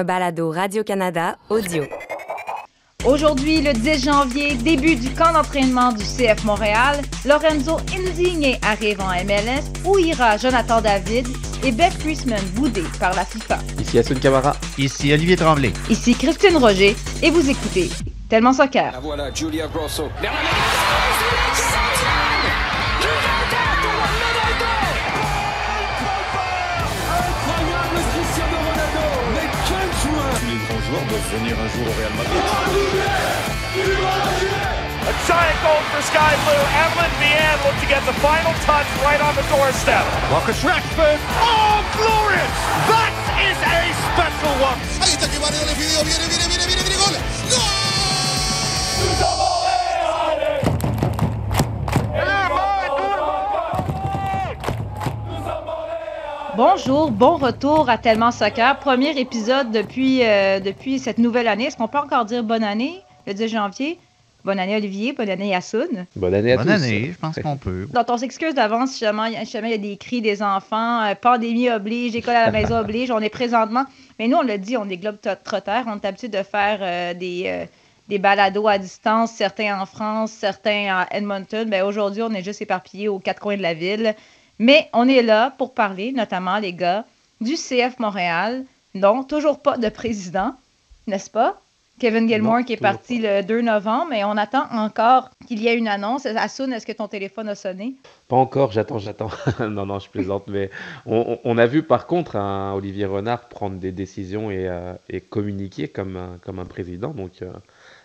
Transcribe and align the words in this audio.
un 0.00 0.04
balado 0.04 0.50
Radio-Canada 0.50 1.36
audio. 1.50 1.84
Aujourd'hui, 3.04 3.60
le 3.60 3.72
10 3.72 4.04
janvier, 4.04 4.54
début 4.54 4.96
du 4.96 5.10
camp 5.10 5.32
d'entraînement 5.32 5.92
du 5.92 6.04
CF 6.04 6.44
Montréal, 6.44 7.00
Lorenzo 7.26 7.78
Insigne 7.94 8.58
arrive 8.62 9.00
en 9.00 9.10
MLS 9.24 9.64
où 9.84 9.98
ira 9.98 10.36
Jonathan 10.38 10.80
David 10.80 11.26
et 11.64 11.72
Beth 11.72 11.98
Priestman 11.98 12.40
boudé 12.54 12.82
par 12.98 13.14
la 13.14 13.24
FIFA. 13.24 13.58
Ici 13.78 13.98
Assun 13.98 14.14
Camara. 14.14 14.56
Ici 14.78 15.12
Olivier 15.12 15.36
Tremblay. 15.36 15.72
Ici 15.90 16.14
Christine 16.14 16.56
Roger 16.56 16.96
et 17.22 17.30
vous 17.30 17.48
écoutez 17.48 17.90
Tellement 18.28 18.52
Soccer. 18.52 18.92
La 18.92 19.00
voilà, 19.00 19.34
Julia 19.34 19.66
Grosso. 19.66 20.04
Grands 31.20 31.32
venir 31.32 31.56
un 31.58 31.68
jour 31.68 31.86
au 31.86 31.92
Real 31.98 32.12
Madrid. 32.16 32.42
A 35.00 35.12
giant 35.26 35.58
goal 35.62 35.82
for 35.92 36.02
Sky 36.02 36.34
Blue. 36.44 36.64
Evelyn 36.84 37.10
Vian 37.20 37.56
look 37.64 37.76
to 37.80 37.86
get 37.86 38.04
the 38.06 38.12
final 38.20 38.52
touch 38.64 38.86
right 39.02 39.20
on 39.20 39.34
the 39.34 39.42
doorstep. 39.48 40.04
Marcus 40.30 40.62
Rashford. 40.62 41.18
Oh, 41.40 41.82
glorious! 41.96 42.56
That 42.88 43.12
is 43.40 43.58
a 43.58 43.80
special 44.12 44.54
one. 44.60 44.78
Ahí 45.00 45.12
está 45.12 45.28
que 45.28 45.38
vale 45.38 45.56
el 45.56 45.74
video, 45.74 46.04
viene, 46.04 46.26
viene, 46.28 46.46
viene, 46.48 46.66
viene, 46.66 46.82
viene, 46.82 46.96
gol. 46.96 47.69
Bonjour, 56.62 57.10
bon 57.10 57.38
retour 57.38 57.88
à 57.88 57.96
Tellement 57.96 58.30
Soccer. 58.30 58.78
Premier 58.80 59.18
épisode 59.18 59.70
depuis, 59.70 60.22
euh, 60.22 60.60
depuis 60.60 60.98
cette 60.98 61.16
nouvelle 61.16 61.48
année. 61.48 61.64
Est-ce 61.64 61.76
qu'on 61.78 61.88
peut 61.88 61.96
encore 61.96 62.26
dire 62.26 62.44
bonne 62.44 62.62
année 62.62 63.00
le 63.26 63.32
10 63.32 63.48
janvier? 63.48 63.98
Bonne 64.44 64.58
année 64.58 64.76
Olivier, 64.76 65.14
bonne 65.14 65.30
année 65.30 65.48
Yassoun. 65.48 66.04
Bonne 66.16 66.34
année 66.34 66.52
à 66.52 66.56
Bonne 66.58 66.66
tous. 66.66 66.72
année, 66.72 67.12
je 67.14 67.18
pense 67.18 67.36
qu'on 67.38 67.56
peut. 67.56 67.88
Donc 67.94 68.04
on 68.10 68.18
s'excuse 68.18 68.52
d'avance 68.52 68.90
si 68.90 68.98
jamais, 69.06 69.32
il 69.32 69.70
y 69.70 69.72
a 69.72 69.78
des 69.78 69.96
cris 69.96 70.20
des 70.20 70.42
enfants, 70.42 71.02
euh, 71.04 71.14
pandémie 71.14 71.70
oblige, 71.70 72.14
école 72.14 72.36
à 72.36 72.44
la 72.44 72.52
maison 72.52 72.76
oblige, 72.80 73.10
on 73.10 73.20
est 73.20 73.30
présentement. 73.30 73.86
Mais 74.18 74.28
nous 74.28 74.36
on 74.36 74.42
l'a 74.42 74.58
dit, 74.58 74.76
on 74.76 74.86
est 74.90 74.98
globe-trotters, 74.98 75.84
on 75.86 75.94
est 75.94 76.04
habitué 76.04 76.28
de 76.28 76.42
faire 76.42 76.80
euh, 76.82 77.14
des, 77.14 77.44
euh, 77.46 77.64
des 78.08 78.18
balados 78.18 78.68
à 78.68 78.76
distance, 78.76 79.32
certains 79.32 79.80
en 79.80 79.86
France, 79.86 80.30
certains 80.30 80.94
à 80.94 81.06
Edmonton. 81.16 81.70
Ben, 81.70 81.84
aujourd'hui 81.86 82.20
on 82.20 82.34
est 82.34 82.44
juste 82.44 82.60
éparpillés 82.60 83.08
aux 83.08 83.18
quatre 83.18 83.40
coins 83.40 83.56
de 83.56 83.62
la 83.62 83.72
ville. 83.72 84.14
Mais 84.60 84.88
on 84.92 85.08
est 85.08 85.22
là 85.22 85.54
pour 85.56 85.72
parler, 85.72 86.12
notamment 86.12 86.58
les 86.58 86.74
gars, 86.74 87.04
du 87.40 87.54
CF 87.54 87.98
Montréal. 87.98 88.64
Non, 88.94 89.24
toujours 89.24 89.60
pas 89.62 89.78
de 89.78 89.88
président, 89.88 90.54
n'est-ce 91.06 91.30
pas? 91.30 91.58
Kevin 91.98 92.28
Gilmore 92.28 92.64
qui 92.64 92.74
est 92.74 92.76
parti 92.78 93.18
le 93.18 93.42
2 93.42 93.62
novembre, 93.62 94.08
mais 94.10 94.22
on 94.24 94.36
attend 94.36 94.64
encore 94.72 95.30
qu'il 95.46 95.60
y 95.60 95.68
ait 95.68 95.76
une 95.76 95.88
annonce. 95.88 96.26
Assoun, 96.26 96.72
est-ce 96.74 96.84
que 96.86 96.92
ton 96.92 97.08
téléphone 97.08 97.48
a 97.48 97.54
sonné? 97.54 97.94
Pas 98.28 98.36
encore, 98.36 98.70
j'attends, 98.72 98.98
j'attends. 98.98 99.30
non, 99.60 99.86
non, 99.86 99.98
je 99.98 100.10
plaisante, 100.10 100.44
mais 100.48 100.70
on, 101.06 101.16
on- 101.32 101.40
on 101.44 101.58
a 101.58 101.66
vu 101.66 101.82
par 101.82 102.06
contre 102.06 102.36
un 102.36 102.72
Olivier 102.74 103.06
Renard 103.06 103.48
prendre 103.48 103.76
des 103.76 103.92
décisions 103.92 104.50
et, 104.50 104.68
euh, 104.68 104.92
et 105.08 105.20
communiquer 105.22 105.88
comme 105.88 106.16
un, 106.16 106.38
comme 106.44 106.58
un 106.58 106.64
président, 106.66 107.10
donc 107.10 107.32
euh, 107.42 107.50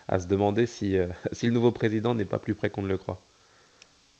à 0.08 0.18
se 0.18 0.26
demander 0.26 0.66
si, 0.66 0.96
euh, 0.98 1.06
si 1.32 1.46
le 1.46 1.52
nouveau 1.52 1.70
président 1.70 2.14
n'est 2.14 2.24
pas 2.26 2.38
plus 2.38 2.54
près 2.54 2.70
qu'on 2.70 2.82
ne 2.82 2.88
le 2.88 2.98
croit. 2.98 3.20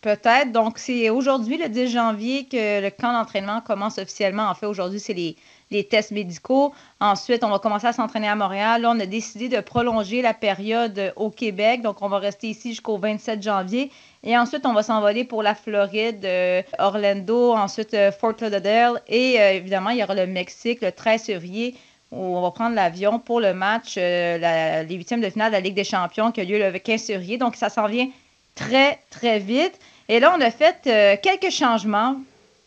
Peut-être. 0.06 0.52
Donc, 0.52 0.78
c'est 0.78 1.10
aujourd'hui, 1.10 1.58
le 1.58 1.68
10 1.68 1.90
janvier, 1.90 2.44
que 2.44 2.80
le 2.80 2.90
camp 2.90 3.12
d'entraînement 3.12 3.60
commence 3.60 3.98
officiellement. 3.98 4.44
En 4.44 4.54
fait, 4.54 4.66
aujourd'hui, 4.66 5.00
c'est 5.00 5.14
les, 5.14 5.84
tests 5.88 6.12
médicaux. 6.12 6.72
Ensuite, 7.00 7.42
on 7.42 7.50
va 7.50 7.58
commencer 7.58 7.88
à 7.88 7.92
s'entraîner 7.92 8.28
à 8.28 8.36
Montréal. 8.36 8.82
Là, 8.82 8.92
on 8.94 9.00
a 9.00 9.06
décidé 9.06 9.48
de 9.48 9.58
prolonger 9.58 10.22
la 10.22 10.32
période 10.32 11.12
au 11.16 11.30
Québec. 11.30 11.82
Donc, 11.82 12.02
on 12.02 12.08
va 12.08 12.18
rester 12.18 12.46
ici 12.46 12.68
jusqu'au 12.68 12.98
27 12.98 13.42
janvier. 13.42 13.90
Et 14.22 14.38
ensuite, 14.38 14.64
on 14.64 14.74
va 14.74 14.84
s'envoler 14.84 15.24
pour 15.24 15.42
la 15.42 15.56
Floride, 15.56 16.24
euh, 16.24 16.62
Orlando, 16.78 17.54
ensuite 17.54 17.92
euh, 17.94 18.12
Fort 18.12 18.34
Lauderdale. 18.40 19.02
Et 19.08 19.40
euh, 19.40 19.54
évidemment, 19.54 19.90
il 19.90 19.98
y 19.98 20.04
aura 20.04 20.14
le 20.14 20.28
Mexique 20.28 20.82
le 20.82 20.92
13 20.92 21.24
février 21.24 21.74
où 22.12 22.36
on 22.36 22.42
va 22.42 22.52
prendre 22.52 22.76
l'avion 22.76 23.18
pour 23.18 23.40
le 23.40 23.54
match, 23.54 23.96
les 23.96 24.86
huitièmes 24.88 25.20
de 25.20 25.30
finale 25.30 25.50
de 25.50 25.56
la 25.56 25.60
Ligue 25.60 25.74
des 25.74 25.82
champions 25.82 26.30
qui 26.30 26.42
a 26.42 26.44
lieu 26.44 26.60
le 26.60 26.78
15 26.78 27.06
février. 27.06 27.38
Donc, 27.38 27.56
ça 27.56 27.70
s'en 27.70 27.88
vient 27.88 28.08
très, 28.54 29.00
très 29.10 29.40
vite. 29.40 29.80
Et 30.08 30.20
là, 30.20 30.34
on 30.36 30.40
a 30.40 30.52
fait 30.52 30.76
euh, 30.86 31.16
quelques 31.20 31.52
changements, 31.52 32.20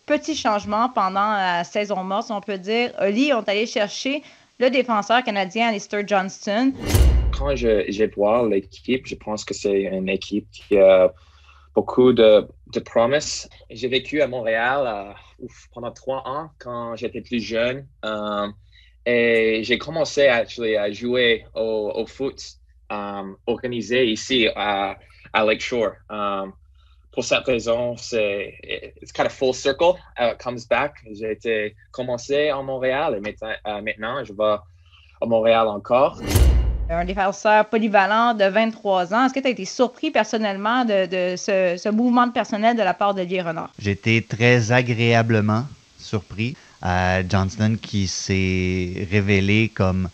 petits 0.06 0.36
changements 0.36 0.90
pendant 0.90 1.32
la 1.32 1.64
saison 1.64 2.04
morte, 2.04 2.32
on 2.32 2.42
peut 2.42 2.58
dire. 2.58 2.92
Oli, 3.00 3.32
on 3.34 3.42
est 3.44 3.50
allé 3.50 3.66
chercher 3.66 4.24
le 4.60 4.70
défenseur 4.70 5.24
canadien 5.24 5.70
Alistair 5.70 6.06
Johnston. 6.06 6.74
quand 7.38 7.56
je, 7.56 7.86
je 7.90 8.04
vois 8.14 8.46
l'équipe, 8.46 9.08
je 9.08 9.16
pense 9.16 9.46
que 9.46 9.54
c'est 9.54 9.84
une 9.84 10.10
équipe 10.10 10.48
qui 10.52 10.78
a 10.78 11.14
beaucoup 11.74 12.12
de, 12.12 12.46
de 12.74 12.80
promesses. 12.82 13.48
J'ai 13.70 13.88
vécu 13.88 14.22
à 14.22 14.28
Montréal 14.28 15.16
pendant 15.74 15.92
trois 15.92 16.22
ans 16.26 16.50
quand 16.60 16.98
j'étais 16.98 17.22
plus 17.22 17.40
jeune. 17.40 17.88
euh, 18.04 18.48
et 19.06 19.62
j'ai 19.64 19.78
commencé 19.78 20.28
à 20.28 20.46
jouer 20.92 21.46
au, 21.56 22.06
foot 22.06 22.44
euh, 22.92 23.24
organisé 23.48 24.06
ici 24.06 24.50
à, 24.56 24.98
Lakeshore. 25.34 25.94
Pour 27.20 27.26
cette 27.26 27.44
raison, 27.48 27.98
c'est 27.98 28.54
it's 29.02 29.12
kind 29.12 29.26
of 29.28 29.34
full 29.34 29.54
circle. 29.54 29.96
Uh, 30.18 30.32
it 30.32 30.38
comes 30.42 30.66
back. 30.70 30.94
J'ai 31.12 31.34
été 31.34 31.76
commencé 31.92 32.50
en 32.54 32.64
Montréal 32.64 33.16
et 33.18 33.20
maintenant, 33.20 33.50
euh, 33.68 33.82
maintenant 33.82 34.24
je 34.24 34.32
vais 34.32 34.56
à 35.22 35.26
Montréal 35.26 35.68
encore. 35.68 36.18
Un 36.90 37.04
défenseur 37.04 37.66
polyvalent 37.66 38.34
de 38.36 38.46
23 38.46 39.14
ans. 39.14 39.26
Est-ce 39.26 39.34
que 39.34 39.42
tu 39.42 39.48
as 39.48 39.50
été 39.50 39.66
surpris 39.66 40.12
personnellement 40.12 40.86
de, 40.86 41.08
de 41.08 41.36
ce, 41.36 41.76
ce 41.78 41.90
mouvement 41.90 42.26
de 42.26 42.32
personnel 42.32 42.78
de 42.78 42.84
la 42.84 42.94
part 42.94 43.14
de 43.14 43.22
Lier 43.22 43.42
Renard? 43.42 43.70
J'ai 43.78 43.92
été 43.92 44.22
très 44.22 44.72
agréablement 44.72 45.66
surpris. 45.98 46.56
Euh, 46.86 47.22
Johnston 47.30 47.76
qui 47.82 48.08
s'est 48.08 49.06
révélé 49.12 49.68
comme 49.76 50.08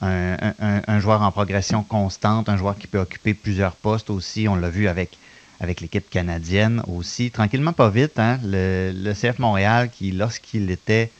un, 0.00 0.34
un- 0.34 0.54
un- 0.60 0.82
un 0.86 1.00
joueur 1.00 1.22
en 1.22 1.32
progression 1.32 1.82
constante, 1.82 2.48
un 2.48 2.56
joueur 2.56 2.78
qui 2.78 2.86
peut 2.86 3.00
occuper 3.00 3.34
plusieurs 3.34 3.72
postes 3.74 4.10
aussi. 4.10 4.46
On 4.46 4.54
l'a 4.54 4.68
vu 4.70 4.86
avec, 4.86 5.18
avec 5.62 5.80
l'équipe 5.80 6.10
canadienne 6.10 6.82
aussi. 6.88 7.30
Tranquillement, 7.30 7.72
pas 7.72 7.88
vite, 7.88 8.18
hein, 8.18 8.38
le, 8.44 8.92
le 8.92 9.14
CF 9.14 9.38
Montréal 9.38 9.90
qui, 9.90 10.10
lorsqu'il 10.10 10.70
était 10.70 11.10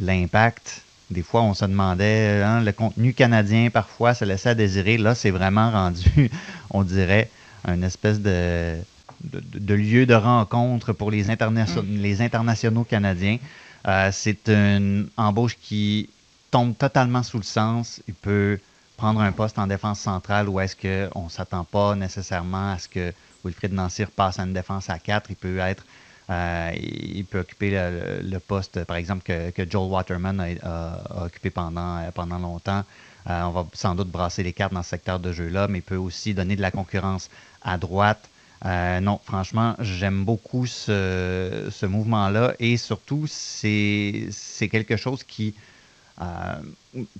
l'impact, 0.00 0.82
des 1.10 1.22
fois 1.22 1.42
on 1.42 1.54
se 1.54 1.64
demandait, 1.64 2.42
hein, 2.42 2.60
le 2.60 2.72
contenu 2.72 3.14
canadien 3.14 3.70
parfois 3.70 4.12
se 4.14 4.24
laissait 4.24 4.50
à 4.50 4.54
désirer. 4.56 4.98
Là, 4.98 5.14
c'est 5.14 5.30
vraiment 5.30 5.70
rendu, 5.70 6.30
on 6.70 6.82
dirait, 6.82 7.30
une 7.66 7.84
espèce 7.84 8.20
de, 8.20 8.74
de, 9.22 9.40
de 9.58 9.74
lieu 9.74 10.06
de 10.06 10.14
rencontre 10.14 10.92
pour 10.92 11.12
les, 11.12 11.24
les 11.88 12.20
internationaux 12.20 12.84
canadiens. 12.84 13.38
Euh, 13.86 14.10
c'est 14.12 14.48
une 14.48 15.08
embauche 15.16 15.56
qui 15.62 16.08
tombe 16.50 16.76
totalement 16.76 17.22
sous 17.22 17.36
le 17.36 17.44
sens. 17.44 18.02
Il 18.08 18.14
peut 18.14 18.58
prendre 18.96 19.20
un 19.20 19.30
poste 19.30 19.58
en 19.58 19.68
défense 19.68 20.00
centrale 20.00 20.48
où 20.48 20.58
est-ce 20.58 20.74
qu'on 20.74 21.24
ne 21.24 21.28
s'attend 21.28 21.64
pas 21.64 21.94
nécessairement 21.94 22.72
à 22.72 22.78
ce 22.78 22.88
que 22.88 23.12
Wilfried 23.44 23.72
Nancy 23.72 24.04
passe 24.06 24.38
à 24.38 24.42
une 24.44 24.52
défense 24.52 24.90
à 24.90 24.98
4. 24.98 25.30
Il 25.30 25.36
peut 25.36 25.58
être 25.58 25.84
euh, 26.30 26.72
il 26.76 27.24
peut 27.24 27.40
occuper 27.40 27.70
le, 27.70 28.38
poste, 28.38 28.84
par 28.84 28.96
exemple, 28.96 29.22
que, 29.22 29.70
Joel 29.70 29.90
Waterman 29.90 30.40
a, 30.62 31.24
occupé 31.24 31.50
pendant, 31.50 31.98
euh, 31.98 32.38
longtemps. 32.38 32.84
Euh, 33.28 33.42
on 33.42 33.50
va 33.50 33.66
sans 33.72 33.94
doute 33.94 34.08
brasser 34.08 34.42
les 34.42 34.52
cartes 34.52 34.72
dans 34.72 34.82
ce 34.82 34.90
secteur 34.90 35.18
de 35.18 35.32
jeu-là, 35.32 35.68
mais 35.68 35.78
il 35.78 35.82
peut 35.82 35.96
aussi 35.96 36.34
donner 36.34 36.56
de 36.56 36.62
la 36.62 36.70
concurrence 36.70 37.30
à 37.62 37.78
droite. 37.78 38.28
Non, 38.64 39.20
franchement, 39.22 39.76
j'aime 39.78 40.24
beaucoup 40.24 40.66
ce, 40.66 41.84
mouvement-là 41.84 42.54
et 42.58 42.78
surtout, 42.78 43.26
c'est 43.28 44.30
quelque 44.70 44.96
chose 44.96 45.22
qui 45.22 45.54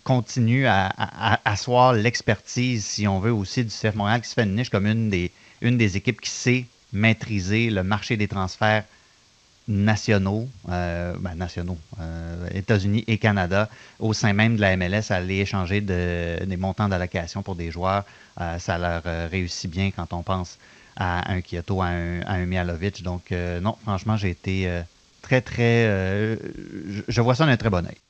continue 0.05 0.67
à 0.67 1.41
asseoir 1.45 1.93
l'expertise, 1.93 2.87
si 2.87 3.07
on 3.07 3.21
veut, 3.21 3.33
aussi 3.33 3.63
du 3.63 3.71
CF 3.71 3.95
Montréal 3.95 4.23
qui 4.23 4.29
se 4.31 4.35
fait 4.35 4.45
une 4.45 4.55
niche 4.55 4.71
comme 4.71 4.87
une 4.87 5.11
des, 5.11 5.31
une 5.65 5.79
des 5.79 5.97
équipes 5.97 6.21
qui 6.21 6.31
sait 6.31 6.67
maîtriser 6.93 7.71
le 7.71 7.83
marché 7.83 8.17
des 8.17 8.29
transferts 8.29 8.85
nationaux, 9.69 10.53
euh, 10.69 11.17
ben, 11.19 11.35
nationaux, 11.37 11.79
euh, 12.01 12.49
États-Unis 12.53 13.05
et 13.07 13.19
Canada, 13.19 13.71
au 13.99 14.13
sein 14.13 14.33
même 14.35 14.57
de 14.57 14.61
la 14.61 14.73
MLS, 14.77 15.11
aller 15.11 15.37
échanger 15.39 15.81
de- 15.81 16.45
des 16.45 16.57
montants 16.59 16.89
d'allocation 16.89 17.43
pour 17.43 17.57
des 17.57 17.71
joueurs. 17.71 18.05
Euh, 18.41 18.59
ça 18.59 18.79
leur 18.79 19.03
réussit 19.31 19.71
bien 19.71 19.91
quand 19.91 20.13
on 20.13 20.23
pense 20.23 20.59
à 20.97 21.33
un 21.33 21.41
Kyoto, 21.41 21.83
à 21.83 21.87
un, 21.89 22.21
à 22.23 22.35
un 22.35 22.47
Mihalovic. 22.47 23.03
Donc, 23.03 23.31
non, 23.33 23.77
franchement, 23.83 24.17
j'ai 24.17 24.31
été 24.31 24.83
très, 25.23 25.41
très. 25.41 25.85
je, 26.87 27.03
je 27.09 27.21
vois 27.23 27.35
ça 27.35 27.47
d'un 27.47 27.57
très 27.57 27.71
bon 27.71 27.87
œil. 27.87 28.04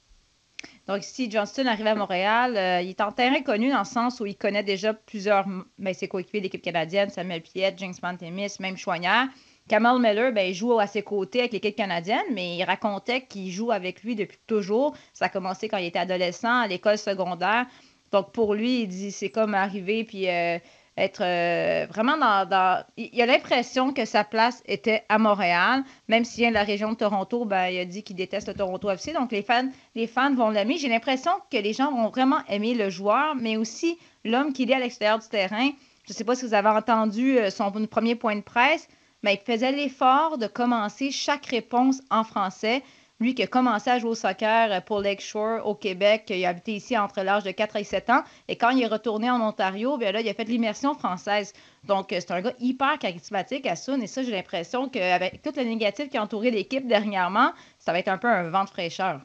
Donc, 0.86 1.02
ici, 1.02 1.30
Johnston 1.30 1.66
arrive 1.66 1.86
à 1.86 1.94
Montréal. 1.94 2.56
euh, 2.56 2.82
il 2.82 2.90
est 2.90 3.00
en 3.00 3.10
terrain 3.10 3.40
connu 3.40 3.70
dans 3.70 3.78
le 3.78 3.84
sens 3.84 4.20
où 4.20 4.26
il 4.26 4.36
connaît 4.36 4.62
déjà 4.62 4.92
plusieurs, 4.92 5.46
ben, 5.78 5.94
ses 5.94 6.08
coéquipiers 6.08 6.40
de 6.40 6.44
l'équipe 6.44 6.62
canadienne, 6.62 7.08
Samuel 7.08 7.40
Piette, 7.40 7.78
James 7.78 7.94
Pantemis, 8.00 8.56
même 8.60 8.76
Choignard. 8.76 9.28
Kamal 9.66 9.98
Miller, 9.98 10.30
ben, 10.32 10.46
il 10.46 10.54
joue 10.54 10.78
à 10.78 10.86
ses 10.86 11.02
côtés 11.02 11.40
avec 11.40 11.52
l'équipe 11.52 11.74
canadienne, 11.74 12.26
mais 12.32 12.56
il 12.56 12.64
racontait 12.64 13.22
qu'il 13.22 13.50
joue 13.50 13.70
avec 13.70 14.02
lui 14.02 14.14
depuis 14.14 14.38
toujours. 14.46 14.94
Ça 15.14 15.26
a 15.26 15.28
commencé 15.30 15.68
quand 15.68 15.78
il 15.78 15.86
était 15.86 15.98
adolescent, 15.98 16.60
à 16.60 16.66
l'école 16.66 16.98
secondaire. 16.98 17.66
Donc, 18.12 18.32
pour 18.32 18.54
lui, 18.54 18.82
il 18.82 18.88
dit 18.88 19.10
c'est 19.10 19.30
comme 19.30 19.54
arriver 19.54 20.04
puis 20.04 20.28
euh, 20.28 20.58
être 20.96 21.22
euh, 21.22 21.86
vraiment 21.88 22.16
dans, 22.16 22.84
Il 22.96 23.20
a 23.20 23.26
l'impression 23.26 23.92
que 23.92 24.04
sa 24.04 24.24
place 24.24 24.62
était 24.66 25.02
à 25.08 25.18
Montréal. 25.18 25.82
Même 26.08 26.24
s'il 26.24 26.42
vient 26.42 26.50
de 26.50 26.54
la 26.54 26.62
région 26.62 26.92
de 26.92 26.96
Toronto, 26.96 27.44
ben, 27.44 27.66
il 27.66 27.78
a 27.78 27.84
dit 27.84 28.02
qu'il 28.02 28.16
déteste 28.16 28.48
le 28.48 28.54
Toronto 28.54 28.90
FC. 28.90 29.12
Donc, 29.12 29.32
les 29.32 29.42
fans, 29.42 29.68
les 29.94 30.06
fans 30.06 30.34
vont 30.34 30.50
l'aimer. 30.50 30.78
J'ai 30.78 30.88
l'impression 30.88 31.32
que 31.50 31.56
les 31.56 31.72
gens 31.72 31.90
vont 31.90 32.08
vraiment 32.08 32.44
aimer 32.48 32.74
le 32.74 32.90
joueur, 32.90 33.34
mais 33.34 33.56
aussi 33.56 33.98
l'homme 34.24 34.52
qu'il 34.52 34.70
est 34.70 34.74
à 34.74 34.78
l'extérieur 34.78 35.18
du 35.18 35.28
terrain. 35.28 35.70
Je 36.06 36.12
ne 36.12 36.14
sais 36.14 36.24
pas 36.24 36.36
si 36.36 36.46
vous 36.46 36.54
avez 36.54 36.68
entendu 36.68 37.38
euh, 37.38 37.50
son 37.50 37.72
premier 37.86 38.14
point 38.14 38.36
de 38.36 38.42
presse, 38.42 38.88
mais 39.22 39.34
il 39.34 39.52
faisait 39.52 39.72
l'effort 39.72 40.38
de 40.38 40.46
commencer 40.46 41.10
chaque 41.10 41.46
réponse 41.46 42.02
en 42.10 42.24
français. 42.24 42.82
Lui 43.20 43.36
qui 43.36 43.44
a 43.44 43.46
commencé 43.46 43.90
à 43.90 43.98
jouer 44.00 44.10
au 44.10 44.14
soccer 44.16 44.72
euh, 44.72 44.80
pour 44.80 45.00
Lakeshore 45.00 45.64
au 45.66 45.76
Québec, 45.76 46.24
il 46.30 46.44
a 46.44 46.48
habité 46.48 46.74
ici 46.74 46.98
entre 46.98 47.22
l'âge 47.22 47.44
de 47.44 47.52
4 47.52 47.76
et 47.76 47.84
7 47.84 48.10
ans. 48.10 48.24
Et 48.48 48.56
quand 48.56 48.70
il 48.70 48.82
est 48.82 48.88
retourné 48.88 49.30
en 49.30 49.40
Ontario, 49.40 49.96
bien 49.98 50.10
là, 50.10 50.20
il 50.20 50.28
a 50.28 50.34
fait 50.34 50.44
l'immersion 50.44 50.94
française. 50.94 51.52
Donc, 51.84 52.12
euh, 52.12 52.16
c'est 52.18 52.32
un 52.32 52.40
gars 52.40 52.54
hyper 52.58 52.98
charismatique 52.98 53.66
à 53.66 53.76
Sun. 53.76 54.02
Et 54.02 54.08
ça, 54.08 54.24
j'ai 54.24 54.32
l'impression 54.32 54.88
qu'avec 54.88 55.42
tout 55.42 55.52
le 55.56 55.62
négatif 55.62 56.08
qui 56.08 56.16
a 56.16 56.22
entouré 56.22 56.50
l'équipe 56.50 56.88
dernièrement, 56.88 57.52
ça 57.78 57.92
va 57.92 58.00
être 58.00 58.08
un 58.08 58.18
peu 58.18 58.28
un 58.28 58.50
vent 58.50 58.64
de 58.64 58.70
fraîcheur. 58.70 59.20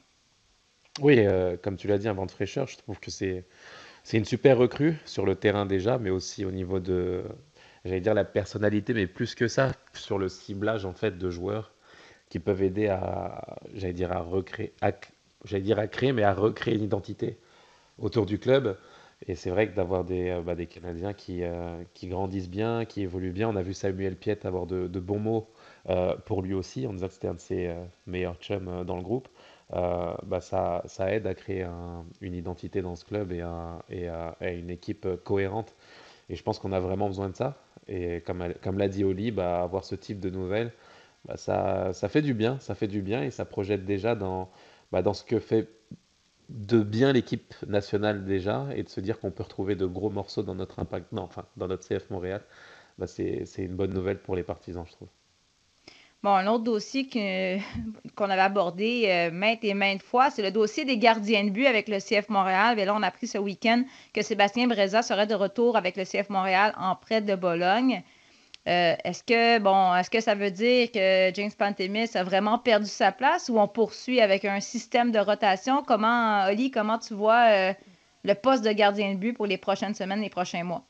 Oui, 1.02 1.16
euh, 1.20 1.58
comme 1.58 1.76
tu 1.76 1.88
l'as 1.88 1.98
dit, 1.98 2.08
un 2.08 2.14
vent 2.14 2.28
de 2.28 2.32
fraîcheur. 2.32 2.68
Je 2.68 2.78
trouve 2.78 3.00
que 3.00 3.10
c'est 3.10 3.44
une 4.14 4.26
super 4.26 4.60
recrue 4.60 4.98
sur 5.06 5.26
le 5.26 5.34
terrain 5.34 5.66
déjà, 5.66 5.98
mais 5.98 6.12
aussi 6.12 6.46
au 6.46 6.52
niveau 6.52 6.80
de, 6.80 7.24
j'allais 7.86 8.02
dire 8.02 8.14
la 8.14 8.26
personnalité, 8.26 8.94
mais 8.94 9.08
plus 9.08 9.34
que 9.34 9.48
ça, 9.48 9.72
sur 9.94 10.20
le 10.20 10.30
ciblage 10.30 10.86
en 10.86 10.94
fait 10.94 11.18
de 11.18 11.30
joueurs 11.32 11.74
qui 12.30 12.40
peuvent 12.40 12.62
aider 12.62 12.88
à, 12.88 13.58
j'allais 13.74 13.94
dire, 13.94 14.12
à 14.12 14.22
recréer, 14.22 14.74
j'allais 15.46 15.64
dire 15.64 15.80
à 15.80 15.88
créer, 15.88 16.14
mais 16.14 16.24
à 16.24 16.34
recréer 16.34 16.76
une 16.76 16.84
identité 16.84 17.38
autour 17.98 18.26
du 18.26 18.40
club. 18.40 18.78
Et 19.28 19.36
c'est 19.36 19.50
vrai 19.50 19.68
que 19.70 19.76
d'avoir 19.76 20.06
des, 20.06 20.30
euh, 20.30 20.42
bah, 20.42 20.56
Canadiens 20.66 21.14
qui, 21.14 21.44
euh, 21.44 21.84
qui 21.94 22.08
grandissent 22.08 22.50
bien, 22.50 22.86
qui 22.86 23.02
évoluent 23.02 23.32
bien, 23.32 23.50
on 23.50 23.56
a 23.56 23.62
vu 23.62 23.74
Samuel 23.74 24.16
Piet 24.16 24.46
avoir 24.46 24.66
de, 24.66 24.88
bons 25.00 25.20
mots 25.20 25.50
euh, 25.90 26.16
pour 26.26 26.42
lui 26.42 26.54
aussi, 26.54 26.86
on 26.88 26.94
disait 26.94 27.08
que 27.08 27.14
c'était 27.14 27.28
un 27.28 27.34
de 27.34 27.40
ses 27.40 27.76
meilleurs 28.08 28.36
chums 28.36 28.86
dans 28.86 28.96
le 28.96 29.04
groupe. 29.04 29.28
bah 29.72 30.40
ça, 30.42 30.84
ça, 30.86 31.12
aide 31.12 31.28
à 31.28 31.34
créer 31.34 31.68
une 32.22 32.34
identité 32.34 32.82
dans 32.82 32.96
ce 32.96 33.06
club 33.06 33.32
et, 33.32 33.44
et, 33.90 34.08
à, 34.08 34.36
une 34.42 34.70
équipe 34.70 35.08
cohérente. 35.24 35.76
Et 36.30 36.36
je 36.36 36.44
pense 36.44 36.60
qu'on 36.60 36.72
a 36.72 36.80
vraiment 36.80 37.08
besoin 37.08 37.30
de 37.30 37.36
ça. 37.36 37.58
Et 37.88 38.22
comme, 38.22 38.54
comme 38.62 38.78
l'a 38.78 38.88
dit 38.88 39.04
Oli, 39.04 39.32
bah, 39.32 39.64
avoir 39.64 39.84
ce 39.84 39.96
type 39.96 40.20
de 40.20 40.30
nouvelles, 40.30 40.72
bah, 41.26 41.38
ça, 41.38 41.94
ça, 41.94 42.10
fait 42.10 42.22
du 42.22 42.34
bien, 42.34 42.60
ça 42.60 42.76
fait 42.76 42.88
du 42.88 43.02
bien 43.02 43.24
et 43.24 43.32
ça 43.32 43.46
projette 43.46 43.86
déjà 43.86 44.16
dans, 44.16 44.50
bah, 44.92 45.02
dans 45.02 45.14
ce 45.14 45.24
que 45.24 45.40
fait 45.40 45.70
de 46.50 46.82
bien 46.82 47.14
l'équipe 47.14 47.54
nationale 47.68 48.26
déjà 48.26 48.68
et 48.76 48.84
de 48.84 48.90
se 48.90 49.00
dire 49.00 49.20
qu'on 49.20 49.32
peut 49.32 49.44
retrouver 49.44 49.76
de 49.76 49.86
gros 49.86 50.10
morceaux 50.10 50.44
dans 50.44 50.56
notre 50.56 50.80
impact, 50.80 51.12
non, 51.12 51.24
enfin 51.24 51.46
dans 51.58 51.68
notre 51.68 51.88
CF 51.88 52.10
Montréal, 52.10 52.42
bah, 52.98 53.08
c'est 53.08 53.46
une 53.58 53.76
bonne 53.76 53.94
nouvelle 53.94 54.20
pour 54.20 54.36
les 54.36 54.44
partisans, 54.44 54.86
je 54.88 54.94
trouve. 54.94 55.10
Bon, 56.22 56.32
un 56.32 56.48
autre 56.48 56.66
dossier 56.66 57.08
qu'on 58.16 58.30
avait 58.30 58.42
abordé 58.42 59.06
euh, 59.08 59.32
maintes 59.32 59.64
et 59.64 59.74
maintes 59.74 60.04
fois, 60.04 60.30
c'est 60.30 60.42
le 60.42 60.52
dossier 60.52 60.84
des 60.84 60.98
gardiens 60.98 61.46
de 61.46 61.50
but 61.50 61.66
avec 61.66 61.88
le 61.88 62.00
CF 62.00 62.28
Montréal. 62.28 62.78
Et 62.78 62.84
là, 62.84 62.94
on 62.94 63.02
a 63.04 63.08
appris 63.08 63.28
ce 63.28 63.38
week-end 63.38 63.84
que 64.14 64.22
Sébastien 64.22 64.68
Breza 64.68 65.02
serait 65.02 65.28
de 65.28 65.36
retour 65.36 65.78
avec 65.78 65.96
le 65.96 66.04
CF 66.04 66.30
Montréal 66.30 66.74
en 66.78 66.96
prêt 66.98 67.22
de 67.22 67.36
Bologne. 67.36 68.04
Euh, 68.68 68.96
est-ce 69.04 69.24
que 69.24 69.60
bon, 69.60 69.96
est-ce 69.96 70.10
que 70.10 70.20
ça 70.20 70.36
veut 70.36 70.52
dire 70.52 70.92
que 70.92 71.32
James 71.34 71.52
Pantemis 71.58 72.10
a 72.16 72.24
vraiment 72.24 72.60
perdu 72.60 72.88
sa 72.88 73.12
place 73.12 73.50
ou 73.50 73.58
on 73.58 73.68
poursuit 73.68 74.20
avec 74.20 74.46
un 74.46 74.60
système 74.60 75.12
de 75.12 75.20
rotation? 75.20 75.84
Comment, 75.84 76.46
Oli, 76.48 76.70
comment 76.70 77.00
tu 77.00 77.14
vois 77.14 77.50
euh, 77.50 77.74
le 78.24 78.34
poste 78.36 78.64
de 78.64 78.72
gardien 78.72 79.14
de 79.14 79.18
but 79.18 79.34
pour 79.34 79.48
les 79.48 79.58
prochaines 79.58 79.96
semaines, 79.96 80.22
les 80.22 80.30
prochains 80.30 80.64
mois? 80.64 80.84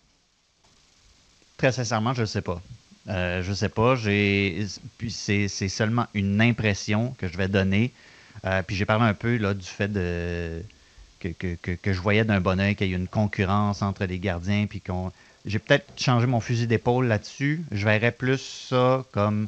Très 1.58 1.72
sincèrement, 1.72 2.14
je 2.14 2.22
ne 2.22 2.26
sais 2.26 2.42
pas. 2.42 2.60
Euh, 3.08 3.44
je 3.44 3.50
ne 3.52 3.56
sais 3.56 3.70
pas. 3.70 3.96
Puis 3.96 5.12
c'est, 5.12 5.48
seulement 5.48 6.08
une 6.14 6.42
impression 6.42 7.14
que 7.18 7.28
je 7.28 7.38
vais 7.38 7.48
donner. 7.48 7.92
puis 8.66 8.76
j'ai 8.76 8.86
parlé 8.86 9.06
un 9.06 9.14
peu 9.14 9.38
là, 9.38 9.54
du 9.54 9.66
fait 9.66 9.92
que 11.20 11.94
je 11.94 12.02
voyais 12.02 12.26
d'un 12.26 12.42
bon 12.42 12.60
oeil 12.60 12.76
qu'il 12.76 12.90
y 12.90 12.94
a 12.94 12.98
une 12.98 13.08
concurrence 13.08 13.82
entre 13.84 14.06
les 14.06 14.20
gardiens, 14.20 14.66
puis 14.68 14.82
qu'on 14.82 15.12
j'ai 15.46 15.60
peut-être 15.60 15.86
changé 15.98 16.28
mon 16.28 16.40
fusil 16.40 16.68
d'épaule 16.68 17.08
là-dessus. 17.08 17.64
Je 17.72 17.86
verrais 17.86 18.12
plus 18.12 18.68
ça 18.70 19.04
comme 19.12 19.48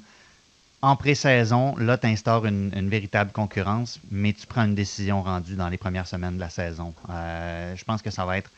en 0.82 0.96
pré-saison, 0.96 1.76
là, 1.78 1.98
tu 1.98 2.08
instaures 2.08 2.46
une, 2.48 2.90
véritable 2.90 3.32
concurrence, 3.32 4.00
mais 4.10 4.34
tu 4.34 4.48
prends 4.48 4.66
une 4.66 4.74
décision 4.74 5.22
rendue 5.22 5.56
dans 5.56 5.70
les 5.70 5.78
premières 5.78 6.08
semaines 6.08 6.36
de 6.36 6.40
la 6.40 6.50
saison. 6.50 6.94
Euh, 7.10 7.76
je 7.76 7.84
pense 7.84 8.02
que 8.02 8.10
ça 8.10 8.26
va 8.26 8.38
être 8.40 8.50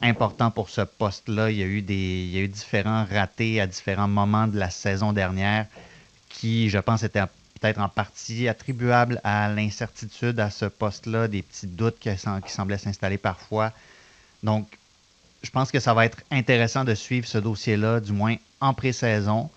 important 0.00 0.50
pour 0.50 0.70
ce 0.70 0.80
poste-là. 0.80 1.50
Il 1.50 1.58
y 1.58 1.62
a 1.62 1.66
eu 1.66 1.82
des, 1.82 1.94
il 1.94 2.30
y 2.30 2.38
a 2.38 2.40
eu 2.40 2.48
différents 2.48 3.04
ratés 3.04 3.60
à 3.60 3.66
différents 3.66 4.08
moments 4.08 4.46
de 4.46 4.58
la 4.58 4.70
saison 4.70 5.12
dernière 5.12 5.66
qui, 6.30 6.70
je 6.70 6.78
pense, 6.78 7.02
étaient 7.02 7.22
peut-être 7.60 7.80
en 7.80 7.88
partie 7.90 8.48
attribuables 8.48 9.20
à 9.24 9.52
l'incertitude 9.52 10.40
à 10.40 10.48
ce 10.48 10.64
poste-là, 10.64 11.28
des 11.28 11.42
petits 11.42 11.66
doutes 11.66 11.98
qui, 11.98 12.08
qui 12.10 12.52
semblaient 12.52 12.78
s'installer 12.78 13.18
parfois. 13.18 13.72
Donc, 14.42 14.77
je 15.42 15.50
pense 15.50 15.70
que 15.70 15.80
ça 15.80 15.94
va 15.94 16.04
être 16.04 16.18
intéressant 16.30 16.84
de 16.84 16.94
suivre 16.94 17.26
ce 17.26 17.38
dossier-là, 17.38 18.00
du 18.00 18.12
moins 18.12 18.36
en 18.60 18.74
pré-saison. 18.74 19.50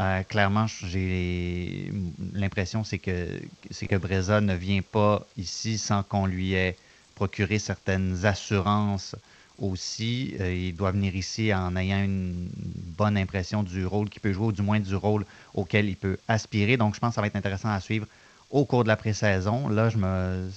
Euh, 0.00 0.22
clairement, 0.24 0.66
j'ai 0.66 1.90
l'impression 2.34 2.84
c'est 2.84 2.98
que 2.98 3.28
c'est 3.70 3.92
Breza 3.96 4.40
ne 4.40 4.54
vient 4.54 4.82
pas 4.82 5.26
ici 5.38 5.78
sans 5.78 6.02
qu'on 6.02 6.26
lui 6.26 6.52
ait 6.52 6.76
procuré 7.14 7.58
certaines 7.58 8.26
assurances 8.26 9.16
aussi. 9.58 10.36
Euh, 10.40 10.54
il 10.54 10.76
doit 10.76 10.90
venir 10.90 11.16
ici 11.16 11.52
en 11.54 11.76
ayant 11.76 12.02
une 12.02 12.50
bonne 12.98 13.16
impression 13.16 13.62
du 13.62 13.86
rôle 13.86 14.10
qu'il 14.10 14.20
peut 14.20 14.32
jouer, 14.32 14.46
ou 14.46 14.52
du 14.52 14.62
moins 14.62 14.80
du 14.80 14.94
rôle 14.94 15.24
auquel 15.54 15.88
il 15.88 15.96
peut 15.96 16.18
aspirer. 16.28 16.76
Donc, 16.76 16.94
je 16.94 17.00
pense 17.00 17.10
que 17.10 17.14
ça 17.14 17.20
va 17.22 17.26
être 17.26 17.36
intéressant 17.36 17.70
à 17.70 17.80
suivre 17.80 18.06
au 18.50 18.64
cours 18.64 18.82
de 18.82 18.88
la 18.88 18.96
pré-saison. 18.96 19.68
Là, 19.68 19.88
je 19.88 19.96
me, 19.96 20.50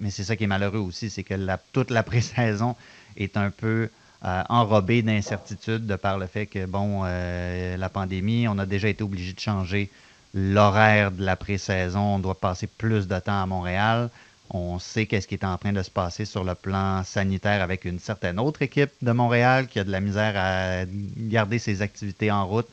mais 0.00 0.10
c'est 0.10 0.24
ça 0.24 0.36
qui 0.36 0.44
est 0.44 0.48
malheureux 0.48 0.80
aussi, 0.80 1.08
c'est 1.08 1.22
que 1.22 1.34
la, 1.34 1.58
toute 1.72 1.90
la 1.90 2.02
pré-saison 2.02 2.76
est 3.16 3.36
un 3.36 3.50
peu 3.50 3.88
euh, 4.24 4.42
enrobé 4.48 5.02
d'incertitude 5.02 5.86
de 5.86 5.94
par 5.94 6.18
le 6.18 6.26
fait 6.26 6.46
que, 6.46 6.64
bon, 6.64 7.02
euh, 7.04 7.76
la 7.76 7.88
pandémie, 7.90 8.48
on 8.48 8.58
a 8.58 8.64
déjà 8.64 8.88
été 8.88 9.04
obligé 9.04 9.34
de 9.34 9.38
changer 9.38 9.90
l'horaire 10.32 11.12
de 11.12 11.22
la 11.22 11.36
pré-saison. 11.36 12.00
On 12.00 12.18
doit 12.18 12.34
passer 12.34 12.66
plus 12.66 13.06
de 13.06 13.18
temps 13.18 13.42
à 13.42 13.46
Montréal. 13.46 14.08
On 14.50 14.78
sait 14.78 15.06
qu'est-ce 15.06 15.28
qui 15.28 15.34
est 15.34 15.44
en 15.44 15.58
train 15.58 15.72
de 15.72 15.82
se 15.82 15.90
passer 15.90 16.24
sur 16.24 16.44
le 16.44 16.54
plan 16.54 17.04
sanitaire 17.04 17.62
avec 17.62 17.84
une 17.84 17.98
certaine 17.98 18.40
autre 18.40 18.62
équipe 18.62 18.90
de 19.02 19.12
Montréal 19.12 19.66
qui 19.66 19.78
a 19.78 19.84
de 19.84 19.90
la 19.90 20.00
misère 20.00 20.32
à 20.36 20.86
garder 21.18 21.58
ses 21.58 21.82
activités 21.82 22.30
en 22.30 22.46
route. 22.46 22.68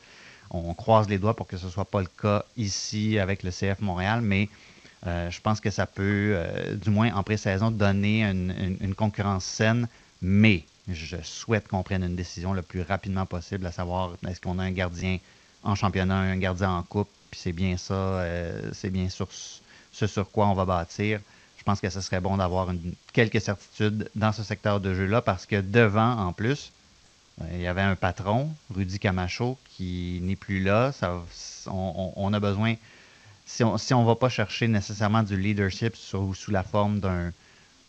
On 0.49 0.73
croise 0.73 1.09
les 1.09 1.17
doigts 1.17 1.35
pour 1.35 1.47
que 1.47 1.57
ce 1.57 1.65
ne 1.65 1.71
soit 1.71 1.85
pas 1.85 1.99
le 1.99 2.09
cas 2.21 2.45
ici 2.57 3.19
avec 3.19 3.43
le 3.43 3.51
CF 3.51 3.79
Montréal, 3.81 4.21
mais 4.21 4.49
euh, 5.05 5.29
je 5.29 5.41
pense 5.41 5.59
que 5.59 5.71
ça 5.71 5.87
peut, 5.87 6.37
du 6.81 6.89
moins 6.89 7.13
en 7.13 7.21
pré-saison, 7.21 7.69
donner 7.69 8.23
une 8.23 8.95
concurrence 8.95 9.43
saine 9.43 9.87
mais 10.23 10.63
je 10.87 11.17
souhaite 11.21 11.67
qu'on 11.67 11.83
prenne 11.83 12.03
une 12.03 12.15
décision 12.15 12.53
le 12.53 12.61
plus 12.61 12.81
rapidement 12.81 13.25
possible, 13.25 13.65
à 13.65 13.71
savoir 13.71 14.13
est-ce 14.27 14.41
qu'on 14.41 14.57
a 14.57 14.63
un 14.63 14.71
gardien 14.71 15.19
en 15.63 15.75
championnat, 15.75 16.15
un 16.15 16.37
gardien 16.37 16.71
en 16.71 16.81
coupe, 16.81 17.09
puis 17.29 17.39
c'est 17.41 17.51
bien 17.51 17.77
ça, 17.77 17.93
euh, 17.93 18.71
c'est 18.73 18.89
bien 18.89 19.09
sur 19.09 19.27
ce 19.31 20.07
sur 20.07 20.31
quoi 20.31 20.47
on 20.47 20.53
va 20.53 20.65
bâtir. 20.65 21.19
Je 21.57 21.63
pense 21.63 21.79
que 21.79 21.89
ce 21.89 22.01
serait 22.01 22.19
bon 22.19 22.37
d'avoir 22.37 22.69
quelques 23.13 23.39
certitudes 23.39 24.09
dans 24.15 24.31
ce 24.31 24.43
secteur 24.43 24.79
de 24.79 24.93
jeu-là 24.93 25.21
parce 25.21 25.45
que 25.45 25.61
devant, 25.61 26.17
en 26.17 26.33
plus, 26.33 26.71
euh, 27.41 27.45
il 27.53 27.61
y 27.61 27.67
avait 27.67 27.81
un 27.81 27.95
patron, 27.95 28.49
Rudy 28.73 28.99
Camacho, 28.99 29.57
qui 29.69 30.19
n'est 30.23 30.35
plus 30.35 30.61
là. 30.61 30.91
on, 31.67 32.33
a 32.33 32.39
besoin, 32.39 32.75
si 33.45 33.63
on 33.63 34.01
ne 34.01 34.05
va 34.05 34.15
pas 34.15 34.29
chercher 34.29 34.67
nécessairement 34.67 35.23
du 35.23 35.37
leadership 35.37 35.95
sous 35.95 36.33
la 36.49 36.63
forme 36.63 36.99
d'un 36.99 37.31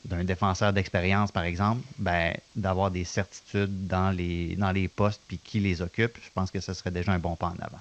d'un 0.04 0.24
défenseur 0.24 0.72
d'expérience, 0.72 1.32
par 1.32 1.44
exemple, 1.44 1.80
ben, 1.98 2.34
d'avoir 2.56 2.90
des 2.90 3.04
certitudes 3.04 3.86
dans 3.86 4.10
les, 4.10 4.54
dans 4.56 4.72
les 4.72 4.88
postes 4.88 5.22
puis 5.26 5.38
qui 5.38 5.60
les 5.60 5.80
occupe, 5.80 6.18
je 6.22 6.30
pense 6.34 6.50
que 6.50 6.60
ce 6.60 6.74
serait 6.74 6.90
déjà 6.90 7.12
un 7.12 7.18
bon 7.18 7.36
pas 7.36 7.46
en 7.46 7.62
avant. 7.62 7.80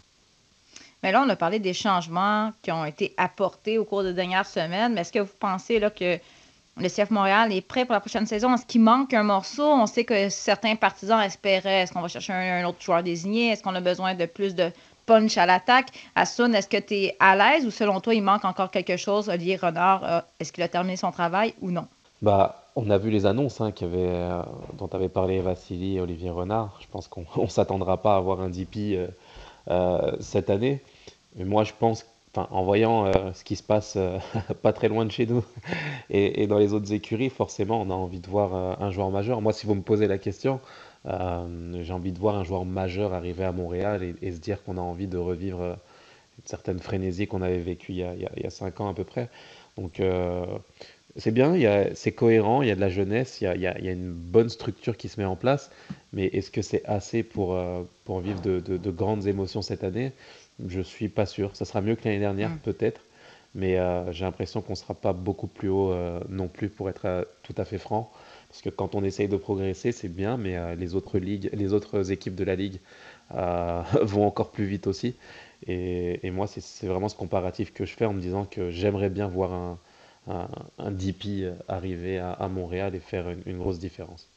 Mais 1.04 1.12
là, 1.12 1.22
on 1.26 1.30
a 1.30 1.36
parlé 1.36 1.60
des 1.60 1.74
changements 1.74 2.54
qui 2.62 2.72
ont 2.72 2.86
été 2.86 3.14
apportés 3.18 3.78
au 3.78 3.84
cours 3.84 4.04
des 4.04 4.14
dernières 4.14 4.46
semaines. 4.46 4.94
Mais 4.94 5.02
est-ce 5.02 5.12
que 5.12 5.20
vous 5.20 5.34
pensez 5.38 5.80
là, 5.80 5.90
que 5.90 6.18
le 6.78 6.90
CF 6.90 7.12
Montréal 7.12 7.52
est 7.52 7.62
prêt 7.62 7.84
pour 7.84 7.94
la 7.94 8.00
prochaine 8.00 8.26
saison? 8.26 8.56
Est-ce 8.56 8.66
qu'il 8.66 8.82
manque 8.82 9.14
un 9.14 9.24
morceau? 9.24 9.66
On 9.66 9.86
sait 9.86 10.06
que 10.06 10.30
certains 10.30 10.78
partisans 10.78 11.20
espéraient. 11.20 11.82
Est-ce 11.82 11.92
qu'on 11.92 12.02
va 12.02 12.08
chercher 12.08 12.32
un, 12.32 12.66
autre 12.66 12.82
joueur 12.82 13.04
désigné? 13.04 13.50
Est-ce 13.50 13.62
qu'on 13.62 13.76
a 13.76 13.82
besoin 13.82 14.16
de 14.16 14.26
plus 14.26 14.56
de 14.56 14.72
punch 15.06 15.38
à 15.38 15.46
l'attaque? 15.46 15.90
Assun, 16.16 16.54
est-ce 16.54 16.70
que 16.70 16.80
tu 16.80 16.94
es 16.94 17.18
à 17.20 17.36
l'aise 17.36 17.66
ou 17.66 17.72
selon 17.72 18.00
toi, 18.00 18.14
il 18.16 18.24
manque 18.24 18.46
encore 18.46 18.72
quelque 18.72 18.96
chose? 18.96 19.28
Olivier 19.28 19.58
Renard, 19.58 20.06
euh, 20.06 20.22
est-ce 20.40 20.54
qu'il 20.54 20.64
a 20.64 20.70
terminé 20.70 20.96
son 20.96 21.12
travail 21.12 21.54
ou 21.60 21.70
non? 21.70 21.86
Bah, 22.24 22.70
on 22.78 22.90
a 22.90 22.98
vu 22.98 23.10
les 23.10 23.26
annonces 23.26 23.60
hein, 23.60 23.74
euh, 23.82 24.42
dont 24.78 24.88
avait 24.94 25.10
parlé 25.10 25.42
Vassili 25.42 25.98
et 25.98 26.00
Olivier 26.00 26.30
Renard. 26.30 26.80
Je 26.80 26.88
pense 26.90 27.10
qu'on 27.10 27.26
ne 27.38 27.48
s'attendra 27.48 28.02
pas 28.02 28.14
à 28.14 28.18
avoir 28.18 28.40
un 28.40 28.48
DP 28.48 28.78
euh, 28.78 29.08
euh, 29.70 30.16
cette 30.22 30.50
année. 30.50 30.82
Et 31.38 31.44
moi, 31.44 31.66
je 31.66 31.74
pense, 31.78 32.06
en 32.38 32.64
voyant 32.64 33.12
ce 33.34 33.44
qui 33.44 33.58
se 33.58 33.64
passe 33.64 33.98
pas 34.62 34.72
très 34.72 34.88
loin 34.88 35.06
de 35.06 35.12
chez 35.12 35.26
nous 35.26 35.44
et, 36.10 36.48
dans 36.48 36.60
les 36.60 36.72
autres 36.74 36.94
écuries, 36.94 37.30
forcément, 37.30 37.82
on 37.82 37.90
a 37.90 37.94
envie 37.94 38.22
de 38.22 38.28
voir 38.28 38.82
un 38.82 38.90
joueur 38.90 39.10
majeur. 39.10 39.42
Moi, 39.42 39.52
si 39.52 39.66
vous 39.66 39.76
me 39.76 39.82
posez 39.82 40.08
la 40.08 40.18
question, 40.18 40.62
j'ai 41.06 41.92
envie 41.94 42.14
de 42.14 42.20
voir 42.20 42.36
un 42.36 42.44
joueur 42.44 42.64
majeur 42.64 43.14
arriver 43.14 43.44
à 43.44 43.52
Montréal 43.52 44.16
et, 44.22 44.32
se 44.32 44.40
dire 44.40 44.64
qu'on 44.64 44.78
a 44.78 44.82
envie 44.82 45.08
de 45.08 45.18
revivre 45.18 45.62
une 45.62 46.46
certaine 46.46 46.80
frénésie 46.80 47.28
qu'on 47.28 47.42
avait 47.42 47.60
vécue 47.60 47.94
il 47.94 47.98
y 47.98 48.46
a, 48.46 48.50
cinq 48.50 48.80
ans 48.80 48.90
à 48.90 48.94
peu 48.94 49.04
près. 49.04 49.30
Donc, 49.78 50.00
c'est 51.18 51.32
bien, 51.32 51.56
c'est 51.96 52.12
cohérent, 52.12 52.62
il 52.62 52.68
y 52.70 52.72
a 52.72 52.76
de 52.76 52.80
la 52.82 52.90
jeunesse, 52.90 53.40
il 53.42 53.46
y 53.46 53.48
a, 53.48 53.56
y 53.56 53.68
a- 53.68 53.78
il 53.80 53.86
y 53.86 53.90
a 53.90 53.92
une 53.92 54.12
bonne 54.14 54.50
structure 54.50 54.98
qui 54.98 55.10
se 55.10 55.20
met 55.20 55.26
en 55.26 55.36
place, 55.36 55.72
mais 56.12 56.26
est-ce 56.28 56.52
que 56.52 56.62
c'est 56.62 56.84
assez 56.86 57.24
pour, 57.24 57.54
euh, 57.56 57.84
pour 58.06 58.20
vivre 58.20 58.42
de, 58.42 58.60
de- 58.60 58.78
de 58.78 58.92
grandes 58.92 59.28
émotions 59.28 59.62
cette 59.62 59.84
année? 59.84 60.12
Je 60.68 60.82
suis 60.82 61.10
pas 61.10 61.26
sûr. 61.26 61.56
Ça 61.56 61.66
sera 61.66 61.82
mieux 61.82 61.96
que 61.96 62.06
l'année 62.06 62.20
dernière, 62.20 62.50
Mm. 62.52 62.58
peut-être, 62.64 63.02
mais 63.56 63.78
euh, 63.78 64.12
j'ai 64.12 64.26
l'impression 64.26 64.62
qu'on 64.62 64.76
sera 64.76 64.94
pas 64.96 65.14
beaucoup 65.14 65.48
plus 65.48 65.70
haut 65.70 65.92
euh, 65.92 66.20
non 66.30 66.48
plus, 66.48 66.70
pour 66.70 66.90
être 66.90 67.28
tout 67.44 67.54
à 67.58 67.66
fait 67.66 67.78
franc. 67.78 68.12
Parce 68.50 68.62
que 68.62 68.70
quand 68.70 68.96
on 68.96 69.04
essaye 69.04 69.28
de 69.28 69.38
progresser, 69.38 69.92
c'est 69.92 70.10
bien, 70.10 70.38
mais 70.38 70.76
les 70.76 70.94
autres 70.96 71.18
ligues, 71.20 71.50
les 71.54 71.74
autres 71.74 72.12
équipes 72.12 72.36
de 72.36 72.44
la 72.44 72.56
ligue 72.56 72.80
vont 74.02 74.26
encore 74.28 74.52
plus 74.52 74.66
vite 74.66 74.88
aussi. 74.88 75.16
Et, 75.68 76.26
et 76.26 76.32
moi, 76.32 76.48
c'est 76.48 76.88
vraiment 76.88 77.10
ce 77.10 77.16
comparatif 77.16 77.74
que 77.74 77.86
je 77.86 77.94
fais 77.96 78.06
en 78.06 78.14
me 78.14 78.22
disant 78.22 78.46
que 78.46 78.70
j'aimerais 78.70 79.10
bien 79.10 79.28
voir 79.28 79.54
un, 79.54 79.80
un, 80.28 80.48
un 80.78 80.92
DP 80.92 81.52
arriver 81.68 82.20
à, 82.20 82.34
à 82.34 82.48
Montréal 82.48 82.96
et 82.96 83.00
faire 83.00 83.30
une, 83.30 83.44
une 83.46 83.58
grosse 83.60 83.80
différence. 83.80 84.30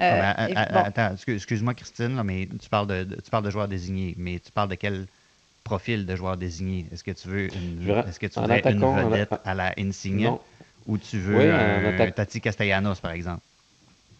Euh, 0.00 0.04
Ah 0.10 0.16
ben, 0.34 0.66
bon. 0.70 0.84
Attends, 0.84 1.12
excuse- 1.14 1.36
excuse-moi 1.36 1.74
Christine, 1.74 2.16
là, 2.16 2.24
mais 2.24 2.48
tu 2.60 2.68
parles 2.68 2.86
de, 2.88 3.04
de- 3.04 3.20
tu 3.20 3.30
parles 3.30 3.44
de 3.44 3.50
joueurs 3.50 3.68
désignés, 3.68 4.14
mais 4.18 4.40
tu 4.40 4.50
parles 4.52 4.68
de 4.68 4.74
quel 4.74 5.06
profil 5.64 6.06
de 6.06 6.16
joueurs 6.16 6.36
désignés? 6.38 6.88
Est-ce 6.92 7.04
que 7.04 7.12
tu 7.12 7.28
veux 7.28 7.54
une, 7.56 7.98
est-ce 8.04 8.20
que 8.20 8.26
tu 8.26 8.34
un 8.36 8.42
voudrais 8.42 8.56
attaquant, 8.58 8.96
un 8.96 9.02
une 9.02 9.10
vedette 9.10 9.40
à 9.44 9.54
la 9.54 9.74
Insigne 9.78 10.20
Non, 10.20 10.40
ou 10.86 10.98
tu 10.98 11.18
veux 11.20 11.54
un, 11.54 11.84
un 11.84 11.84
attaque- 11.84 12.14
Tati 12.14 12.40
Castellanos 12.40 13.00
par 13.00 13.12
exemple? 13.12 13.42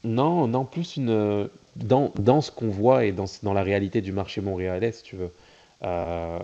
Non, 0.05 0.47
non, 0.47 0.65
plus 0.67 0.97
une 0.97 1.49
dans, 1.77 2.13
dans 2.19 2.41
ce 2.41 2.51
qu'on 2.51 2.69
voit 2.69 3.05
et 3.07 3.13
dans, 3.13 3.25
dans 3.43 3.53
la 3.55 3.63
réalité 3.63 4.01
du 4.03 4.13
marché 4.13 4.41
montréalais, 4.41 4.93
si 4.93 5.03
tu 5.03 5.17
veux. 5.17 5.33
Euh, 5.85 6.39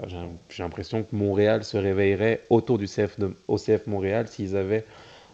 j'ai 0.51 0.63
l'impression 0.63 1.03
que 1.03 1.17
Montréal 1.17 1.65
se 1.65 1.77
réveillerait 1.79 2.43
autour 2.51 2.79
du 2.79 2.87
CF 2.87 3.19
de, 3.19 3.35
au 3.49 3.59
CF 3.59 3.87
Montréal 3.87 4.29
s'ils 4.29 4.57
avaient 4.57 4.85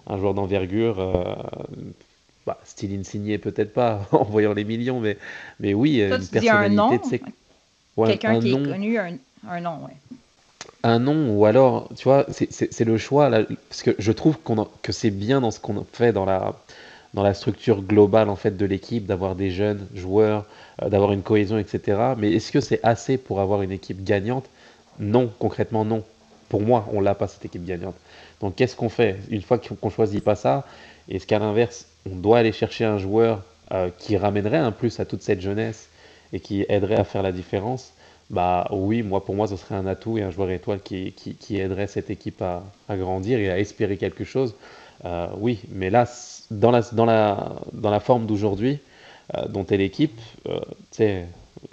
un 0.07 0.19
joueur 0.19 0.35
d'envergure, 0.35 1.01
euh, 1.01 1.35
bah, 2.47 2.59
style 2.65 2.99
insigné 2.99 3.39
peut-être 3.39 3.73
pas 3.73 4.07
en 4.13 4.25
voyant 4.25 4.55
les 4.55 4.65
millions, 4.65 5.01
mais, 5.01 5.19
mais 5.61 5.75
oui, 5.75 6.01
Toi, 6.09 6.19
une 6.19 6.27
tu 6.27 6.39
dis 6.39 6.49
un 6.49 6.69
nom, 6.69 6.91
personnalité. 6.91 7.21
ouais, 7.97 8.09
Quelqu'un 8.13 8.35
un 8.37 8.41
qui 8.41 8.49
nom, 8.51 8.63
est 8.63 8.69
connu, 8.69 8.99
un, 8.99 9.19
un 9.49 9.61
nom, 9.61 9.85
ouais. 9.85 9.97
un 10.83 10.99
nom 10.99 11.31
ou 11.37 11.45
alors, 11.45 11.89
tu 11.97 12.05
vois, 12.05 12.27
c'est- 12.31 12.85
le 12.85 12.97
choix, 12.99 13.29
là, 13.29 13.43
parce 13.69 13.83
que 13.83 13.91
je 13.99 14.13
trouve 14.13 14.37
que 14.83 14.93
c'est 14.93 15.11
bien 15.11 15.41
dans 15.41 15.51
ce 15.51 15.61
qu'on 15.61 15.85
fait 15.93 16.13
dans 16.13 16.25
la, 16.25 16.55
dans 17.17 17.23
la 17.23 17.35
structure 17.35 17.83
globale 17.83 18.29
en 18.29 18.37
fait 18.37 18.57
de 18.57 18.67
l'équipe, 18.67 19.07
d'avoir 19.07 19.35
des 19.35 19.51
jeunes 19.51 19.87
joueurs, 19.95 20.45
euh, 20.83 20.91
d'avoir 20.91 21.13
une 21.13 21.23
cohésion, 21.23 21.59
etc. 21.59 21.99
Mais 22.19 22.31
est-ce 22.33 22.53
que 22.53 22.61
c'est 22.61 22.79
assez 22.83 23.17
pour 23.17 23.41
avoir 23.41 23.63
une 23.63 23.73
équipe 23.73 24.05
gagnante? 24.05 24.45
Non, 25.01 25.33
concrètement 25.39 25.85
non. 25.85 26.05
Pour 26.51 26.61
moi, 26.61 26.87
on 26.93 27.01
l'a 27.01 27.15
pas 27.15 27.27
cette 27.27 27.45
équipe 27.47 27.65
gagnante. 27.65 27.97
Donc 28.41 28.55
qu'est-ce 28.55 28.77
qu'on 28.77 28.91
fait? 28.91 29.17
Une 29.31 29.41
fois 29.41 29.59
qu'on 29.59 29.91
choisit 29.91 30.23
pas 30.23 30.37
ça, 30.37 30.67
est-ce 31.09 31.27
qu'à 31.27 31.39
l'inverse, 31.39 31.87
on 32.09 32.17
doit 32.17 32.39
aller 32.39 32.53
chercher 32.53 32.85
un 32.85 32.99
joueur 32.99 33.43
euh, 33.73 33.89
qui 33.99 34.19
ramènerait 34.19 34.59
un 34.59 34.71
plus 34.71 35.01
à 35.01 35.07
toute 35.07 35.23
cette 35.23 35.41
jeunesse 35.41 35.89
et 36.35 36.41
qui 36.41 36.67
aiderait 36.69 36.97
à 36.97 37.05
faire 37.05 37.23
la 37.23 37.33
différence? 37.33 37.95
Bah 38.29 38.69
oui, 38.73 39.03
moi 39.03 39.25
pour 39.25 39.37
moi 39.37 39.47
ce 39.47 39.57
serait 39.57 39.77
un 39.77 39.87
atout 39.87 40.19
et 40.19 40.23
un 40.23 40.31
joueur 40.31 40.51
étoile 40.51 40.81
qui, 40.81 41.15
aiderait 41.51 41.87
cette 41.87 42.11
équipe 42.11 42.43
à 42.43 42.63
grandir 42.91 43.39
et 43.39 43.51
à 43.51 43.59
espérer 43.59 43.97
quelque 43.97 44.25
chose. 44.25 44.55
Euh, 45.05 45.29
oui, 45.37 45.61
mais 45.69 45.91
là, 45.91 46.07
dans 46.51 46.71
la, 46.71 46.81
dans 46.81 47.05
la, 47.05 47.53
dans 47.73 47.91
la 47.91 48.01
forme 48.01 48.27
d'aujourd'hui, 48.27 48.79
euh, 49.35 49.47
dont 49.49 49.67
est 49.67 49.77
l'équipe, 49.77 50.19
euh, 50.49 50.61
je, 50.99 51.25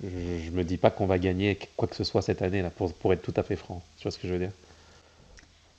je 0.01 0.51
me 0.51 0.63
dis 0.63 0.77
pas 0.77 0.89
qu'on 0.89 1.05
va 1.05 1.19
gagner 1.19 1.57
quoi 1.77 1.87
que 1.87 1.95
ce 1.95 2.03
soit 2.03 2.21
cette 2.21 2.41
année 2.41 2.61
là, 2.61 2.69
pour, 2.69 2.93
pour 2.93 3.13
être 3.13 3.21
tout 3.21 3.33
à 3.37 3.43
fait 3.43 3.55
franc. 3.55 3.81
Tu 3.97 4.03
vois 4.03 4.11
ce 4.11 4.17
que 4.17 4.27
je 4.27 4.33
veux 4.33 4.39
dire? 4.39 4.51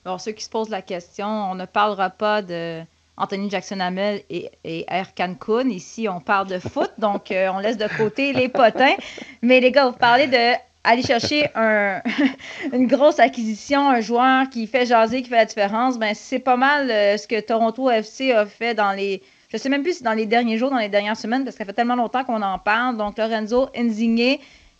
Bon, 0.05 0.17
ceux 0.17 0.31
qui 0.31 0.43
se 0.43 0.49
posent 0.49 0.69
la 0.69 0.81
question, 0.81 1.27
on 1.27 1.55
ne 1.55 1.65
parlera 1.65 2.09
pas 2.09 2.41
de 2.41 2.81
Anthony 3.17 3.49
Jackson 3.49 3.79
Hamel 3.79 4.21
et, 4.29 4.51
et 4.63 4.85
Air 4.87 5.15
Cancun. 5.15 5.69
Ici, 5.69 6.07
on 6.09 6.19
parle 6.19 6.47
de 6.47 6.59
foot, 6.59 6.91
donc 6.97 7.31
euh, 7.31 7.49
on 7.53 7.59
laisse 7.59 7.77
de 7.77 7.87
côté 7.97 8.33
les 8.33 8.49
potins. 8.49 8.95
Mais 9.41 9.59
les 9.59 9.71
gars, 9.71 9.87
vous 9.87 9.97
parlez 9.97 10.27
de 10.27 10.57
aller 10.85 11.01
chercher 11.01 11.49
un, 11.55 12.01
une 12.73 12.87
grosse 12.87 13.19
acquisition, 13.19 13.89
un 13.89 14.01
joueur 14.01 14.49
qui 14.49 14.67
fait 14.67 14.85
jaser, 14.85 15.21
qui 15.21 15.29
fait 15.29 15.35
la 15.35 15.45
différence. 15.45 15.97
Ben, 15.97 16.13
c'est 16.15 16.39
pas 16.39 16.57
mal 16.57 16.89
euh, 16.89 17.17
ce 17.17 17.27
que 17.27 17.39
Toronto 17.39 17.89
FC 17.89 18.31
a 18.31 18.45
fait 18.45 18.73
dans 18.73 18.91
les. 18.91 19.21
Je 19.49 19.57
sais 19.57 19.69
même 19.69 19.83
plus 19.83 19.97
si 19.97 20.03
dans 20.03 20.13
les 20.13 20.25
derniers 20.25 20.57
jours, 20.57 20.69
dans 20.69 20.77
les 20.77 20.89
dernières 20.89 21.17
semaines, 21.17 21.43
parce 21.43 21.55
que 21.55 21.65
fait 21.65 21.73
tellement 21.73 21.95
longtemps 21.95 22.23
qu'on 22.23 22.41
en 22.41 22.59
parle. 22.59 22.97
Donc, 22.97 23.17
Lorenzo 23.17 23.69
Insigne, 23.75 24.37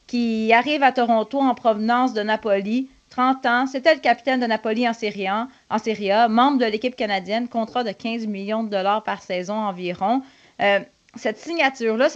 qui 0.08 0.52
arrive 0.54 0.84
à 0.84 0.92
Toronto 0.92 1.40
en 1.40 1.54
provenance 1.56 2.14
de 2.14 2.22
Napoli. 2.22 2.90
30 3.10 3.46
ans, 3.46 3.66
c'était 3.68 3.94
le 3.94 4.02
capitaine 4.02 4.42
de 4.42 4.46
Napoli 4.46 4.90
en 4.90 4.94
Série 4.94 5.28
A, 5.28 5.48
en 5.70 5.78
Serie 5.78 6.12
A 6.12 6.28
membre 6.28 6.58
de 6.58 6.66
l'équipe 6.66 6.96
canadienne, 6.96 7.48
contrat 7.48 7.84
de 7.84 7.92
15 7.92 8.28
millions 8.28 8.64
de 8.64 8.70
dollars 8.70 9.04
par 9.04 9.22
saison 9.22 9.54
environ. 9.54 10.22
Euh, 10.62 10.80
cette 11.16 11.38
signature-là, 11.38 12.08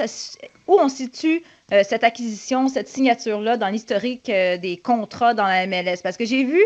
où 0.67 0.79
on 0.79 0.89
situe 0.89 1.43
euh, 1.71 1.83
cette 1.83 2.03
acquisition, 2.03 2.67
cette 2.67 2.87
signature-là 2.87 3.57
dans 3.57 3.69
l'historique 3.69 4.29
euh, 4.29 4.57
des 4.57 4.77
contrats 4.77 5.33
dans 5.33 5.45
la 5.45 5.67
MLS? 5.67 6.01
Parce 6.03 6.17
que 6.17 6.25
j'ai 6.25 6.43
vu 6.43 6.61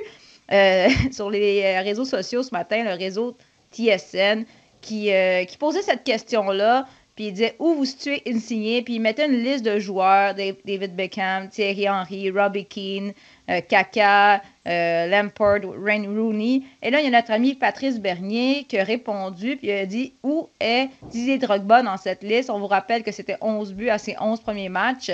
euh, 0.52 0.88
sur 1.12 1.30
les 1.30 1.80
réseaux 1.80 2.06
sociaux 2.06 2.44
ce 2.44 2.52
matin, 2.52 2.84
le 2.84 2.98
réseau 2.98 3.36
TSN, 3.72 4.46
qui, 4.82 5.10
qui 5.48 5.58
posait 5.58 5.82
cette 5.82 6.04
question-là, 6.04 6.86
puis 7.16 7.28
il 7.28 7.34
disait 7.34 7.56
où 7.60 7.74
vous 7.74 7.86
situez 7.86 8.22
Insigné, 8.28 8.82
puis 8.82 8.96
il 8.96 9.00
mettait 9.00 9.28
une 9.28 9.44
liste 9.44 9.64
de 9.64 9.80
joueurs, 9.80 10.36
David 10.36 10.96
Beckham, 10.96 11.48
Thierry 11.50 11.88
Henry, 11.88 12.30
Robbie 12.32 12.66
Keane, 12.66 13.14
euh, 13.50 13.62
Kaka, 13.62 14.42
euh, 14.68 15.08
Lampard, 15.08 15.60
Wayne 15.78 16.08
Rooney. 16.08 16.64
Et 16.82 16.90
là, 16.90 17.00
il 17.02 17.06
y 17.06 17.08
a 17.08 17.12
notre 17.12 17.32
ami 17.32 17.56
Patrice 17.56 18.00
Bernier 18.00 18.64
qui 18.64 18.78
a 18.80 18.84
répondu, 18.84 19.58
puis 19.58 19.68
il 19.68 19.72
a 19.72 19.86
dit 19.86 20.14
où 20.24 20.50
est 20.60 20.90
Didier 21.12 21.38
Drogba 21.38 21.84
dans 21.84 21.98
cette 21.98 22.24
liste? 22.24 22.50
On 22.50 22.60
vous 22.60 22.68
rappelle 22.68 23.04
que 23.04 23.12
c'était 23.12 23.38
11 23.42 23.74
buts 23.74 23.90
à 23.90 23.98
ses 23.98 24.16
11 24.20 24.40
premiers 24.42 24.70
matchs. 24.70 25.12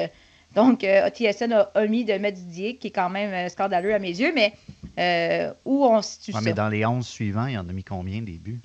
Donc, 0.55 0.83
euh, 0.83 1.09
TSN 1.09 1.53
a 1.53 1.71
omis 1.75 2.05
de 2.05 2.13
mettre 2.13 2.37
Didier, 2.37 2.75
qui 2.75 2.87
est 2.87 2.91
quand 2.91 3.09
même 3.09 3.31
euh, 3.33 3.49
scandaleux 3.49 3.93
à 3.93 3.99
mes 3.99 4.09
yeux, 4.19 4.31
mais 4.33 4.53
euh, 4.97 5.53
où 5.65 5.85
on 5.85 6.01
situe 6.01 6.31
Ouais, 6.31 6.39
ça? 6.39 6.45
mais 6.45 6.53
dans 6.53 6.69
les 6.69 6.85
11 6.85 7.05
suivants, 7.07 7.45
il 7.45 7.53
y 7.53 7.57
en 7.57 7.67
a 7.69 7.71
mis 7.71 7.83
combien 7.83 8.21
des 8.21 8.33
buts? 8.39 8.59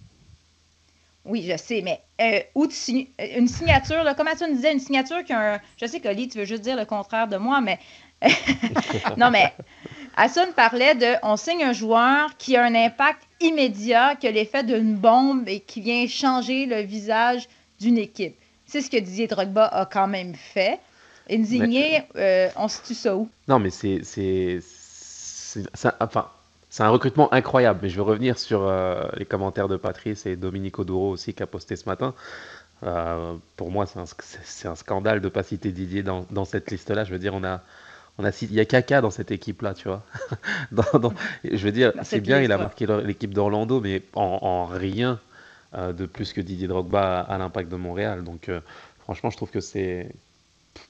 Oui, 1.26 1.46
je 1.50 1.56
sais, 1.56 1.80
mais 1.82 2.00
euh, 2.20 2.40
où 2.54 2.66
tu 2.66 2.74
signes- 2.74 3.06
une 3.36 3.48
signature, 3.48 4.04
là, 4.04 4.12
comme 4.14 4.28
tu 4.38 4.52
disais, 4.54 4.72
une 4.74 4.78
signature 4.80 5.24
qui 5.24 5.32
a 5.32 5.54
un. 5.54 5.60
Je 5.80 5.86
sais 5.86 5.98
que 5.98 6.08
Lee, 6.08 6.28
tu 6.28 6.36
veux 6.36 6.44
juste 6.44 6.60
dire 6.62 6.76
le 6.76 6.84
contraire 6.84 7.28
de 7.28 7.38
moi, 7.38 7.62
mais. 7.62 7.78
non, 9.16 9.30
mais 9.30 9.52
Hassan 10.16 10.52
parlait 10.54 10.94
de 10.94 11.14
on 11.22 11.36
signe 11.36 11.64
un 11.64 11.72
joueur 11.72 12.36
qui 12.36 12.56
a 12.56 12.64
un 12.64 12.74
impact 12.74 13.22
immédiat, 13.40 14.16
qui 14.16 14.26
a 14.26 14.30
l'effet 14.30 14.62
d'une 14.62 14.94
bombe 14.94 15.48
et 15.48 15.60
qui 15.60 15.80
vient 15.80 16.06
changer 16.06 16.66
le 16.66 16.80
visage 16.80 17.48
d'une 17.80 17.98
équipe. 17.98 18.36
C'est 18.66 18.80
ce 18.80 18.90
que 18.90 18.96
Didier 18.96 19.26
Drogba 19.26 19.66
a 19.66 19.86
quand 19.86 20.08
même 20.08 20.34
fait. 20.34 20.78
Insigné, 21.30 22.02
euh, 22.16 22.48
on 22.56 22.68
situe 22.68 22.94
ça 22.94 23.16
où? 23.16 23.28
Non, 23.48 23.58
mais 23.58 23.70
c'est 23.70 24.00
c'est 24.04 24.60
enfin 26.00 26.28
c'est 26.74 26.82
un 26.82 26.88
recrutement 26.90 27.32
incroyable. 27.32 27.80
Mais 27.82 27.88
je 27.88 27.96
veux 27.96 28.02
revenir 28.02 28.36
sur 28.38 28.62
euh, 28.62 29.04
les 29.16 29.24
commentaires 29.24 29.68
de 29.68 29.76
Patrice 29.76 30.26
et 30.26 30.34
Domenico 30.34 30.84
Duro 30.84 31.10
aussi 31.10 31.32
qui 31.32 31.42
a 31.42 31.46
posté 31.46 31.76
ce 31.76 31.88
matin. 31.88 32.14
Euh, 32.82 33.34
pour 33.56 33.70
moi, 33.70 33.86
c'est 33.86 34.66
un, 34.68 34.74
scandale 34.74 35.20
de 35.20 35.28
pas 35.28 35.44
citer 35.44 35.70
Didier 35.70 36.02
dans, 36.02 36.26
dans 36.30 36.44
cette 36.44 36.70
liste-là. 36.70 37.04
Je 37.04 37.12
veux 37.12 37.20
dire, 37.20 37.32
on 37.32 37.44
a 37.44 37.62
on 38.18 38.24
a 38.24 38.32
cité- 38.32 38.52
il 38.52 38.56
y 38.56 38.60
a 38.60 38.64
Kaka 38.64 39.00
dans 39.00 39.10
cette 39.10 39.30
équipe-là, 39.30 39.74
tu 39.74 39.88
vois. 39.88 40.04
Dans- 40.72 40.98
dans- 40.98 41.14
je 41.44 41.56
veux 41.64 41.72
dire, 41.72 41.92
c'est 42.02 42.20
bien, 42.20 42.40
il 42.40 42.52
a 42.52 42.58
marqué 42.58 42.86
l'équipe 43.04 43.34
d'Orlando, 43.34 43.80
mais 43.80 44.02
en, 44.14 44.38
en 44.42 44.66
rien 44.66 45.20
euh, 45.74 45.92
de 45.92 46.06
plus 46.06 46.32
que 46.32 46.40
Didier 46.40 46.68
Drogba 46.68 47.20
à, 47.20 47.34
à 47.34 47.38
l'impact 47.38 47.70
de 47.70 47.76
Montréal. 47.76 48.24
Donc, 48.24 48.48
euh, 48.48 48.60
franchement, 49.00 49.30
je 49.30 49.36
trouve 49.36 49.50
que 49.50 49.60
c'est 49.60 50.08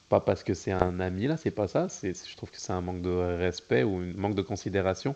pas 0.09 0.19
parce 0.19 0.43
que 0.43 0.53
c'est 0.53 0.71
un 0.71 0.99
ami 0.99 1.27
là, 1.27 1.37
c'est 1.37 1.51
pas 1.51 1.67
ça. 1.67 1.89
C'est, 1.89 2.13
je 2.29 2.35
trouve 2.37 2.51
que 2.51 2.59
c'est 2.59 2.73
un 2.73 2.81
manque 2.81 3.01
de 3.01 3.09
respect 3.09 3.83
ou 3.83 3.97
un 3.97 4.13
manque 4.19 4.35
de 4.35 4.41
considération. 4.43 5.15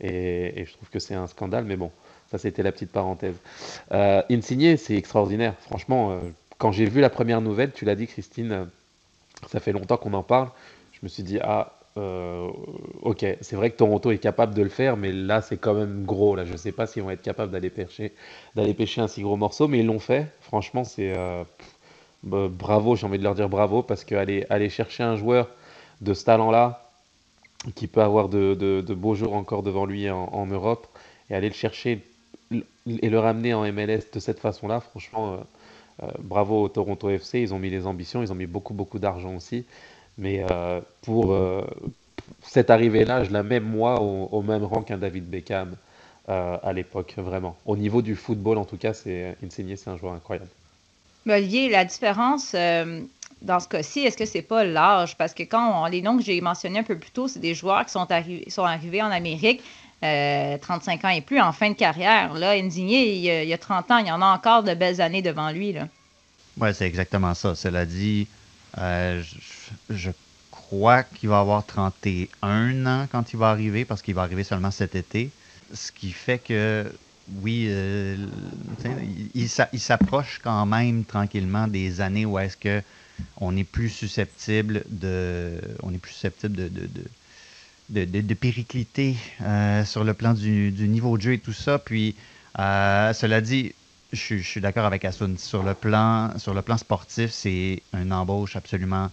Et, 0.00 0.60
et 0.60 0.66
je 0.66 0.72
trouve 0.74 0.88
que 0.90 0.98
c'est 0.98 1.14
un 1.14 1.26
scandale. 1.26 1.64
Mais 1.64 1.76
bon, 1.76 1.90
ça 2.30 2.38
c'était 2.38 2.62
la 2.62 2.72
petite 2.72 2.90
parenthèse. 2.92 3.36
Euh, 3.92 4.22
Insigné, 4.30 4.76
c'est 4.76 4.96
extraordinaire. 4.96 5.54
Franchement, 5.60 6.20
quand 6.58 6.72
j'ai 6.72 6.86
vu 6.86 7.00
la 7.00 7.10
première 7.10 7.40
nouvelle, 7.40 7.72
tu 7.72 7.84
l'as 7.84 7.94
dit, 7.96 8.06
Christine, 8.06 8.68
ça 9.50 9.60
fait 9.60 9.72
longtemps 9.72 9.96
qu'on 9.96 10.14
en 10.14 10.22
parle. 10.22 10.48
Je 11.04 11.06
me 11.06 11.10
suis 11.10 11.22
dit, 11.22 11.38
ah, 11.42 11.70
euh, 11.98 12.48
ok, 13.02 13.26
c'est 13.42 13.56
vrai 13.56 13.68
que 13.68 13.76
Toronto 13.76 14.10
est 14.10 14.16
capable 14.16 14.54
de 14.54 14.62
le 14.62 14.70
faire, 14.70 14.96
mais 14.96 15.12
là 15.12 15.42
c'est 15.42 15.58
quand 15.58 15.74
même 15.74 16.06
gros. 16.06 16.34
Là, 16.34 16.46
je 16.46 16.56
sais 16.56 16.72
pas 16.72 16.86
s'ils 16.86 17.02
vont 17.02 17.10
être 17.10 17.20
capables 17.20 17.52
d'aller 17.52 17.68
pêcher, 17.68 18.14
d'aller 18.54 18.72
pêcher 18.72 19.02
un 19.02 19.06
si 19.06 19.20
gros 19.20 19.36
morceau, 19.36 19.68
mais 19.68 19.80
ils 19.80 19.86
l'ont 19.86 19.98
fait. 19.98 20.28
Franchement, 20.40 20.82
c'est 20.82 21.12
euh, 21.14 21.44
bah, 22.22 22.48
bravo, 22.50 22.96
j'ai 22.96 23.04
envie 23.04 23.18
de 23.18 23.22
leur 23.22 23.34
dire 23.34 23.50
bravo 23.50 23.82
parce 23.82 24.02
qu'aller 24.02 24.46
aller 24.48 24.70
chercher 24.70 25.02
un 25.02 25.16
joueur 25.16 25.50
de 26.00 26.14
ce 26.14 26.24
talent-là, 26.24 26.88
qui 27.74 27.86
peut 27.86 28.00
avoir 28.00 28.30
de, 28.30 28.54
de, 28.54 28.94
beaux 28.94 29.14
jours 29.14 29.34
encore 29.34 29.62
devant 29.62 29.84
lui 29.84 30.08
en, 30.08 30.46
Europe 30.46 30.86
et 31.28 31.34
aller 31.34 31.48
le 31.48 31.54
chercher 31.54 32.00
et 32.50 33.10
le 33.10 33.18
ramener 33.18 33.52
en 33.52 33.70
MLS 33.70 34.04
de 34.10 34.20
cette 34.20 34.40
façon-là, 34.40 34.80
franchement, 34.80 35.38
euh, 36.02 36.08
bravo 36.18 36.62
au 36.62 36.68
Toronto 36.70 37.10
FC. 37.10 37.40
Ils 37.40 37.52
ont 37.52 37.58
mis 37.58 37.68
les 37.68 37.86
ambitions, 37.86 38.22
ils 38.22 38.32
ont 38.32 38.34
mis 38.34 38.46
beaucoup, 38.46 38.72
beaucoup 38.72 38.98
d'argent 38.98 39.36
aussi. 39.36 39.66
Mais 40.18 40.44
pour 41.02 41.36
cette 42.42 42.70
arrivée-là, 42.70 43.24
je 43.24 43.30
la 43.30 43.42
mets 43.42 43.60
moi 43.60 44.00
au, 44.00 44.42
même 44.42 44.64
rang 44.64 44.82
qu'un 44.82 44.98
David 44.98 45.28
Beckham 45.28 45.74
à 46.28 46.72
l'époque, 46.72 47.14
vraiment. 47.16 47.56
Au 47.66 47.76
niveau 47.76 48.00
du 48.00 48.14
football, 48.14 48.58
en 48.58 48.64
tout 48.64 48.76
cas, 48.76 48.94
c'est 48.94 49.36
Insigne, 49.44 49.76
c'est 49.76 49.90
un 49.90 49.96
joueur 49.96 50.14
incroyable. 50.14 50.48
Olivier, 51.32 51.70
la 51.70 51.84
différence 51.84 52.52
euh, 52.54 53.00
dans 53.42 53.60
ce 53.60 53.68
cas-ci, 53.68 54.00
est-ce 54.00 54.16
que 54.16 54.26
c'est 54.26 54.42
pas 54.42 54.64
l'âge? 54.64 55.16
Parce 55.16 55.32
que 55.32 55.42
quand 55.42 55.86
les 55.86 56.02
noms 56.02 56.16
que 56.16 56.22
j'ai 56.22 56.40
mentionnés 56.40 56.80
un 56.80 56.84
peu 56.84 56.98
plus 56.98 57.10
tôt, 57.10 57.28
c'est 57.28 57.40
des 57.40 57.54
joueurs 57.54 57.84
qui 57.86 57.92
sont, 57.92 58.06
sont 58.48 58.64
arrivés 58.64 59.02
en 59.02 59.10
Amérique, 59.10 59.62
35 60.00 60.04
euh, 60.04 61.08
ans 61.08 61.10
et 61.10 61.22
plus, 61.22 61.40
en 61.40 61.52
fin 61.52 61.70
de 61.70 61.74
carrière. 61.74 62.34
Là, 62.34 62.50
Insigne, 62.50 62.90
il, 62.90 63.20
y 63.20 63.52
a 63.52 63.58
30 63.58 63.90
ans, 63.90 63.98
il 63.98 64.06
y 64.06 64.12
en 64.12 64.20
a 64.20 64.26
encore 64.26 64.62
de 64.62 64.74
belles 64.74 65.00
années 65.00 65.22
devant 65.22 65.50
lui. 65.50 65.74
Oui, 66.60 66.68
c'est 66.74 66.86
exactement 66.86 67.32
ça. 67.34 67.54
Cela 67.54 67.86
dit, 67.86 68.28
euh, 68.78 69.22
je, 69.90 70.10
crois 70.50 71.02
qu'il 71.02 71.28
va 71.28 71.40
avoir 71.40 71.64
31 71.66 72.86
ans 72.86 73.06
quand 73.10 73.32
il 73.32 73.38
va 73.38 73.50
arriver, 73.50 73.84
parce 73.84 74.02
qu'il 74.02 74.14
va 74.14 74.22
arriver 74.22 74.44
seulement 74.44 74.70
cet 74.70 74.94
été. 74.94 75.30
Ce 75.72 75.92
qui 75.92 76.10
fait 76.10 76.38
que 76.38 76.90
oui, 77.42 77.66
euh, 77.68 78.16
il, 79.34 79.48
s'approche 79.48 80.40
quand 80.42 80.66
même 80.66 81.04
tranquillement 81.04 81.66
des 81.66 82.00
années 82.00 82.26
où 82.26 82.38
est-ce 82.38 82.56
que 82.56 82.82
on 83.40 83.56
est 83.56 83.64
plus 83.64 83.88
susceptible 83.88 84.84
de, 84.88 85.60
on 85.82 85.92
est 85.92 85.98
plus 85.98 86.12
susceptible 86.12 86.56
de, 86.56 88.04
de, 88.04 88.34
péricliter 88.34 89.16
euh, 89.42 89.84
sur 89.84 90.04
le 90.04 90.14
plan 90.14 90.34
du, 90.34 90.72
niveau 90.72 91.16
de 91.16 91.22
jeu 91.22 91.32
et 91.34 91.38
tout 91.38 91.52
ça. 91.52 91.78
Puis, 91.78 92.14
cela 92.56 93.40
dit, 93.40 93.74
je, 94.14 94.36
suis 94.36 94.60
d'accord 94.60 94.84
avec 94.84 95.04
Asun. 95.04 95.36
Sur 95.36 95.62
le 95.62 95.74
plan, 95.74 96.38
sur 96.38 96.54
le 96.54 96.62
plan 96.62 96.76
sportif, 96.76 97.30
c'est 97.30 97.82
une 97.92 98.12
embauche 98.12 98.56
absolument 98.56 99.10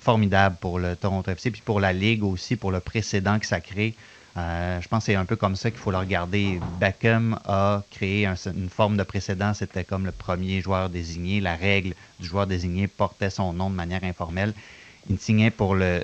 formidable 0.00 0.56
pour 0.60 0.78
le 0.78 0.96
Toronto 0.96 1.30
FC, 1.30 1.50
puis 1.50 1.62
pour 1.64 1.80
la 1.80 1.92
Ligue 1.92 2.24
aussi, 2.24 2.56
pour 2.56 2.70
le 2.70 2.80
précédent 2.80 3.38
que 3.38 3.46
ça 3.46 3.60
crée. 3.60 3.94
Euh, 4.36 4.80
je 4.80 4.88
pense 4.88 5.04
que 5.04 5.12
c'est 5.12 5.14
un 5.14 5.26
peu 5.26 5.36
comme 5.36 5.56
ça 5.56 5.70
qu'il 5.70 5.78
faut 5.78 5.90
le 5.90 5.98
regarder. 5.98 6.58
Beckham 6.80 7.38
a 7.44 7.82
créé 7.90 8.26
une 8.26 8.70
forme 8.70 8.96
de 8.96 9.02
précédent. 9.02 9.52
C'était 9.54 9.84
comme 9.84 10.06
le 10.06 10.12
premier 10.12 10.60
joueur 10.60 10.88
désigné. 10.88 11.40
La 11.40 11.54
règle 11.54 11.94
du 12.18 12.26
joueur 12.26 12.46
désigné 12.46 12.86
portait 12.86 13.30
son 13.30 13.52
nom 13.52 13.68
de 13.68 13.74
manière 13.74 14.04
informelle. 14.04 14.54
Il 15.10 15.18
signait 15.18 15.50
pour 15.50 15.74
le, 15.74 16.00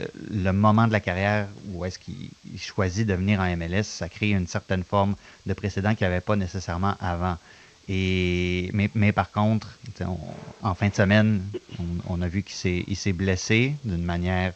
moment 0.52 0.86
de 0.86 0.92
la 0.92 1.00
carrière 1.00 1.46
où 1.72 1.84
est-ce 1.84 1.98
qu'il 1.98 2.30
choisit 2.58 3.06
de 3.06 3.14
venir 3.14 3.40
en 3.40 3.56
MLS. 3.56 3.84
Ça 3.84 4.08
crée 4.08 4.30
une 4.30 4.48
certaine 4.48 4.82
forme 4.82 5.14
de 5.46 5.54
précédent 5.54 5.94
qu'il 5.94 6.06
n'y 6.06 6.12
avait 6.12 6.20
pas 6.20 6.36
nécessairement 6.36 6.94
avant. 7.00 7.38
Et, 7.88 8.70
mais, 8.72 9.12
par 9.12 9.30
contre, 9.30 9.78
en 10.62 10.74
fin 10.74 10.88
de 10.88 10.94
semaine, 10.94 11.42
on, 12.08 12.20
a 12.20 12.28
vu 12.28 12.42
qu'il 12.42 12.96
s'est 12.96 13.12
blessé 13.12 13.74
d'une 13.84 14.04
manière 14.04 14.52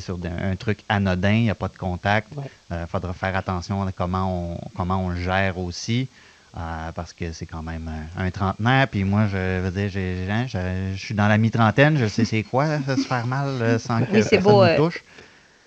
sur 0.00 0.18
un 0.24 0.56
truc 0.56 0.80
anodin, 0.88 1.32
il 1.32 1.42
n'y 1.42 1.50
a 1.50 1.54
pas 1.54 1.68
de 1.68 1.76
contact. 1.76 2.28
Il 2.70 2.74
euh, 2.74 2.86
faudra 2.86 3.12
faire 3.12 3.36
attention 3.36 3.82
à 3.86 3.92
comment 3.92 4.54
on, 4.54 4.60
comment 4.76 5.04
on 5.04 5.10
le 5.10 5.20
gère 5.20 5.58
aussi. 5.58 6.08
Euh, 6.56 6.92
parce 6.92 7.12
que 7.12 7.32
c'est 7.32 7.46
quand 7.46 7.62
même 7.62 7.90
un, 8.16 8.30
trentenaire. 8.30 8.86
Puis 8.86 9.02
moi, 9.02 9.26
je 9.26 9.60
veux 9.60 9.70
dire, 9.72 9.90
je, 9.90 10.94
suis 10.96 11.14
dans 11.14 11.26
la 11.26 11.36
mi-trentaine, 11.36 11.98
je 11.98 12.06
sais 12.06 12.24
c'est 12.24 12.44
quoi 12.44 12.78
se 12.78 12.96
faire 13.02 13.26
mal 13.26 13.48
euh, 13.60 13.78
sans 13.78 14.04
que 14.04 14.22
ça 14.22 14.36
me 14.36 14.76
touche. 14.76 15.02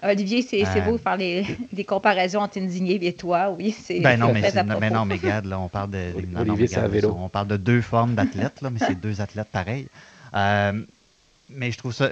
Olivier, 0.04 0.42
c'est 0.42 0.82
beau 0.82 0.98
de 0.98 1.02
faire 1.02 1.18
des 1.74 1.84
comparaisons 1.84 2.42
entre 2.42 2.60
Indigné 2.60 3.00
et 3.06 3.14
toi, 3.14 3.50
oui. 3.50 3.72
C'est 3.72 4.00
ben 4.00 4.20
non, 4.20 4.32
mais, 4.34 4.52
ben 4.52 4.94
non, 4.94 5.06
mais 5.06 5.16
regarde, 5.16 5.46
là, 5.46 5.60
on 5.60 5.70
parle 5.70 5.92
de. 5.92 6.14
Olivier, 6.38 6.68
c'est 6.68 6.88
vélo. 6.88 7.18
On 7.20 7.30
parle 7.30 7.48
de 7.48 7.58
deux 7.58 7.82
formes 7.82 8.16
d'athlètes, 8.16 8.62
là, 8.62 8.70
mais 8.70 8.80
c'est 8.80 9.00
deux 9.00 9.22
athlètes 9.22 9.50
pareils. 9.52 9.88
mais 10.34 11.72
je 11.72 11.78
trouve 11.78 11.94
ça 11.94 12.10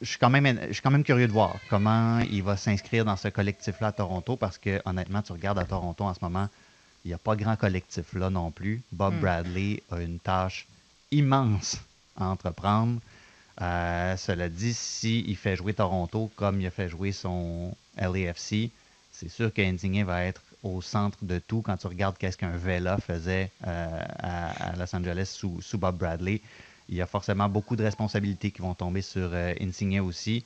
je 0.00 0.08
suis, 0.08 0.18
quand 0.18 0.30
même, 0.30 0.58
je 0.68 0.72
suis 0.72 0.82
quand 0.82 0.90
même 0.90 1.04
curieux 1.04 1.26
de 1.26 1.32
voir 1.32 1.56
comment 1.68 2.20
il 2.20 2.42
va 2.42 2.56
s'inscrire 2.56 3.04
dans 3.04 3.16
ce 3.16 3.28
collectif-là 3.28 3.88
à 3.88 3.92
Toronto 3.92 4.36
parce 4.36 4.58
que, 4.58 4.80
honnêtement, 4.84 5.22
tu 5.22 5.32
regardes 5.32 5.58
à 5.58 5.64
Toronto 5.64 6.04
en 6.04 6.14
ce 6.14 6.20
moment, 6.22 6.48
il 7.04 7.08
n'y 7.08 7.14
a 7.14 7.18
pas 7.18 7.36
grand 7.36 7.56
collectif 7.56 8.12
là 8.14 8.30
non 8.30 8.50
plus. 8.50 8.82
Bob 8.92 9.14
hmm. 9.14 9.20
Bradley 9.20 9.82
a 9.90 10.00
une 10.00 10.18
tâche 10.18 10.66
immense 11.10 11.78
à 12.16 12.26
entreprendre. 12.26 13.00
Euh, 13.60 14.16
cela 14.16 14.48
dit, 14.48 14.74
s'il 14.74 15.36
fait 15.36 15.56
jouer 15.56 15.74
Toronto 15.74 16.30
comme 16.36 16.60
il 16.60 16.66
a 16.66 16.70
fait 16.70 16.88
jouer 16.88 17.12
son 17.12 17.74
LAFC, 17.96 18.70
c'est 19.12 19.28
sûr 19.28 19.52
qu'Indigné 19.52 20.04
va 20.04 20.24
être 20.24 20.42
au 20.62 20.80
centre 20.80 21.18
de 21.22 21.38
tout 21.38 21.62
quand 21.62 21.76
tu 21.76 21.86
regardes 21.86 22.16
qu'est-ce 22.18 22.36
qu'un 22.36 22.56
Vela 22.56 22.98
faisait 22.98 23.50
euh, 23.66 24.02
à, 24.18 24.76
Los 24.76 24.94
Angeles 24.94 25.32
sous, 25.34 25.78
Bob 25.78 25.98
Bradley 25.98 26.40
il 26.88 26.96
y 26.96 27.02
a 27.02 27.06
forcément 27.06 27.48
beaucoup 27.48 27.76
de 27.76 27.84
responsabilités 27.84 28.50
qui 28.50 28.62
vont 28.62 28.74
tomber 28.74 29.02
sur 29.02 29.30
euh, 29.32 29.52
aussi. 30.02 30.44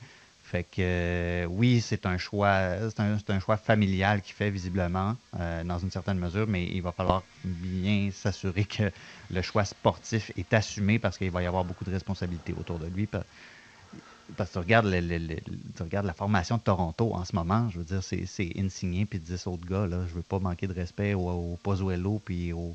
Fait 0.53 0.65
que 0.65 0.81
euh, 0.81 1.47
oui, 1.47 1.81
c'est 1.81 2.05
un 2.05 2.19
choix, 2.19 2.91
c'est 2.91 3.31
un, 3.31 3.41
choix 3.41 3.57
familial 3.57 4.21
qui 4.21 4.35
fait 4.35 4.51
visiblement 4.51 5.17
euh, 5.41 5.65
dans 5.65 5.79
une 5.79 5.91
certaine 5.91 6.19
mesure, 6.19 6.47
mais 6.47 6.67
il 6.67 6.83
va 6.83 6.93
falloir 6.93 7.23
bien 7.43 8.11
s'assurer 8.13 8.67
que 8.67 8.93
le 9.31 9.41
choix 9.41 9.65
sportif 9.65 10.31
est 10.37 10.53
assumé 10.53 10.99
parce 10.99 11.17
qu'il 11.17 11.31
va 11.31 11.43
y 11.43 11.47
avoir 11.47 11.65
beaucoup 11.65 11.87
de 11.87 11.91
responsabilités 11.91 12.53
autour 12.53 12.79
de 12.79 12.87
lui. 12.87 13.07
Parce 13.07 14.51
que 14.51 14.53
tu 14.53 14.59
regardes, 14.59 16.07
la 16.07 16.13
formation 16.13 16.59
de 16.59 16.63
Toronto 16.63 17.15
en 17.15 17.25
ce 17.25 17.35
moment, 17.35 17.71
je 17.71 17.79
veux 17.79 17.87
dire, 17.87 18.03
c'est 18.03 18.53
Insigné 18.55 19.07
puis 19.07 19.21
10 19.21 19.47
autres 19.47 19.67
gars. 19.67 19.87
Là. 19.87 20.05
Je 20.07 20.13
veux 20.13 20.21
pas 20.21 20.39
manquer 20.39 20.67
de 20.67 20.75
respect 20.75 21.15
au, 21.15 21.31
au 21.31 21.59
Pozuelo 21.63 22.21
puis 22.23 22.53
au, 22.53 22.75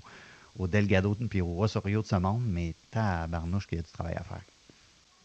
Delgado 0.67 1.15
puis 1.29 1.41
au 1.41 1.53
Rosario 1.53 2.01
de 2.01 2.07
ce 2.07 2.15
monde, 2.15 2.41
mais 2.43 2.73
tabarnouche 2.89 3.67
qu'il 3.67 3.77
y 3.77 3.81
a 3.81 3.83
du 3.83 3.91
travail 3.91 4.15
à 4.15 4.23
faire. 4.23 4.41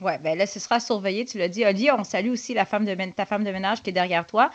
Oui, 0.02 0.12
bien 0.20 0.34
là, 0.34 0.46
ce 0.46 0.58
sera 0.58 0.80
surveillé, 0.80 1.24
tu 1.24 1.38
l'as 1.38 1.48
dit. 1.48 1.64
Oli, 1.64 1.90
on 1.90 2.04
salue 2.04 2.30
aussi 2.30 2.54
la 2.54 2.64
femme 2.64 2.84
de, 2.84 2.94
ta 3.12 3.24
femme 3.24 3.44
de 3.44 3.50
ménage 3.50 3.82
qui 3.82 3.90
est 3.90 3.92
derrière 3.92 4.26
toi. 4.26 4.50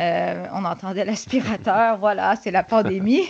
Euh, 0.00 0.46
on 0.54 0.64
entendait 0.64 1.04
l'aspirateur, 1.04 1.98
voilà, 2.00 2.36
c'est 2.36 2.50
la 2.50 2.62
pandémie. 2.62 3.28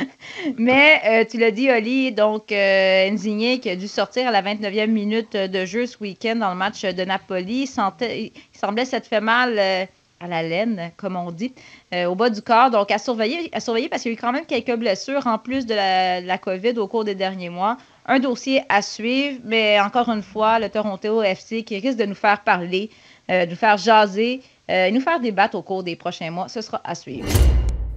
Mais 0.58 1.00
euh, 1.06 1.24
tu 1.28 1.38
l'as 1.38 1.50
dit, 1.50 1.70
Oli, 1.70 2.12
donc 2.12 2.50
euh, 2.50 3.16
qui 3.16 3.70
a 3.70 3.76
dû 3.76 3.88
sortir 3.88 4.28
à 4.28 4.30
la 4.30 4.42
29e 4.42 4.86
minute 4.86 5.36
de 5.36 5.64
jeu 5.66 5.86
ce 5.86 5.98
week-end 6.00 6.36
dans 6.36 6.50
le 6.50 6.56
match 6.56 6.82
de 6.82 7.04
Napoli, 7.04 7.68
il 7.68 8.28
semblait 8.58 8.84
s'être 8.84 9.06
fait 9.06 9.20
mal 9.20 9.56
euh, 9.58 9.84
à 10.20 10.28
la 10.28 10.42
laine, 10.42 10.90
comme 10.96 11.16
on 11.16 11.30
dit, 11.30 11.52
au 11.92 12.14
bas 12.14 12.30
du 12.30 12.42
corps. 12.42 12.70
Donc, 12.70 12.90
à 12.90 12.98
surveiller, 12.98 13.50
à 13.52 13.60
surveiller 13.60 13.88
parce 13.88 14.02
qu'il 14.02 14.12
y 14.12 14.14
a 14.14 14.18
eu 14.18 14.20
quand 14.20 14.32
même 14.32 14.46
quelques 14.46 14.74
blessures 14.76 15.26
en 15.26 15.38
plus 15.38 15.66
de 15.66 15.74
la, 15.74 16.38
COVID 16.38 16.78
au 16.78 16.88
cours 16.88 17.04
des 17.04 17.14
derniers 17.14 17.50
mois. 17.50 17.76
Un 18.08 18.18
dossier 18.18 18.62
à 18.68 18.82
suivre, 18.82 19.38
mais 19.44 19.78
encore 19.80 20.08
une 20.08 20.22
fois, 20.22 20.58
le 20.58 20.68
Toronto 20.68 21.22
FC 21.22 21.62
qui 21.62 21.78
risque 21.78 21.98
de 21.98 22.06
nous 22.06 22.14
faire 22.14 22.42
parler, 22.42 22.90
euh, 23.30 23.44
de 23.44 23.50
nous 23.50 23.56
faire 23.56 23.76
jaser 23.76 24.40
euh, 24.70 24.90
nous 24.90 25.00
faire 25.00 25.18
débattre 25.18 25.56
au 25.56 25.62
cours 25.62 25.82
des 25.82 25.96
prochains 25.96 26.30
mois. 26.30 26.48
Ce 26.48 26.60
sera 26.60 26.80
à 26.84 26.94
suivre. 26.94 27.26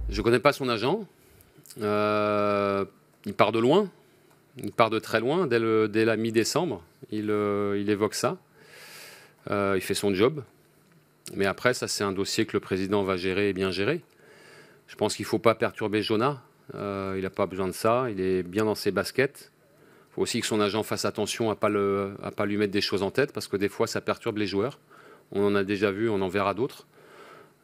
Je 0.08 0.18
ne 0.18 0.22
connais 0.22 0.38
pas 0.38 0.52
son 0.52 0.68
agent. 0.70 1.00
il 1.76 3.34
part 3.34 3.52
de 3.52 3.58
loin. 3.58 3.88
Il 4.56 4.72
part 4.72 4.90
de 4.90 4.98
très 4.98 5.20
loin, 5.20 5.46
dès, 5.46 6.04
la 6.04 6.16
mi-décembre. 6.16 6.82
Il, 7.10 7.24
il 7.24 7.90
évoque 7.90 8.14
ça. 8.14 8.36
il 9.50 9.80
fait 9.80 9.94
son 9.94 10.14
job. 10.14 10.42
Mais 11.34 11.46
après, 11.46 11.74
ça, 11.74 11.88
c'est 11.88 12.04
un 12.04 12.12
dossier 12.12 12.46
que 12.46 12.52
le 12.54 12.60
président 12.60 13.02
va 13.02 13.16
gérer 13.16 13.48
et 13.48 13.52
bien 13.52 13.70
gérer. 13.70 14.02
Je 14.86 14.96
pense 14.96 15.14
qu'il 15.14 15.24
ne 15.24 15.28
faut 15.28 15.38
pas 15.38 15.54
perturber 15.54 16.02
Jonah. 16.02 16.42
Euh, 16.74 17.14
il 17.16 17.22
n'a 17.22 17.30
pas 17.30 17.46
besoin 17.46 17.66
de 17.66 17.72
ça. 17.72 18.06
Il 18.10 18.20
est 18.20 18.42
bien 18.42 18.64
dans 18.64 18.74
ses 18.74 18.90
baskets. 18.90 19.50
Faut 20.14 20.22
aussi 20.22 20.40
que 20.40 20.46
son 20.46 20.60
agent 20.60 20.82
fasse 20.82 21.04
attention 21.04 21.50
à 21.50 21.54
ne 21.54 22.14
pas, 22.14 22.30
pas 22.30 22.46
lui 22.46 22.56
mettre 22.58 22.72
des 22.72 22.80
choses 22.80 23.02
en 23.02 23.10
tête 23.10 23.32
parce 23.32 23.48
que 23.48 23.56
des 23.56 23.68
fois, 23.68 23.86
ça 23.86 24.00
perturbe 24.00 24.36
les 24.36 24.46
joueurs. 24.46 24.78
On 25.32 25.44
en 25.44 25.54
a 25.54 25.64
déjà 25.64 25.90
vu, 25.90 26.10
on 26.10 26.20
en 26.20 26.28
verra 26.28 26.52
d'autres. 26.52 26.86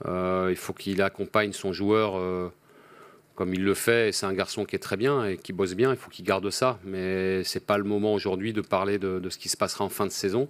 Euh, 0.06 0.48
il 0.50 0.56
faut 0.56 0.72
qu'il 0.72 1.02
accompagne 1.02 1.52
son 1.52 1.72
joueur 1.72 2.16
euh, 2.16 2.50
comme 3.34 3.52
il 3.52 3.62
le 3.62 3.74
fait. 3.74 4.12
C'est 4.12 4.24
un 4.24 4.32
garçon 4.32 4.64
qui 4.64 4.76
est 4.76 4.80
très 4.80 4.96
bien 4.96 5.26
et 5.26 5.36
qui 5.36 5.52
bosse 5.52 5.74
bien. 5.74 5.90
Il 5.90 5.98
faut 5.98 6.08
qu'il 6.08 6.24
garde 6.24 6.48
ça. 6.48 6.78
Mais 6.84 7.44
ce 7.44 7.58
n'est 7.58 7.64
pas 7.64 7.76
le 7.76 7.84
moment 7.84 8.14
aujourd'hui 8.14 8.54
de 8.54 8.62
parler 8.62 8.98
de, 8.98 9.28
ce 9.28 9.36
qui 9.36 9.50
se 9.50 9.56
passera 9.56 9.84
en 9.84 9.90
fin 9.90 10.06
de 10.06 10.12
saison. 10.12 10.48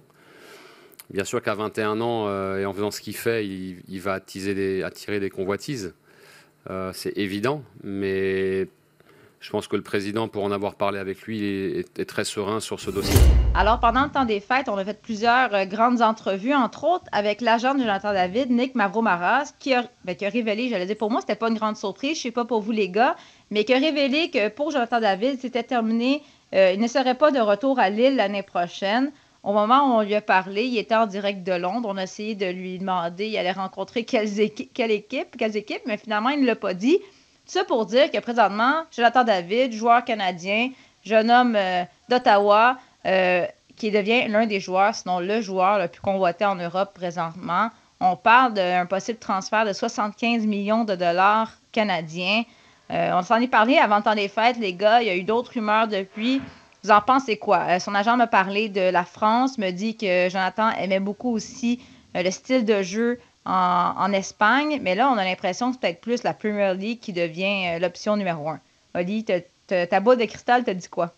Bien 1.09 1.25
sûr 1.25 1.41
qu'à 1.41 1.55
21 1.55 1.99
ans, 1.99 2.27
euh, 2.27 2.59
et 2.59 2.65
en 2.65 2.73
faisant 2.73 2.91
ce 2.91 3.01
qu'il 3.01 3.15
fait, 3.15 3.45
il, 3.45 3.99
va 3.99 4.13
attiser 4.13 4.83
attirer 4.83 5.19
des 5.19 5.29
convoitises. 5.29 5.93
C'est 6.93 7.17
évident, 7.17 7.63
mais 7.83 8.67
je 9.39 9.51
pense 9.51 9.67
que 9.67 9.77
le 9.77 9.81
président, 9.81 10.27
pour 10.27 10.43
en 10.43 10.51
avoir 10.51 10.75
parlé 10.75 10.99
avec 10.99 11.21
lui, 11.21 11.41
est, 11.45 12.05
très 12.05 12.25
serein 12.25 12.59
sur 12.59 12.79
ce 12.79 12.91
dossier. 12.91 13.17
Alors, 13.55 13.79
pendant 13.79 14.03
le 14.03 14.09
temps 14.09 14.25
des 14.25 14.41
fêtes, 14.41 14.67
on 14.67 14.75
a 14.77 14.83
fait 14.83 15.01
plusieurs 15.01 15.53
euh, 15.53 15.65
grandes 15.65 16.01
entrevues, 16.01 16.53
entre 16.53 16.83
autres 16.83 17.05
avec 17.11 17.39
l'agent 17.39 17.73
de 17.73 17.79
Jonathan 17.79 18.11
David, 18.11 18.51
Nick 18.51 18.75
Mavromaras, 18.75 19.53
qui 19.59 19.73
a, 19.73 19.85
ben, 20.03 20.15
révélé, 20.21 20.67
j'allais 20.69 20.85
dire, 20.85 20.97
pour 20.97 21.09
moi, 21.09 21.21
c'était 21.21 21.35
pas 21.35 21.49
une 21.49 21.57
grande 21.57 21.77
surprise, 21.77 22.17
je 22.17 22.23
sais 22.23 22.31
pas 22.31 22.43
pour 22.43 22.61
vous 22.61 22.71
les 22.71 22.89
gars, 22.89 23.15
mais 23.49 23.63
qui 23.63 23.73
a 23.73 23.79
révélé 23.79 24.29
que 24.29 24.49
pour 24.49 24.71
Jonathan 24.71 24.99
David, 24.99 25.39
c'était 25.39 25.63
terminé, 25.63 26.21
il 26.51 26.79
ne 26.79 26.87
serait 26.87 27.15
pas 27.15 27.31
de 27.31 27.39
retour 27.39 27.79
à 27.79 27.89
Lille 27.89 28.15
l'année 28.15 28.43
prochaine. 28.43 29.11
au 29.43 29.53
moment 29.53 29.85
où 29.85 29.99
on 29.99 30.01
lui 30.01 30.15
a 30.15 30.21
parlé, 30.21 30.63
il 30.65 30.77
était 30.77 30.95
en 30.95 31.05
direct 31.05 31.43
de 31.43 31.53
Londres. 31.53 31.89
On 31.91 31.97
a 31.97 32.03
essayé 32.03 32.35
de 32.35 32.47
lui 32.47 32.79
demander, 32.79 33.27
il 33.27 33.37
allait 33.37 33.51
rencontrer 33.51 34.03
quelle 34.03 34.39
équipe, 34.41 35.37
quelles 35.37 35.57
équipes, 35.57 35.83
mais 35.85 35.97
finalement, 35.97 36.29
il 36.29 36.41
ne 36.41 36.47
l'a 36.47 36.55
pas 36.55 36.73
dit. 36.73 36.99
Ça 37.49 37.63
pour 37.63 37.87
dire 37.87 38.11
que 38.11 38.19
présentement, 38.19 38.83
Jonathan 38.95 39.23
David, 39.23 39.73
joueur 39.73 40.05
canadien, 40.05 40.69
jeune 41.03 41.31
homme 41.31 41.55
euh, 41.55 41.83
d'Ottawa, 42.07 42.77
euh, 43.07 43.43
qui 43.75 43.89
devient 43.89 44.27
l'un 44.27 44.45
des 44.45 44.59
joueurs, 44.59 44.93
sinon 44.93 45.19
le 45.19 45.41
joueur 45.41 45.79
le 45.79 45.87
plus 45.87 45.99
convoité 45.99 46.45
en 46.45 46.53
Europe 46.53 46.91
présentement. 46.93 47.71
On 48.01 48.15
parle 48.15 48.53
d'un 48.53 48.85
possible 48.85 49.17
transfert 49.17 49.65
de 49.65 49.73
75 49.73 50.45
millions 50.45 50.83
de 50.83 50.93
dollars 50.93 51.53
canadiens. 51.71 52.43
Euh, 52.91 53.13
on 53.15 53.23
s'en 53.23 53.37
est 53.37 53.47
parlé 53.47 53.79
avant 53.79 53.97
le 53.97 54.03
temps 54.03 54.13
des 54.13 54.27
fêtes, 54.27 54.59
les 54.59 54.75
gars. 54.75 55.01
Il 55.01 55.07
y 55.07 55.09
a 55.09 55.15
eu 55.15 55.23
d'autres 55.23 55.53
rumeurs 55.53 55.87
depuis. 55.87 56.43
Vous 56.83 56.91
en 56.91 57.01
pensez 57.01 57.37
quoi? 57.37 57.79
Son 57.79 57.95
agent 57.95 58.15
m'a 58.15 58.27
parlé 58.27 58.69
de 58.69 58.91
la 58.91 59.05
France, 59.05 59.57
me 59.57 59.71
dit 59.71 59.97
que 59.97 60.29
Jonathan 60.29 60.69
aimait 60.77 60.99
beaucoup 60.99 61.31
aussi 61.31 61.81
le 62.13 62.29
style 62.29 62.63
de 62.63 62.83
jeu 62.83 63.19
en, 63.45 64.13
Espagne, 64.13 64.79
mais 64.81 64.95
là, 64.95 65.09
on 65.09 65.17
a 65.17 65.23
l'impression 65.23 65.69
que 65.69 65.73
c'est 65.73 65.79
peut-être 65.79 66.01
plus 66.01 66.23
la 66.23 66.33
Premier 66.33 66.73
League 66.75 66.99
qui 66.99 67.13
devient 67.13 67.79
l'option 67.79 68.15
numéro 68.17 68.49
un. 68.49 68.59
Oli, 68.93 69.25
ta 69.25 69.99
boule 69.99 70.17
de 70.17 70.25
cristal 70.25 70.63
te 70.63 70.71
dit 70.71 70.87
quoi? 70.87 71.13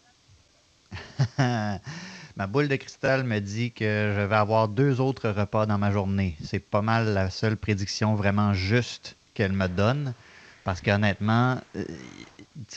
ma 1.38 2.48
boule 2.48 2.68
de 2.68 2.76
cristal 2.76 3.24
me 3.24 3.40
dit 3.40 3.72
que 3.72 4.14
je 4.16 4.22
vais 4.22 4.36
avoir 4.36 4.68
deux 4.68 5.00
autres 5.02 5.30
repas 5.30 5.66
dans 5.66 5.78
ma 5.78 5.92
journée. 5.92 6.38
C'est 6.44 6.60
pas 6.60 6.82
mal 6.82 7.14
la 7.14 7.30
seule 7.30 7.58
prédiction 7.58 8.16
vraiment 8.16 8.54
juste 8.54 9.16
qu'elle 9.34 9.54
me 9.54 9.68
donne. 9.68 10.14
Parce 10.64 10.82
qu'honnêtement, 10.82 11.60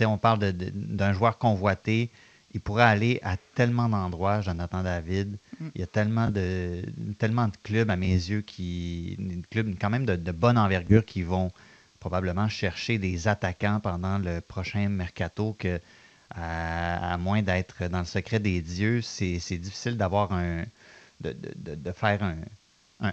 on 0.01 0.19
parle 0.19 0.39
d'un 0.39 1.13
joueur 1.13 1.39
convoité 1.39 2.11
il 2.55 2.61
pourrait 2.61 2.85
aller 2.85 3.21
à 3.23 3.37
tellement 3.57 3.89
d'endroits, 3.89 4.41
Jonathan 4.41 4.83
David. 4.83 5.39
Mm. 5.59 5.69
Il 5.75 5.81
y 5.81 5.85
a 5.85 5.89
tellement 5.89 6.31
de, 6.31 6.83
tellement 7.19 7.49
de 7.49 7.57
clubs, 7.63 7.91
à 7.91 7.97
mes 7.97 8.13
yeux, 8.13 8.43
qui, 8.43 9.17
des 9.19 9.43
clubs 9.51 9.75
quand 9.79 9.91
même 9.91 10.07
de, 10.07 10.33
bonne 10.33 10.57
envergure 10.57 11.05
qui 11.05 11.23
vont 11.23 11.51
probablement 11.99 12.49
chercher 12.49 12.99
des 12.99 13.27
attaquants 13.29 13.81
pendant 13.81 14.19
le 14.19 14.41
prochain 14.41 14.89
mercato 14.89 15.57
que, 15.59 15.81
à, 16.31 17.17
moins 17.19 17.43
d'être 17.43 17.89
dans 17.89 18.01
le 18.01 18.05
secret 18.05 18.39
des 18.39 18.63
dieux, 18.63 19.03
c'est 19.03 19.59
difficile 19.59 19.97
d'avoir 19.97 20.33
un, 20.33 20.65
de, 21.21 21.93
faire 21.93 22.23
un, 22.23 22.37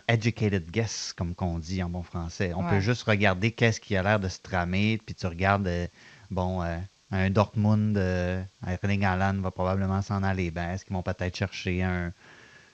educated 0.08 0.70
guess, 0.70 1.14
comme 1.18 1.34
qu'on 1.34 1.58
dit 1.58 1.82
en 1.82 1.90
bon 1.90 2.04
français. 2.04 2.54
On 2.56 2.64
peut 2.64 2.80
juste 2.80 3.04
regarder 3.04 3.52
qu'est-ce 3.52 3.82
qui 3.82 3.96
a 3.96 4.04
l'air 4.04 4.20
de 4.20 4.30
se 4.30 4.40
tramer, 4.40 5.00
puis 5.04 5.16
tu 5.16 5.26
regardes, 5.26 5.68
euh, 5.68 5.88
bon, 6.30 6.62
euh, 6.62 6.78
un 7.12 7.30
Dortmund, 7.30 7.98
euh, 7.98 8.44
va 8.62 9.52
probablement 9.52 10.02
s'en 10.02 10.24
aller. 10.24 10.52
Ben, 10.52 10.72
est-ce 10.72 10.86
qu'ils 10.86 10.96
vont 10.96 11.04
peut-être 11.04 11.36
chercher 11.36 11.84
un 11.84 12.14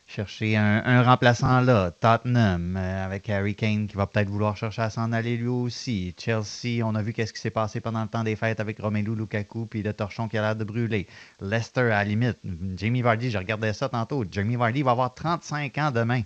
chercher 0.10 0.56
un, 0.56 1.04
remplaçant 1.04 1.60
là? 1.60 1.92
Tottenham, 1.92 2.78
euh, 2.78 3.06
avec 3.06 3.30
Harry 3.30 3.56
Kane 3.56 3.88
qui 3.88 3.98
va 3.98 4.08
peut-être 4.08 4.30
vouloir 4.30 4.56
chercher 4.56 4.84
à 4.84 4.90
s'en 4.90 5.12
aller 5.12 5.36
lui 5.36 5.48
aussi. 5.48 6.16
Chelsea, 6.18 6.82
on 6.84 6.96
a 6.96 7.02
vu 7.02 7.12
qu'est-ce 7.12 7.34
qui 7.34 7.42
s'est 7.42 7.50
passé 7.50 7.82
pendant 7.82 8.04
le 8.04 8.08
temps 8.08 8.24
des 8.24 8.38
fêtes 8.38 8.62
avec 8.62 8.80
Romelu 8.80 9.16
Lukaku 9.16 9.66
puis 9.66 9.84
le 9.84 9.94
torchon 9.94 10.30
qui 10.30 10.38
a 10.38 10.42
l'air 10.42 10.56
de 10.56 10.64
brûler. 10.64 11.08
Leicester, 11.42 11.82
à 11.82 11.90
la 11.90 12.04
limite. 12.06 12.38
Jamie 12.78 13.02
Vardy, 13.02 13.32
je 13.32 13.38
regardais 13.38 13.74
ça 13.74 13.90
tantôt. 13.90 14.24
Jamie 14.32 14.56
Vardy 14.56 14.82
va 14.82 14.92
avoir 14.92 15.14
35 15.14 15.78
ans 15.78 15.92
demain. 15.92 16.22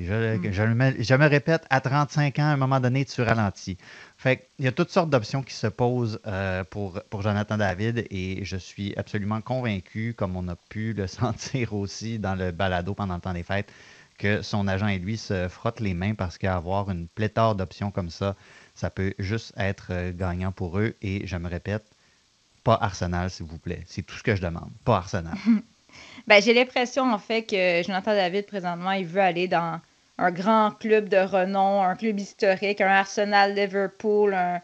Puis 0.00 0.06
je, 0.08 0.50
je, 0.50 0.62
me, 0.62 1.02
je, 1.02 1.14
me, 1.14 1.26
répète, 1.26 1.66
à 1.68 1.82
35 1.82 2.38
ans, 2.38 2.42
à 2.44 2.46
un 2.46 2.56
moment 2.56 2.80
donné, 2.80 3.04
tu 3.04 3.20
ralentis. 3.20 3.76
Fait 4.16 4.48
il 4.58 4.64
y 4.64 4.68
a 4.68 4.72
toutes 4.72 4.88
sortes 4.88 5.10
d'options 5.10 5.42
qui 5.42 5.52
se 5.52 5.66
posent 5.66 6.20
euh, 6.26 6.64
pour, 6.64 7.02
pour 7.10 7.20
Jonathan 7.20 7.58
David 7.58 8.06
et 8.10 8.42
je 8.42 8.56
suis 8.56 8.94
absolument 8.96 9.42
convaincu, 9.42 10.14
comme 10.16 10.36
on 10.36 10.48
a 10.48 10.56
pu 10.70 10.94
le 10.94 11.06
sentir 11.06 11.74
aussi 11.74 12.18
dans 12.18 12.34
le 12.34 12.50
balado 12.50 12.94
pendant 12.94 13.16
le 13.16 13.20
temps 13.20 13.34
des 13.34 13.42
fêtes, 13.42 13.70
que 14.16 14.40
son 14.40 14.68
agent 14.68 14.86
et 14.86 14.98
lui 14.98 15.18
se 15.18 15.48
frottent 15.48 15.80
les 15.80 15.92
mains 15.92 16.14
parce 16.14 16.38
qu'avoir 16.38 16.90
une 16.90 17.06
pléthore 17.06 17.54
d'options 17.54 17.90
comme 17.90 18.08
ça, 18.08 18.36
ça 18.74 18.88
peut 18.88 19.12
juste 19.18 19.52
être 19.58 19.88
euh, 19.90 20.12
gagnant 20.14 20.50
pour 20.50 20.78
eux. 20.78 20.94
Et 21.02 21.26
je 21.26 21.36
me 21.36 21.46
répète, 21.46 21.84
pas 22.64 22.78
Arsenal, 22.80 23.28
s'il 23.28 23.44
vous 23.44 23.58
plaît. 23.58 23.82
C'est 23.84 24.00
tout 24.00 24.16
ce 24.16 24.22
que 24.22 24.34
je 24.34 24.40
demande. 24.40 24.70
Pas 24.82 24.96
Arsenal. 24.96 25.34
ben, 26.26 26.40
J'ai 26.42 26.54
l'impression, 26.54 27.12
en 27.12 27.18
fait, 27.18 27.42
que 27.42 27.82
Jonathan 27.86 28.14
David, 28.14 28.46
présentement, 28.46 28.92
il 28.92 29.04
veut 29.04 29.20
aller 29.20 29.46
dans 29.46 29.78
un 30.20 30.30
grand 30.30 30.72
club 30.72 31.08
de 31.08 31.16
renom, 31.16 31.82
un 31.82 31.96
club 31.96 32.20
historique, 32.20 32.80
un 32.80 32.88
Arsenal 32.88 33.54
Liverpool, 33.54 34.34
un... 34.34 34.60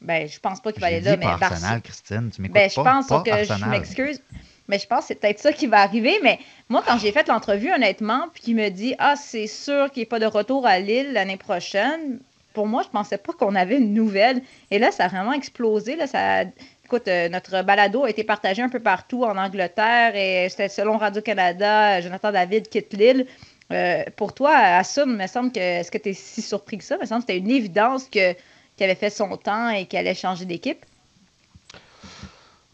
Ben, 0.00 0.28
je 0.28 0.38
pense 0.38 0.60
pas 0.60 0.72
qu'il 0.72 0.80
va 0.80 0.88
aller 0.88 1.00
là, 1.00 1.16
mais 1.16 1.26
Arsenal, 1.26 1.80
Christine, 1.80 2.30
tu 2.34 2.42
m'écoutes 2.42 2.54
ben, 2.54 2.68
je 2.68 2.74
pense 2.74 3.06
que 3.06 3.44
je 3.44 3.68
m'excuse, 3.68 4.20
mais 4.68 4.78
je 4.78 4.86
pense 4.86 5.00
que 5.00 5.06
c'est 5.08 5.14
peut-être 5.14 5.38
ça 5.38 5.52
qui 5.52 5.66
va 5.66 5.80
arriver. 5.80 6.18
Mais 6.22 6.38
moi, 6.68 6.82
quand 6.86 6.98
j'ai 6.98 7.12
fait 7.12 7.28
l'entrevue, 7.28 7.72
honnêtement, 7.72 8.28
puis 8.32 8.42
qu'il 8.42 8.56
me 8.56 8.68
dit 8.68 8.94
Ah, 8.98 9.14
c'est 9.16 9.46
sûr 9.46 9.90
qu'il 9.90 10.02
n'y 10.02 10.06
a 10.06 10.10
pas 10.10 10.18
de 10.18 10.26
retour 10.26 10.66
à 10.66 10.78
Lille 10.78 11.12
l'année 11.12 11.38
prochaine, 11.38 12.20
pour 12.52 12.66
moi, 12.66 12.82
je 12.82 12.88
pensais 12.88 13.16
pas 13.16 13.32
qu'on 13.32 13.54
avait 13.54 13.78
une 13.78 13.94
nouvelle. 13.94 14.42
Et 14.70 14.78
là, 14.78 14.90
ça 14.90 15.04
a 15.04 15.08
vraiment 15.08 15.32
explosé. 15.32 15.96
Là, 15.96 16.06
ça 16.06 16.44
Écoute, 16.84 17.08
euh, 17.08 17.30
notre 17.30 17.62
balado 17.62 18.04
a 18.04 18.10
été 18.10 18.24
partagé 18.24 18.60
un 18.60 18.68
peu 18.68 18.78
partout 18.78 19.24
en 19.24 19.38
Angleterre 19.38 20.14
et 20.14 20.48
c'était 20.50 20.68
selon 20.68 20.98
Radio-Canada, 20.98 22.02
Jonathan 22.02 22.30
David 22.30 22.68
quitte 22.68 22.92
Lille. 22.92 23.26
Euh, 23.72 24.04
pour 24.16 24.34
toi, 24.34 24.54
Assum, 24.54 25.10
il 25.10 25.16
me 25.16 25.26
semble 25.26 25.52
que. 25.52 25.60
Est-ce 25.60 25.90
que 25.90 25.98
tu 25.98 26.10
es 26.10 26.12
si 26.12 26.42
surpris 26.42 26.78
que 26.78 26.84
ça? 26.84 26.96
Il 26.96 27.02
me 27.02 27.06
semble 27.06 27.22
que 27.22 27.32
c'était 27.32 27.38
une 27.38 27.50
évidence 27.50 28.08
que, 28.08 28.32
qu'il 28.32 28.84
avait 28.84 28.94
fait 28.94 29.10
son 29.10 29.36
temps 29.36 29.70
et 29.70 29.86
qu'il 29.86 29.98
allait 29.98 30.14
changer 30.14 30.44
d'équipe. 30.44 30.84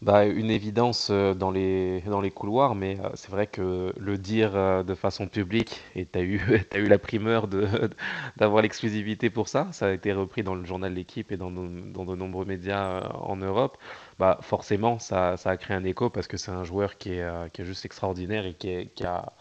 Bah, 0.01 0.25
une 0.25 0.49
évidence 0.49 1.09
euh, 1.11 1.35
dans 1.35 1.51
les, 1.51 2.01
dans 2.01 2.21
les 2.21 2.31
couloirs, 2.31 2.73
mais 2.73 2.97
euh, 2.99 3.09
c'est 3.13 3.29
vrai 3.29 3.45
que 3.45 3.93
le 3.95 4.17
dire 4.17 4.83
de 4.83 4.95
façon 4.95 5.27
publique, 5.27 5.79
et 5.95 6.07
tu 6.07 6.17
as 6.17 6.23
eu, 6.23 6.41
as 6.73 6.77
eu 6.79 6.87
la 6.87 6.97
primeur 6.97 7.47
d'avoir 8.37 8.63
l'exclusivité 8.63 9.29
pour 9.29 9.47
ça, 9.47 9.67
ça 9.71 9.87
a 9.87 9.91
été 9.91 10.11
repris 10.11 10.41
dans 10.41 10.55
le 10.55 10.65
journal 10.65 10.91
L'équipe 10.91 11.31
et 11.31 11.37
dans, 11.37 11.51
dans 11.51 12.05
de 12.05 12.15
nombreux 12.15 12.45
médias 12.45 13.11
en 13.13 13.35
Europe, 13.35 13.77
bah, 14.17 14.39
forcément 14.41 14.97
ça, 14.97 15.37
ça 15.37 15.51
a 15.51 15.57
créé 15.57 15.77
un 15.77 15.83
écho 15.83 16.09
parce 16.09 16.27
que 16.27 16.35
c'est 16.35 16.51
un 16.51 16.63
joueur 16.63 16.97
qui 16.97 17.13
est, 17.13 17.53
qui 17.53 17.61
est 17.61 17.65
juste 17.65 17.85
extraordinaire 17.85 18.47
et 18.47 18.55
qui 18.55 19.05
a 19.05 19.31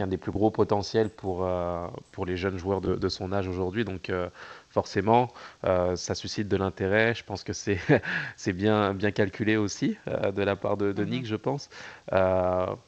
qui 0.00 0.02
est 0.02 0.06
un 0.06 0.08
des 0.08 0.16
plus 0.16 0.32
gros 0.32 0.50
potentiels 0.50 1.10
pour, 1.10 1.44
euh, 1.44 1.86
pour 2.12 2.24
les 2.24 2.36
jeunes 2.36 2.56
joueurs 2.56 2.80
de, 2.80 3.08
son 3.08 3.32
âge 3.32 3.46
aujourd'hui. 3.48 3.84
Donc 3.84 4.08
euh, 4.08 4.30
forcément, 4.70 5.28
euh, 5.64 5.94
ça 5.94 6.14
suscite 6.14 6.48
de 6.48 6.56
l'intérêt. 6.56 7.14
Je 7.14 7.22
pense 7.22 7.44
que 7.44 7.52
c'est 7.52 7.78
bien, 8.54 8.94
bien 8.94 9.10
calculé 9.10 9.56
aussi 9.58 9.98
de 10.06 10.42
la 10.42 10.56
part 10.56 10.78
de, 10.78 10.92
de 10.92 11.04
Nick, 11.04 11.26
je 11.26 11.36
pense, 11.36 11.68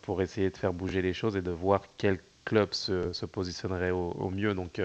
pour 0.03 0.23
essayer 0.23 0.49
de 0.49 0.57
faire 0.57 0.73
bouger 0.73 1.03
les 1.03 1.13
choses 1.13 1.37
et 1.37 1.43
de 1.43 1.51
voir 1.51 1.83
quel 1.99 2.19
club 2.45 2.73
se, 2.73 3.13
se 3.13 3.27
positionnerait 3.27 3.91
au, 3.91 4.31
mieux. 4.31 4.55
Donc 4.55 4.81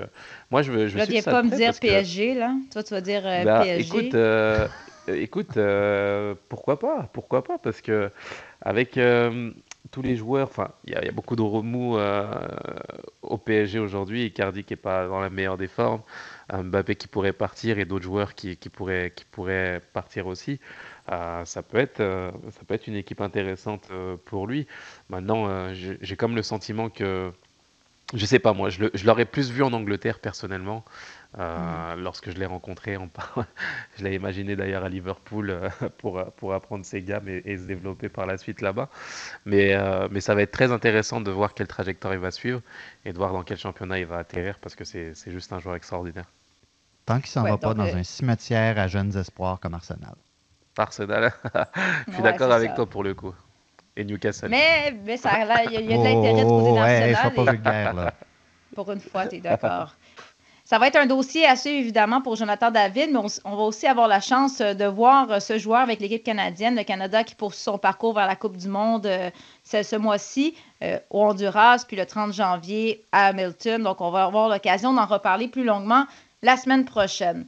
moi, 0.51 0.61
je 0.61 0.71
veux... 0.71 0.87
Je 0.87 0.97
là, 0.97 1.05
pas 1.23 1.43
me 1.43 1.55
dire 1.55 1.73
PSG, 1.79 2.33
là. 2.33 2.53
Toi, 2.71 2.83
tu 2.83 2.93
vas 2.93 3.01
dire 3.01 3.23
bah, 3.23 3.61
PSG. 3.63 3.97
Écoute, 3.97 4.17
écoute 5.07 5.59
pourquoi 6.49 6.77
pas? 6.77 7.09
Pourquoi 7.13 7.43
pas? 7.43 7.57
Parce 7.57 7.79
que 7.79 8.11
avec 8.61 8.97
tous 9.91 10.01
les 10.01 10.15
joueurs, 10.15 10.47
enfin, 10.47 10.71
il 10.85 10.93
y, 10.93 10.95
a 10.95 11.11
beaucoup 11.11 11.35
de 11.35 11.41
remous 11.41 11.97
euh, 11.97 12.25
au 13.21 13.37
PSG 13.37 13.79
aujourd'hui. 13.79 14.25
Icardi 14.25 14.63
qui 14.63 14.73
n'est 14.73 14.77
pas 14.77 15.07
dans 15.07 15.19
la 15.19 15.29
meilleure 15.29 15.57
des 15.57 15.67
formes, 15.67 16.01
Mbappé 16.51 16.95
qui 16.95 17.07
pourrait 17.07 17.33
partir 17.33 17.79
et 17.79 17.85
d'autres 17.85 18.03
joueurs 18.03 18.35
qui, 18.35 18.55
pourraient, 18.71 19.11
qui 19.15 19.25
pourraient 19.25 19.81
partir 19.93 20.27
aussi. 20.27 20.59
Euh, 21.11 21.45
ça, 21.45 21.63
peut 21.63 21.77
être, 21.77 22.01
euh, 22.01 22.31
ça 22.51 22.61
peut 22.67 22.73
être 22.73 22.87
une 22.87 22.95
équipe 22.95 23.21
intéressante 23.21 23.89
pour 24.25 24.47
lui. 24.47 24.67
Maintenant, 25.09 25.73
j'ai 25.73 26.15
comme 26.15 26.35
le 26.35 26.43
sentiment 26.43 26.89
que, 26.89 27.31
je 28.13 28.25
sais 28.25 28.39
pas 28.39 28.53
moi, 28.53 28.69
je 28.69 29.05
l'aurais 29.05 29.25
plus 29.25 29.51
vu 29.51 29.63
en 29.63 29.73
Angleterre 29.73 30.19
personnellement. 30.19 30.83
Euh, 31.37 31.95
lorsque 31.97 32.31
je 32.31 32.37
l'ai 32.37 32.45
rencontré, 32.45 32.97
on 32.97 33.09
je 33.97 34.03
l'ai 34.03 34.15
imaginé 34.15 34.55
d'ailleurs 34.55 34.83
à 34.83 34.89
Liverpool 34.89 35.49
euh, 35.49 35.69
pour, 35.97 36.23
pour 36.37 36.53
apprendre 36.53 36.85
ses 36.85 37.01
gammes 37.01 37.27
et, 37.27 37.57
se 37.57 37.63
développer 37.63 38.09
par 38.09 38.25
la 38.25 38.37
suite 38.37 38.61
là-bas. 38.61 38.89
Mais, 39.45 39.73
euh, 39.73 40.07
mais 40.09 40.21
ça 40.21 40.35
va 40.35 40.41
être 40.41 40.51
très 40.51 40.71
intéressant 40.71 41.21
de 41.21 41.31
voir 41.31 41.53
quelle 41.53 41.67
trajectoire 41.67 42.13
il 42.13 42.19
va 42.19 42.31
suivre 42.31 42.61
et 43.05 43.13
de 43.13 43.17
voir 43.17 43.33
dans 43.33 43.43
quel 43.43 43.57
championnat 43.57 43.99
il 43.99 44.05
va 44.05 44.17
atterrir 44.17 44.57
parce 44.59 44.75
que 44.75 44.83
c'est 44.83 45.13
juste 45.27 45.51
un 45.53 45.59
joueur 45.59 45.75
extraordinaire. 45.75 46.25
Tant 47.05 47.19
qu'il 47.19 47.25
ne 47.25 47.27
s'en 47.27 47.43
va 47.43 47.57
pas 47.57 47.73
dans 47.73 47.83
un 47.83 48.03
cimetière 48.03 48.79
à 48.79 48.87
jeunes 48.87 49.15
espoirs 49.15 49.59
comme 49.59 49.73
Arsenal. 49.73 50.15
Arsenal, 50.77 51.33
je 52.07 52.13
suis 52.13 52.23
d'accord 52.23 52.51
avec 52.51 52.73
toi 52.75 52.85
pour 52.85 53.03
le 53.03 53.13
coup. 53.13 53.33
Et 53.95 54.03
Newcastle. 54.03 54.49
Mais, 54.49 54.95
mais 55.05 55.17
ça, 55.17 55.31
il 55.65 55.71
y, 55.71 55.77
a 55.77 55.81
de 55.81 56.03
l'intérêt 56.03 56.43
de 56.43 56.49
poser 56.49 57.57
d'Arsenal. 57.57 57.95
Ouais, 57.95 58.09
et... 58.09 58.75
Pour 58.75 58.91
une 58.91 58.99
fois, 58.99 59.25
tu 59.25 59.37
es 59.37 59.39
d'accord. 59.39 59.95
Ça 60.69 60.79
va 60.79 60.87
être 60.87 60.97
un 60.97 61.05
dossier 61.05 61.45
assez 61.45 61.69
évidemment 61.69 62.21
pour 62.21 62.35
Jonathan 62.35 62.71
David, 62.71 63.11
mais 63.13 63.19
on, 63.45 63.55
va 63.55 63.63
aussi 63.63 63.87
avoir 63.87 64.09
la 64.09 64.19
chance 64.19 64.59
euh, 64.59 64.73
de 64.73 64.83
voir 64.83 65.31
euh, 65.31 65.39
ce 65.39 65.57
joueur 65.57 65.79
avec 65.79 66.01
l'équipe 66.01 66.25
canadienne, 66.25 66.75
le 66.75 66.83
Canada 66.83 67.23
qui 67.23 67.35
poursuit 67.35 67.63
son 67.63 67.77
parcours 67.77 68.13
vers 68.13 68.27
la 68.27 68.35
Coupe 68.35 68.57
du 68.57 68.67
Monde 68.67 69.05
euh, 69.05 69.29
ce, 69.63 69.95
mois-ci 69.95 70.57
au 71.09 71.21
Honduras, 71.21 71.85
puis 71.87 71.95
le 71.95 72.05
30 72.05 72.33
janvier 72.33 73.05
à 73.13 73.27
Hamilton. 73.27 73.81
Donc, 73.81 74.01
on 74.01 74.11
va 74.11 74.25
avoir 74.25 74.49
l'occasion 74.49 74.91
d'en 74.91 75.05
reparler 75.05 75.47
plus 75.47 75.63
longuement 75.63 76.03
la 76.41 76.57
semaine 76.57 76.83
prochaine. 76.83 77.47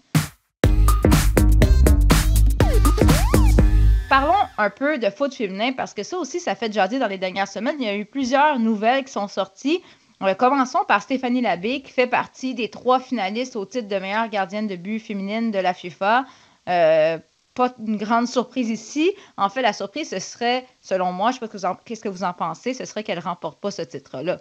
parlons 4.07 4.33
un 4.57 4.69
peu 4.69 4.97
de 4.97 5.09
foot 5.09 5.35
féminin 5.35 5.73
parce 5.73 5.93
que 5.93 6.03
ça 6.03 6.17
aussi, 6.17 6.39
ça 6.39 6.55
fait 6.55 6.71
jaser 6.71 6.99
dans 6.99 7.07
les 7.07 7.17
dernières 7.17 7.49
semaines. 7.49 7.75
Il 7.79 7.85
y 7.85 7.89
a 7.89 7.95
eu 7.95 8.05
plusieurs 8.05 8.59
nouvelles 8.59 9.03
qui 9.03 9.11
sont 9.11 9.27
sorties. 9.27 9.83
Euh, 10.21 10.33
commençons 10.33 10.83
par 10.87 11.01
Stéphanie 11.01 11.41
Labbé, 11.41 11.81
qui 11.81 11.91
fait 11.91 12.07
partie 12.07 12.53
des 12.53 12.69
trois 12.69 12.99
finalistes 12.99 13.55
au 13.55 13.65
titre 13.65 13.87
de 13.87 13.95
meilleure 13.97 14.27
gardienne 14.29 14.67
de 14.67 14.75
but 14.75 14.99
féminine 14.99 15.51
de 15.51 15.59
la 15.59 15.73
FIFA. 15.73 16.25
Euh, 16.67 17.17
pas 17.53 17.73
une 17.85 17.97
grande 17.97 18.27
surprise 18.27 18.69
ici. 18.69 19.11
En 19.37 19.49
fait, 19.49 19.61
la 19.61 19.73
surprise, 19.73 20.09
ce 20.09 20.19
serait, 20.19 20.65
selon 20.81 21.13
moi, 21.13 21.31
je 21.31 21.37
ne 21.41 21.47
sais 21.49 21.57
pas 21.59 21.79
qu'est-ce 21.85 22.01
que 22.01 22.09
vous 22.09 22.23
en 22.23 22.33
pensez, 22.33 22.73
ce 22.73 22.85
serait 22.85 23.03
qu'elle 23.03 23.17
ne 23.19 23.23
remporte 23.23 23.59
pas 23.59 23.71
ce 23.71 23.81
titre-là. 23.81 24.39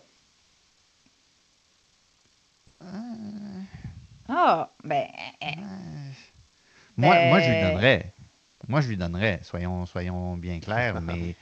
Euh. 2.82 2.86
Ah, 4.28 4.70
ben. 4.84 5.06
Moi, 6.96 7.14
moi, 7.28 7.40
je 7.40 7.46
lui 7.46 7.52
Ben- 7.54 7.70
donnerais. 7.70 8.12
Moi, 8.66 8.80
je 8.80 8.88
lui 8.88 8.96
donnerais, 8.96 9.40
soyons, 9.44 9.86
soyons 9.86 10.36
bien 10.36 10.60
clairs, 10.60 11.00
mais 11.00 11.34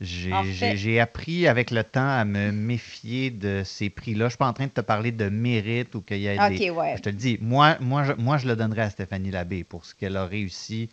j'ai 0.00 0.30
En 0.32 0.42
fait- 0.44 1.00
appris 1.00 1.46
avec 1.48 1.70
le 1.70 1.82
temps 1.84 2.08
à 2.08 2.24
me 2.24 2.52
méfier 2.52 3.30
de 3.30 3.62
ces 3.64 3.90
prix-là. 3.90 4.20
Je 4.20 4.24
ne 4.24 4.28
suis 4.30 4.38
pas 4.38 4.48
en 4.48 4.52
train 4.52 4.66
de 4.66 4.70
te 4.72 4.80
parler 4.80 5.12
de 5.12 5.28
mérite 5.28 5.94
ou 5.94 6.02
qu'il 6.02 6.18
y 6.20 6.28
a 6.28 6.46
Ok, 6.46 6.50
des... 6.50 6.70
ouais. 6.70 6.96
Je 6.96 7.02
te 7.02 7.08
le 7.08 7.16
dis, 7.16 7.38
moi, 7.40 7.76
moi, 7.80 8.04
je, 8.04 8.12
moi, 8.12 8.38
je 8.38 8.46
le 8.46 8.56
donnerais 8.56 8.82
à 8.82 8.90
Stéphanie 8.90 9.30
Labbé 9.30 9.64
pour 9.64 9.84
ce 9.84 9.94
qu'elle 9.94 10.16
a 10.16 10.26
réussi 10.26 10.88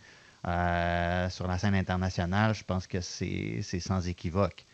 euh, 0.46 1.28
sur 1.30 1.46
la 1.46 1.58
scène 1.58 1.74
internationale. 1.74 2.54
Je 2.54 2.64
pense 2.64 2.86
que 2.86 3.00
c'est 3.00 3.62
sans 3.80 4.06
équivoque. 4.08 4.64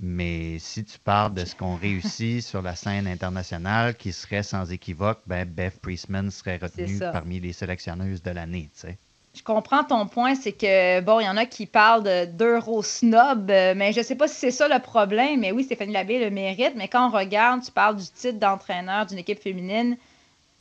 Mais 0.00 0.58
si 0.60 0.84
tu 0.84 0.98
parles 0.98 1.34
de 1.34 1.44
ce 1.44 1.54
qu'on 1.56 1.76
réussit 1.76 2.42
sur 2.42 2.62
la 2.62 2.74
scène 2.76 3.06
internationale, 3.06 3.96
qui 3.96 4.12
serait 4.12 4.42
sans 4.44 4.70
équivoque, 4.72 5.20
ben 5.26 5.48
Beth 5.48 5.80
Priestman 5.80 6.30
serait 6.30 6.56
retenue 6.58 7.02
parmi 7.10 7.40
les 7.40 7.52
sélectionneuses 7.52 8.22
de 8.22 8.30
l'année. 8.30 8.70
tu 8.74 8.80
sais. 8.80 8.98
Je 9.34 9.42
comprends 9.42 9.84
ton 9.84 10.06
point, 10.06 10.34
c'est 10.34 10.52
que, 10.52 11.00
bon, 11.00 11.20
il 11.20 11.24
y 11.24 11.28
en 11.28 11.36
a 11.36 11.46
qui 11.46 11.66
parlent 11.66 12.02
de- 12.02 12.82
snob, 12.82 13.50
euh, 13.50 13.74
mais 13.76 13.92
je 13.92 14.00
sais 14.02 14.16
pas 14.16 14.26
si 14.26 14.34
c'est 14.34 14.50
ça 14.50 14.68
le 14.68 14.80
problème. 14.80 15.40
Mais 15.40 15.52
oui, 15.52 15.64
Stéphanie 15.64 15.92
Labbé 15.92 16.18
le 16.18 16.30
mérite, 16.30 16.72
mais 16.76 16.88
quand 16.88 17.08
on 17.08 17.10
regarde, 17.16 17.62
tu 17.62 17.70
parles 17.70 17.96
du 17.96 18.04
titre 18.04 18.38
d'entraîneur 18.38 19.06
d'une 19.06 19.18
équipe 19.18 19.40
féminine, 19.40 19.96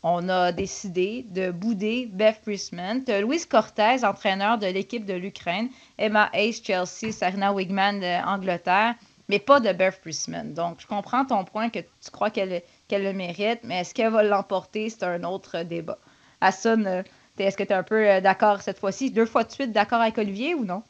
on 0.03 0.29
a 0.29 0.51
décidé 0.51 1.25
de 1.29 1.49
bouder 1.51 2.07
Beth 2.11 2.41
Priestman. 2.43 3.03
Louise 3.21 3.45
Cortez, 3.45 4.05
entraîneur 4.05 4.57
de 4.57 4.67
l'équipe 4.67 5.05
de 5.05 5.13
l'Ukraine, 5.13 5.69
Emma 5.97 6.29
Hayes, 6.33 6.61
Chelsea, 6.63 7.11
Sarina 7.11 7.51
Wigman 7.53 7.99
d'Angleterre, 7.99 8.95
mais 9.27 9.39
pas 9.39 9.59
de 9.59 9.71
Beth 9.73 9.99
Priestman. 10.01 10.53
Donc, 10.53 10.79
je 10.79 10.87
comprends 10.87 11.25
ton 11.25 11.43
point 11.45 11.69
que 11.69 11.79
tu 11.79 12.11
crois 12.11 12.29
qu'elle 12.29 12.61
qu'elle 12.87 13.03
le 13.03 13.13
mérite, 13.13 13.61
mais 13.63 13.79
est-ce 13.81 13.93
qu'elle 13.93 14.11
va 14.11 14.23
l'emporter? 14.23 14.89
C'est 14.89 15.03
un 15.03 15.23
autre 15.23 15.63
débat. 15.63 15.97
Hassan, 16.41 16.85
euh, 16.85 17.03
t'es- 17.03 17.09
est-ce 17.43 17.57
que 17.57 17.63
tu 17.63 17.69
es 17.69 17.75
un 17.75 17.83
peu 17.83 18.07
euh, 18.09 18.21
d'accord 18.21 18.61
cette 18.61 18.79
fois-ci? 18.79 19.11
Deux 19.11 19.25
fois 19.25 19.43
de 19.43 19.51
suite 19.51 19.71
d'accord 19.71 20.01
avec 20.01 20.17
Olivier 20.17 20.55
ou 20.55 20.65
non? 20.65 20.83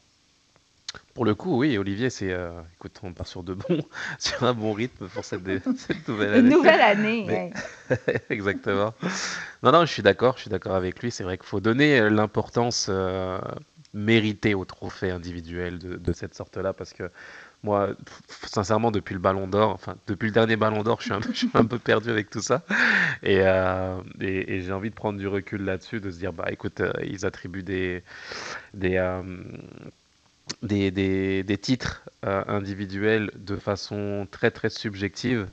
Pour 1.14 1.24
le 1.24 1.34
coup, 1.34 1.58
oui, 1.58 1.76
Olivier, 1.76 2.10
c'est. 2.10 2.30
euh, 2.32 2.50
écoute, 2.76 2.98
on 3.02 3.12
part 3.12 3.26
sur 3.26 3.42
de 3.42 3.52
bons, 3.54 3.82
sur 4.18 4.44
un 4.44 4.54
bon 4.54 4.72
rythme 4.72 5.08
pour 5.08 5.24
cette, 5.24 5.42
nouvelle 6.08 6.32
année. 6.32 6.38
Une 6.38 6.48
nouvelle 6.48 6.80
année. 6.80 7.24
Mais-. 7.26 7.52
Exactement. 8.30 8.94
Non, 9.62 9.72
non, 9.72 9.80
je 9.84 9.92
suis 9.92 10.02
d'accord, 10.02 10.36
je 10.36 10.42
suis 10.42 10.50
d'accord 10.50 10.74
avec 10.74 11.02
lui. 11.02 11.10
C'est 11.10 11.24
vrai 11.24 11.36
qu'il 11.36 11.46
faut 11.46 11.60
donner 11.60 11.98
euh, 11.98 12.08
l'importance 12.08 12.86
euh, 12.88 13.38
méritée 13.92 14.54
au 14.54 14.64
trophée 14.64 15.10
individuel 15.10 15.78
de, 15.78 15.96
de 15.96 16.12
cette 16.12 16.34
sorte-là, 16.34 16.72
parce 16.72 16.92
que 16.92 17.10
moi, 17.64 17.90
sincèrement, 18.46 18.90
depuis 18.90 19.14
le 19.14 19.20
Ballon 19.20 19.48
d'Or, 19.48 19.70
enfin, 19.70 19.96
depuis 20.06 20.26
le 20.26 20.32
dernier 20.32 20.56
Ballon 20.56 20.82
d'Or, 20.82 21.00
je 21.00 21.12
suis 21.34 21.48
un, 21.54 21.64
peu- 21.64 21.78
perdu 21.78 22.10
avec 22.10 22.30
tout 22.30 22.40
ça, 22.40 22.62
et, 23.22 23.40
euh, 23.42 24.00
et, 24.20 24.60
j'ai 24.62 24.72
envie 24.72 24.90
de 24.90 24.94
prendre 24.94 25.18
du 25.18 25.26
recul 25.26 25.62
là-dessus, 25.64 26.00
de 26.00 26.10
se 26.10 26.18
dire, 26.18 26.32
bah, 26.32 26.46
écoute, 26.50 26.80
euh, 26.80 26.92
ils 27.04 27.26
attribuent 27.26 27.64
des 27.64 28.02
des 28.74 28.96
euh, 28.96 29.22
des, 30.62 31.58
titres 31.60 32.04
individuels 32.22 33.30
de 33.34 33.56
façon 33.56 34.26
très 34.30 34.50
très 34.50 34.70
subjective. 34.70 35.48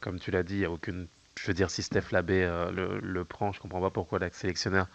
Comme 0.00 0.18
tu 0.18 0.30
l'as 0.30 0.42
dit, 0.42 0.54
il 0.54 0.60
n'y 0.60 0.64
a 0.64 0.70
aucune. 0.70 1.06
Je 1.38 1.46
veux 1.46 1.54
dire, 1.54 1.70
si 1.70 1.82
Steph 1.82 2.10
Labbé 2.12 2.48
le, 2.72 3.24
prend, 3.24 3.52
je 3.52 3.60
comprends 3.60 3.80
pas 3.80 3.90
pourquoi 3.90 4.18
la 4.18 4.30
sélectionneur 4.30 4.88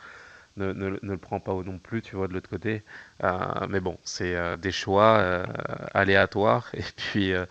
ne, 0.59 0.73
ne- 0.73 0.99
ne 1.01 1.11
le 1.13 1.17
prend 1.17 1.39
pas 1.39 1.53
non 1.63 1.79
plus, 1.79 2.01
tu 2.03 2.15
vois, 2.15 2.27
de 2.27 2.33
l'autre 2.33 2.49
côté. 2.49 2.83
Euh, 3.23 3.67
mais 3.69 3.79
bon, 3.81 3.97
c'est 4.03 4.35
euh, 4.35 4.57
des 4.57 4.71
choix 4.71 5.17
euh, 5.19 5.45
aléatoires 5.93 6.69
et 6.75 6.83
puis 6.97 7.29
il 7.31 7.47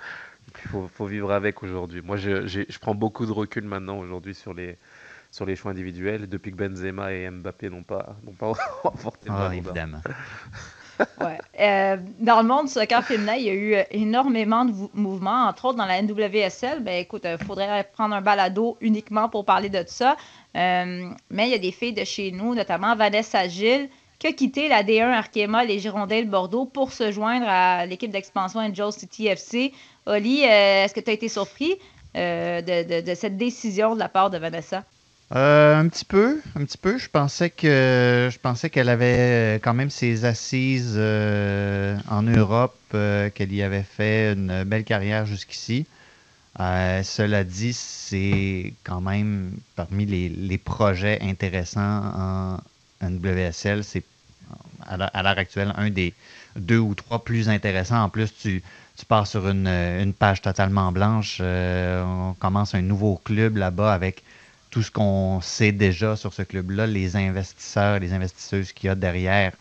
faut, 0.70 0.88
faut 0.88 1.06
vivre 1.06 1.32
avec 1.32 1.62
aujourd'hui. 1.62 2.02
Moi, 2.02 2.16
je, 2.16 2.46
je 2.46 2.78
prends 2.80 2.94
beaucoup 2.94 3.26
de 3.26 3.32
recul 3.32 3.64
maintenant 3.64 3.98
aujourd'hui 3.98 4.34
sur 4.34 4.54
les, 4.54 4.78
sur 5.30 5.46
les 5.46 5.56
choix 5.56 5.72
individuels 5.72 6.28
depuis 6.28 6.52
que 6.52 6.56
Benzema 6.56 7.12
et 7.12 7.30
Mbappé 7.30 7.70
n'ont 7.70 7.84
pas, 7.84 8.16
n'ont 8.24 8.34
pas 8.34 8.52
remporté 8.84 9.30
le 9.30 9.34
Ah, 9.34 9.50
évidemment. 9.56 10.02
Euh, 11.60 11.96
dans 12.20 12.40
le 12.40 12.46
monde 12.48 12.68
soccer 12.68 13.04
féminin, 13.04 13.34
il 13.34 13.44
y 13.44 13.50
a 13.50 13.54
eu 13.54 13.74
euh, 13.74 13.82
énormément 13.90 14.64
de 14.64 14.72
mouvements, 14.94 15.46
entre 15.48 15.66
autres 15.66 15.78
dans 15.78 15.86
la 15.86 16.00
NWSL. 16.02 16.80
Ben 16.82 16.96
écoute, 17.00 17.22
il 17.24 17.44
faudrait 17.44 17.88
prendre 17.92 18.14
un 18.14 18.20
balado 18.20 18.76
uniquement 18.80 19.28
pour 19.28 19.44
parler 19.44 19.68
de 19.68 19.82
ça. 19.86 20.16
Euh, 20.56 21.08
mais 21.30 21.48
il 21.48 21.50
y 21.52 21.54
a 21.54 21.58
des 21.58 21.72
filles 21.72 21.92
de 21.92 22.04
chez 22.04 22.30
nous, 22.32 22.54
notamment 22.54 22.94
Vanessa 22.96 23.46
Gilles, 23.48 23.88
qui 24.18 24.26
a 24.26 24.32
quitté 24.32 24.68
la 24.68 24.82
D1 24.82 25.12
Arkema, 25.12 25.64
les 25.64 25.78
Girondins 25.78 26.24
Bordeaux, 26.24 26.66
pour 26.66 26.92
se 26.92 27.12
joindre 27.12 27.46
à 27.48 27.86
l'équipe 27.86 28.10
d'expansion 28.10 28.60
Angel 28.60 28.92
City 28.92 29.26
FC. 29.28 29.72
Oli, 30.06 30.42
euh, 30.44 30.84
est-ce 30.84 30.94
que 30.94 31.00
tu 31.00 31.10
as 31.10 31.14
été 31.14 31.28
surpris 31.28 31.74
euh, 32.16 32.60
de, 32.62 32.82
de- 33.00 33.06
de 33.06 33.14
cette 33.14 33.36
décision 33.36 33.94
de 33.94 34.00
la 34.00 34.08
part 34.08 34.30
de 34.30 34.38
Vanessa? 34.38 34.84
Euh, 35.34 35.76
un 35.76 35.88
petit 35.88 36.06
peu, 36.06 36.40
un 36.56 36.64
petit 36.64 36.78
peu. 36.78 36.96
Je 36.96 37.08
pensais 37.10 37.50
que 37.50 38.30
je 38.32 38.38
pensais 38.38 38.70
qu'elle 38.70 38.88
avait 38.88 39.56
quand 39.62 39.74
même 39.74 39.90
ses 39.90 40.24
assises 40.24 40.94
euh, 40.96 41.98
en 42.08 42.22
Europe, 42.22 42.78
euh, 42.94 43.28
qu'elle 43.30 43.52
y 43.52 43.62
avait 43.62 43.82
fait 43.82 44.32
une 44.32 44.64
belle 44.64 44.84
carrière 44.84 45.26
jusqu'ici. 45.26 45.86
Euh, 46.60 47.02
cela 47.02 47.44
dit, 47.44 47.72
c'est 47.72 48.72
quand 48.84 49.00
même 49.00 49.52
parmi 49.76 50.06
les, 50.06 50.58
projets 50.58 51.18
intéressants 51.22 51.80
en 51.80 52.58
NWSL, 53.02 53.84
c'est 53.84 54.02
à 54.86 54.96
l'heure 55.22 55.38
actuelle 55.38 55.72
un 55.76 55.90
des 55.90 56.14
deux 56.56 56.78
ou 56.78 56.94
trois 56.94 57.22
plus 57.22 57.48
intéressants. 57.48 58.02
En 58.02 58.08
plus, 58.08 58.34
tu, 58.34 58.62
tu 58.96 59.04
pars 59.04 59.26
sur 59.26 59.48
une, 59.48 60.12
page 60.18 60.42
totalement 60.42 60.90
blanche. 60.90 61.38
Euh, 61.40 62.02
on 62.04 62.34
commence 62.34 62.74
un 62.74 62.82
nouveau 62.82 63.20
club 63.22 63.56
là-bas 63.56 63.92
avec 63.92 64.24
tout 64.70 64.82
ce 64.82 64.90
qu'on 64.90 65.40
sait 65.40 65.72
déjà 65.72 66.16
sur 66.16 66.32
ce 66.34 66.42
club-là, 66.42 66.86
les 66.86 67.16
investisseurs, 67.16 67.98
les 68.00 68.12
investisseuses 68.12 68.72
qu'il 68.72 68.88
y 68.88 68.90
a 68.90 68.94
derrière 68.94 69.52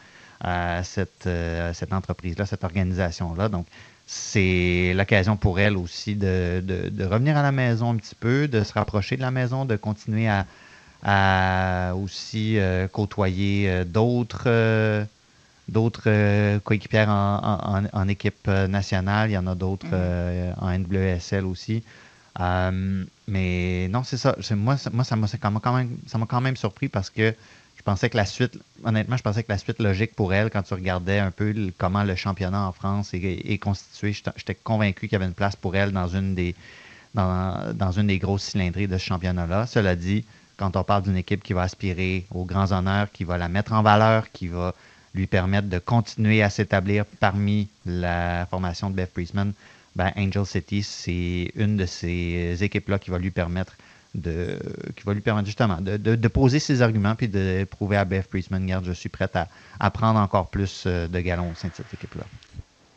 euh, 0.45 0.81
cette, 0.83 1.25
euh, 1.27 1.73
cette 1.73 1.93
entreprise-là, 1.93 2.45
cette 2.45 2.63
organisation-là. 2.63 3.49
Donc, 3.49 3.65
c'est 4.05 4.93
l'occasion 4.95 5.35
pour 5.35 5.59
elle 5.59 5.75
aussi 5.77 6.15
de, 6.15 6.61
de- 6.63 6.89
de 6.89 7.05
revenir 7.05 7.35
à 7.37 7.43
la 7.43 7.51
maison 7.51 7.91
un 7.91 7.95
petit 7.97 8.15
peu, 8.15 8.47
de 8.47 8.63
se 8.63 8.73
rapprocher 8.73 9.17
de 9.17 9.21
la 9.21 9.31
maison, 9.31 9.65
de 9.65 9.75
continuer 9.75 10.27
à, 10.29 10.45
à 11.03 11.93
aussi 11.95 12.57
euh, 12.57 12.87
côtoyer 12.87 13.83
d'autres 13.85 15.05
d'autres 15.67 16.57
coéquipières 16.59 17.09
en, 17.09 17.39
en- 17.43 17.83
en- 17.83 17.89
en 17.91 18.07
équipe 18.07 18.47
nationale. 18.47 19.29
Il 19.29 19.33
y 19.33 19.37
en 19.37 19.47
a 19.47 19.55
d'autres 19.55 19.87
euh, 19.91 20.53
en 20.61 20.69
NWSL 20.71 21.45
aussi. 21.45 21.83
Mais 23.27 23.87
non, 23.89 24.03
c'est 24.03 24.17
ça. 24.17 24.35
Moi, 24.51 24.77
ça- 24.77 24.89
moi 24.89 25.03
ça 25.03 25.15
m'a 25.15 25.27
quand 25.59 25.75
même- 25.75 25.97
ça 26.07 26.19
quand 26.27 26.41
même 26.41 26.55
surpris 26.55 26.87
parce 26.89 27.09
que 27.09 27.33
je 27.77 27.81
pensais 27.83 28.09
que 28.09 28.17
la 28.17 28.25
suite, 28.25 28.57
honnêtement, 28.83 29.17
je 29.17 29.23
pensais 29.23 29.43
que 29.43 29.51
la 29.51 29.57
suite 29.57 29.79
logique 29.79 30.15
pour 30.15 30.33
elle, 30.33 30.49
quand 30.49 30.63
tu 30.63 30.73
regardais 30.73 31.19
un 31.19 31.31
peu 31.31 31.53
comment 31.77 32.03
le 32.03 32.15
championnat 32.15 32.67
en 32.67 32.71
France 32.71 33.13
est, 33.13 33.57
constitué, 33.59 34.13
j'étais 34.13 34.31
j'étais 34.37 34.55
convaincu 34.55 35.07
qu'il 35.07 35.13
y 35.13 35.15
avait 35.15 35.25
une 35.25 35.33
place 35.33 35.55
pour 35.55 35.75
elle 35.75 35.91
dans 35.91 36.07
une 36.07 36.35
des, 36.35 36.55
dans, 37.13 37.73
dans 37.73 37.91
une 37.91 38.07
des 38.07 38.19
grosses 38.19 38.43
cylindrées 38.43 38.87
de 38.87 38.97
ce 38.97 39.05
championnat-là. 39.05 39.67
Cela 39.67 39.95
dit, 39.95 40.25
quand 40.57 40.75
on 40.75 40.83
parle 40.83 41.03
d'une 41.03 41.17
équipe 41.17 41.43
qui 41.43 41.53
va 41.53 41.63
aspirer 41.63 42.25
aux 42.31 42.45
grands 42.45 42.71
honneurs, 42.71 43.11
qui 43.11 43.23
va 43.23 43.37
la 43.37 43.47
mettre 43.49 43.73
en 43.73 43.83
valeur, 43.83 44.31
qui 44.31 44.47
va 44.47 44.73
lui 45.13 45.27
permettre 45.27 45.67
de 45.69 45.79
continuer 45.79 46.43
à 46.43 46.49
s'établir 46.49 47.05
parmi 47.19 47.67
la 47.85 48.45
formation 48.49 48.89
de 48.89 48.95
Beth 48.95 49.13
Priestman, 49.13 49.53
ben 49.97 50.13
Angel 50.15 50.45
City, 50.45 50.83
c'est 50.83 51.51
une 51.55 51.75
de 51.75 51.88
ces 51.88 52.63
équipes-là 52.63 52.99
qui 52.99 53.10
va 53.10 53.17
lui 53.17 53.31
permettre 53.31 53.75
de 54.13 54.60
qui 54.95 55.03
va 55.03 55.13
lui 55.13 55.21
permettre 55.21 55.47
justement 55.47 55.79
de, 55.81 56.27
poser 56.27 56.60
ses 56.60 56.81
arguments 56.83 57.15
puis 57.15 57.27
de 57.27 57.65
prouver 57.69 57.97
à 57.97 58.05
Beth 58.05 58.27
Priestman, 58.27 58.62
regarde, 58.62 58.86
je 58.86 58.91
suis 58.91 59.10
prête 59.10 59.36
à, 59.79 59.89
prendre 59.89 60.19
encore 60.19 60.49
plus 60.49 60.83
euh, 60.86 61.07
de 61.07 61.19
galons 61.19 61.49
au 61.51 61.55
sein 61.55 61.69
de 61.69 61.73
cette 61.73 61.91
équipe-là. 61.93 62.23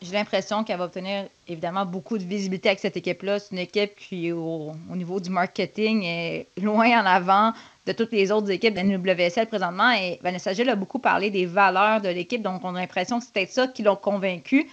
J'ai 0.03 0.13
l'impression 0.13 0.63
qu'elle 0.63 0.77
va 0.77 0.85
obtenir 0.85 1.25
évidemment 1.47 1.85
beaucoup 1.85 2.17
de 2.17 2.23
visibilité 2.23 2.69
avec 2.69 2.79
cette 2.79 2.97
équipe-là. 2.97 3.39
C'est 3.39 3.51
une 3.51 3.59
équipe 3.59 3.95
qui, 3.95 4.31
au, 4.31 4.71
au 4.91 4.95
niveau 4.95 5.19
du 5.19 5.29
marketing, 5.29 6.03
est 6.03 6.47
loin 6.59 7.01
en 7.01 7.05
avant 7.05 7.53
de 7.85 7.91
toutes 7.93 8.11
les 8.11 8.31
autres 8.31 8.49
équipes 8.49 8.73
de 8.73 8.81
NWSL 8.81 9.47
présentement. 9.47 9.91
Et 9.91 10.19
Vanessa 10.23 10.53
Gilles 10.53 10.69
a 10.69 10.75
beaucoup 10.75 10.99
parlé 10.99 11.29
des 11.29 11.45
valeurs 11.45 12.01
de 12.01 12.09
l'équipe, 12.09 12.41
donc 12.41 12.61
on 12.63 12.75
a 12.75 12.79
l'impression 12.79 13.19
que 13.19 13.25
c'est 13.25 13.33
peut-être 13.33 13.51
ça 13.51 13.67
qui 13.67 13.83
l'ont 13.83 13.95
convaincu. 13.95 14.67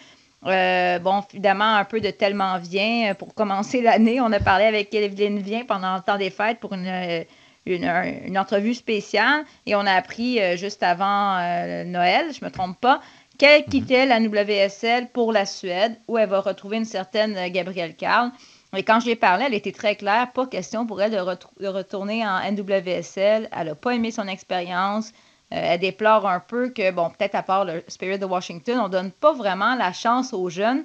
Euh, 0.46 0.98
bon, 1.01 1.22
évidemment, 1.33 1.74
un 1.77 1.85
peu 1.85 2.01
de 2.01 2.11
tellement 2.11 2.59
vient. 2.59 3.14
Pour 3.14 3.35
commencer 3.35 3.81
l'année, 3.83 4.20
on 4.20 4.33
a 4.33 4.40
parlé 4.40 4.64
avec 4.64 4.94
Evelyne 4.94 5.40
Vient 5.40 5.64
pendant 5.64 5.96
le 5.96 6.03
temps 6.03 6.16
des 6.16 6.31
fêtes 6.31 6.61
pour 6.61 6.74
une, 6.74 6.87
euh, 6.87 7.24
une, 7.66 7.85
un- 7.85 8.05
une 8.24 8.38
entrevue 8.38 8.74
spéciale 8.74 9.44
et 9.66 9.74
on 9.74 9.81
a 9.81 9.92
appris 9.92 10.40
euh, 10.40 10.57
juste 10.57 10.83
avant 10.83 11.38
euh, 11.38 11.85
Noël, 11.85 12.27
je 12.33 12.44
me 12.44 12.51
trompe 12.51 12.81
pas, 12.81 13.01
qu'elle 13.37 13.64
quittait 13.64 14.07
la 14.07 14.20
WSL 14.20 15.09
pour 15.09 15.33
la 15.33 15.44
Suède, 15.46 15.98
où 16.09 16.18
elle 16.18 16.29
va 16.29 16.40
retrouver 16.40 16.77
une 16.79 16.85
certaine 16.85 17.48
Gabrielle 17.51 17.94
Carl. 17.96 18.31
Et 18.77 18.83
quand 18.83 19.01
je 19.01 19.07
lui 19.07 19.12
ai 19.12 19.16
parlé, 19.16 19.44
elle 19.46 19.55
était 19.55 19.72
très 19.72 19.96
claire, 19.96 20.31
pas 20.33 20.46
question 20.46 20.87
pour 20.87 21.01
elle 21.01 21.12
de, 21.12 21.66
retourner 21.68 22.24
en 22.27 22.38
NWSL. 22.53 23.48
Elle 23.57 23.66
n'a 23.66 23.74
pas 23.74 23.92
aimé 23.94 24.11
son 24.11 24.29
expérience. 24.29 25.12
Euh, 25.53 25.57
elle 25.61 25.81
déplore 25.81 26.29
un 26.29 26.41
peu 26.41 26.69
que, 26.69 26.91
bon, 26.91 27.11
peut-être 27.11 27.35
à 27.35 27.43
part 27.43 27.65
le 27.65 27.83
Spirit 27.89 28.19
de 28.19 28.27
Washington, 28.27 28.81
on 28.81 28.85
ne 28.85 28.93
donne 28.93 29.11
pas 29.11 29.33
vraiment 29.33 29.75
la 29.75 29.93
chance 29.93 30.33
aux 30.35 30.51
jeunes. 30.51 30.85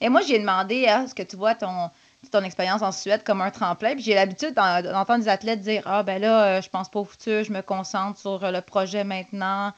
Et 0.00 0.08
moi, 0.08 0.22
j'ai 0.22 0.38
demandé, 0.38 0.76
est-ce 0.76 1.14
que 1.14 1.22
tu 1.22 1.36
vois 1.36 1.54
ton, 1.54 1.90
ton 2.30 2.42
expérience 2.42 2.82
en 2.82 2.92
Suède 2.92 3.22
comme 3.24 3.42
un 3.42 3.50
tremplin? 3.50 3.94
Puis 3.94 4.04
j'ai 4.04 4.14
l'habitude 4.14 4.54
d'entendre 4.54 5.18
des 5.18 5.28
athlètes 5.28 5.60
dire, 5.60 5.82
ah 5.86 6.02
ben 6.02 6.20
là, 6.20 6.44
euh, 6.44 6.62
je 6.62 6.70
pense 6.70 6.90
pas 6.90 7.00
au 7.00 7.04
futur, 7.04 7.44
je 7.44 7.52
me 7.52 7.60
concentre 7.60 8.18
sur 8.18 8.42
euh, 8.42 8.50
le 8.50 8.62
projet 8.62 9.04
maintenant. 9.04 9.72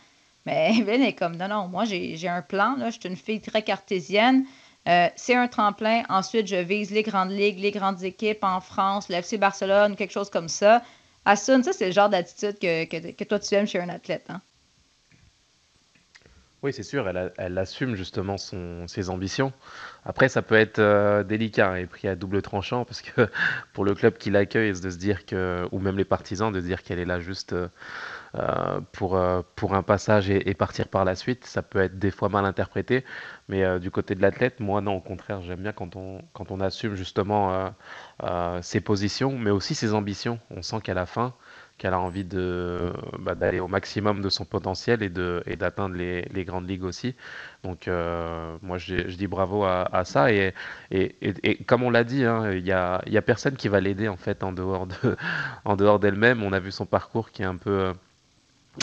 Mais 0.46 0.72
Evelyn 0.78 1.02
est 1.02 1.14
comme, 1.14 1.36
non, 1.36 1.48
non, 1.48 1.66
moi, 1.66 1.84
j'ai 1.84 2.28
un 2.28 2.42
plan, 2.42 2.76
là, 2.76 2.90
je 2.90 3.00
suis 3.00 3.08
une 3.08 3.16
fille 3.16 3.40
très 3.40 3.62
cartésienne. 3.62 4.44
c'est 5.16 5.34
un 5.34 5.48
tremplin. 5.48 6.04
Ensuite, 6.08 6.46
je 6.46 6.54
vise 6.54 6.92
les 6.92 7.02
grandes 7.02 7.32
ligues, 7.32 7.58
les 7.58 7.72
grandes 7.72 8.04
équipes 8.04 8.44
en 8.44 8.60
France, 8.60 9.08
le 9.08 9.16
FC 9.16 9.36
Barcelone, 9.36 9.96
quelque 9.96 10.12
chose 10.12 10.30
comme 10.30 10.48
ça. 10.48 10.80
Asun, 11.26 11.64
ça, 11.64 11.72
c'est 11.72 11.86
le 11.86 11.92
genre 11.92 12.08
d'attitude 12.08 12.58
que, 12.60 13.24
toi, 13.24 13.40
tu 13.40 13.54
aimes 13.56 13.66
chez 13.66 13.80
un 13.80 13.88
athlète. 13.88 14.26
Hein? 14.28 14.40
Oui, 16.62 16.72
c'est 16.72 16.84
sûr, 16.84 17.08
elle, 17.08 17.58
assume 17.58 17.96
justement 17.96 18.36
ses 18.38 19.10
ambitions. 19.10 19.52
Après, 20.04 20.28
ça 20.28 20.40
peut 20.40 20.54
être 20.54 20.78
euh, 20.78 21.24
délicat 21.24 21.80
et 21.80 21.86
pris 21.86 22.06
à 22.08 22.14
double 22.14 22.42
tranchant 22.42 22.84
parce 22.84 23.02
que 23.02 23.28
pour 23.72 23.84
le 23.84 23.94
club 23.94 24.16
qui 24.18 24.30
l'accueille, 24.30 24.72
de 24.72 24.90
dire 24.90 25.20
ou 25.72 25.80
même 25.80 25.98
les 25.98 26.04
partisans, 26.04 26.52
de 26.52 26.60
dire 26.60 26.82
qu'elle 26.82 27.00
est 27.00 27.04
là 27.04 27.18
juste 27.18 27.52
euh, 27.52 27.68
pour, 28.92 29.16
euh, 29.16 29.42
pour 29.54 29.74
un 29.74 29.82
passage 29.82 30.30
et, 30.30 30.54
partir 30.54 30.88
par 30.88 31.04
la 31.04 31.14
suite. 31.14 31.44
Ça 31.44 31.62
peut 31.62 31.80
être 31.80 31.98
des 31.98 32.10
fois 32.10 32.28
mal 32.28 32.44
interprété, 32.44 33.04
mais 33.48 33.64
euh, 33.64 33.78
du 33.78 33.90
côté 33.90 34.14
de 34.14 34.22
l'athlète, 34.22 34.60
moi 34.60 34.80
non, 34.80 34.96
au 34.96 35.00
contraire, 35.00 35.42
j'aime 35.42 35.60
bien 35.60 35.72
quand 35.72 35.96
on, 35.96 36.22
quand 36.32 36.50
on 36.50 36.60
assume 36.60 36.94
justement 36.94 37.72
ses 38.62 38.80
positions, 38.80 39.38
mais 39.38 39.50
aussi 39.50 39.74
ses 39.74 39.94
ambitions. 39.94 40.38
On 40.50 40.62
sent 40.62 40.80
qu'à 40.82 40.94
la 40.94 41.06
fin, 41.06 41.34
qu'elle 41.78 41.92
a 41.92 42.00
envie 42.00 42.24
de 42.24 42.92
bah, 43.18 43.34
d'aller 43.34 43.60
au 43.60 43.68
maximum 43.68 44.22
de 44.22 44.28
son 44.30 44.44
potentiel 44.44 45.02
et 45.02 45.10
de 45.10 45.42
et 45.46 45.56
d'atteindre 45.56 45.94
les, 45.94 46.22
les, 46.32 46.44
grandes 46.44 46.68
ligues 46.68 46.84
aussi. 46.84 47.14
Donc 47.64 47.86
moi 48.62 48.78
je, 48.78 49.16
dis 49.16 49.26
bravo 49.26 49.64
à, 49.64 50.04
ça 50.04 50.32
et, 50.32 50.54
et, 50.90 51.16
et, 51.22 51.64
comme 51.64 51.82
on 51.82 51.90
l'a 51.90 52.04
dit, 52.04 52.24
hein, 52.24 52.50
il 52.52 52.58
hein, 52.58 52.60
y, 52.66 52.72
a, 52.72 53.02
y 53.06 53.16
a 53.16 53.22
personne 53.22 53.56
qui 53.56 53.68
va 53.68 53.80
l'aider 53.80 54.08
en 54.08 54.16
fait 54.16 54.42
en 54.42 54.52
dehors 54.52 54.86
de 54.86 55.16
en 55.64 55.76
dehors 55.76 55.98
d'elle-même. 55.98 56.42
On 56.42 56.52
a 56.52 56.60
vu 56.60 56.70
son 56.70 56.86
parcours 56.86 57.30
qui 57.30 57.42
est 57.42 57.46
un 57.46 57.56
peu 57.56 57.92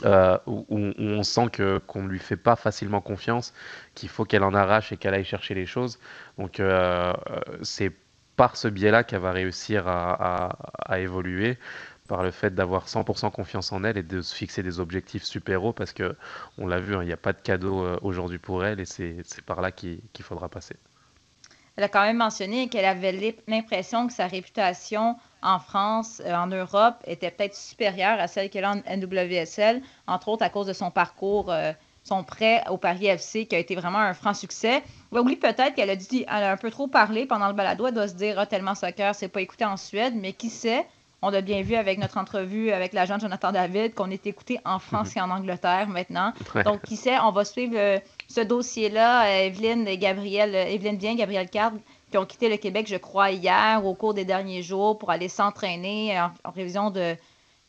euh, 0.06 0.38
où, 0.48 0.66
on 0.70 1.24
sent 1.24 1.50
que 1.52 1.78
qu'on 1.80 2.04
ne 2.04 2.10
lui 2.10 2.20
fait 2.20 2.38
pas 2.38 2.56
facilement 2.56 3.02
confiance, 3.02 3.54
qu'il 3.96 4.10
faut 4.10 4.26
qu'elle 4.26 4.44
en 4.44 4.54
arrache 4.54 4.92
et 4.92 4.98
qu'elle 4.98 5.14
aille 5.14 5.24
chercher 5.24 5.54
les 5.54 5.66
choses. 5.66 6.00
Donc 6.38 6.60
euh, 6.60 7.14
euh, 7.30 7.40
c'est 7.62 7.92
par 8.36 8.58
ce 8.58 8.68
biais-là 8.68 9.04
qu'elle 9.04 9.22
va 9.22 9.32
réussir 9.32 9.88
à, 9.88 10.50
évoluer, 10.98 11.58
par 12.08 12.24
le 12.24 12.32
fait 12.32 12.56
d'avoir 12.56 12.88
100% 12.88 13.32
confiance 13.32 13.72
en 13.72 13.84
elle 13.84 13.98
et 13.98 14.04
de 14.04 14.22
se 14.22 14.36
fixer 14.36 14.64
des 14.64 14.80
objectifs 14.80 15.24
super 15.24 15.64
hauts, 15.64 15.74
parce 15.74 15.94
que 15.94 16.16
on 16.58 16.68
l'a 16.68 16.80
vu, 16.80 16.96
hein, 16.96 17.04
il 17.04 17.08
n'y 17.08 17.14
a 17.14 17.18
pas 17.18 17.34
de 17.34 17.42
cadeau 17.42 17.86
aujourd'hui 18.02 18.40
pour 18.40 18.66
elle 18.66 18.80
et 18.80 18.86
c'est 18.86 19.24
par 19.46 19.62
là 19.62 19.72
qu'il 19.72 20.02
faudra 20.22 20.50
passer. 20.50 20.76
Elle 21.76 21.86
a 21.86 21.90
quand 21.90 22.04
même 22.04 22.18
mentionné 22.18 22.70
qu'elle 22.70 22.86
avait 22.86 23.36
l'impression 23.48 24.06
que 24.08 24.14
sa 24.14 24.28
réputation 24.28 25.16
en 25.42 25.60
France, 25.60 26.22
euh, 26.24 26.34
en 26.34 26.48
Europe, 26.48 26.96
était 27.06 27.32
peut-être 27.32 27.56
supérieure 27.56 28.20
à 28.20 28.28
celle 28.28 28.50
qu'elle 28.50 28.66
a 28.66 28.74
en 28.74 28.82
NWSL, 28.88 29.82
entre 30.08 30.30
autres 30.30 30.44
à 30.44 30.50
cause 30.50 30.68
de 30.68 30.74
son 30.74 30.92
parcours, 30.92 31.52
euh, 31.52 31.74
son 32.04 32.24
prêt 32.24 32.64
au 32.70 32.78
Paris 32.78 33.08
FC, 33.08 33.48
qui 33.48 33.56
a 33.56 33.60
été 33.60 33.76
vraiment 33.76 33.98
un 33.98 34.14
franc 34.14 34.34
succès. 34.34 34.84
Oui, 35.12 35.36
peut-être 35.36 35.74
qu'elle 35.74 35.90
a 35.90 36.52
un 36.52 36.58
peu 36.58 36.70
trop 36.70 36.88
parlé 36.88 37.26
pendant 37.26 37.48
le 37.48 37.54
balado, 37.54 37.88
elle 37.88 37.94
doit 37.94 38.08
se 38.08 38.16
dire, 38.16 38.38
ah, 38.38 38.46
tellement 38.46 38.76
soccer, 38.76 39.16
c'est 39.16 39.30
pas 39.30 39.42
écouté 39.42 39.66
en 39.66 39.78
Suède, 39.78 40.14
mais 40.16 40.34
qui 40.34 40.50
sait, 40.50 40.86
on 41.24 41.34
a 41.34 41.42
bien 41.42 41.62
vu 41.62 41.76
avec 41.76 41.98
notre 41.98 42.18
entrevue 42.18 42.72
avec 42.72 42.92
l'agent 42.94 43.18
Jonathan 43.18 43.52
David 43.52 43.96
qu'on 43.96 44.12
est 44.12 44.28
écouté 44.28 44.60
en 44.66 44.78
France 44.78 45.16
et 45.16 45.22
en 45.22 45.30
Angleterre 45.30 45.88
maintenant. 45.88 46.34
Donc, 46.66 46.82
qui 46.82 46.98
sait, 46.98 47.18
on 47.20 47.32
va 47.32 47.46
suivre 47.46 47.76
euh, 47.78 47.98
ce 48.28 48.42
dossier-là. 48.42 49.46
Evelyne 49.46 49.88
et 49.88 49.98
Gabriel, 49.98 50.54
Evelyne 50.54 50.98
Bien, 50.98 51.16
Gabriel 51.16 51.50
Card 51.50 51.72
qui 52.12 52.18
ont 52.18 52.26
quitté 52.26 52.50
le 52.50 52.58
Québec, 52.58 52.86
je 52.88 52.98
crois, 52.98 53.32
hier 53.32 53.84
au 53.84 53.96
cours 53.96 54.14
des 54.14 54.26
derniers 54.26 54.62
jours 54.62 55.00
pour 55.00 55.10
aller 55.10 55.30
s'entraîner 55.30 56.20
en, 56.20 56.52
révision 56.52 56.92
de, 56.92 57.16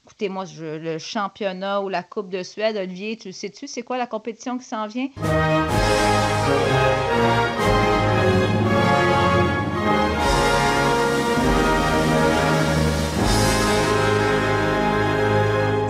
écoutez, 0.05 0.29
moi, 0.29 0.45
le 0.59 0.99
championnat 0.99 1.81
ou 1.81 1.89
la 1.89 2.03
Coupe 2.03 2.29
de 2.29 2.43
Suède. 2.43 2.77
Olivier, 2.77 3.17
tu 3.17 3.33
sais-tu, 3.33 3.67
c'est 3.67 3.83
quoi 3.83 3.97
la 3.97 4.07
compétition 4.07 4.59
qui 4.59 4.65
s'en 4.65 4.87
vient? 4.87 5.09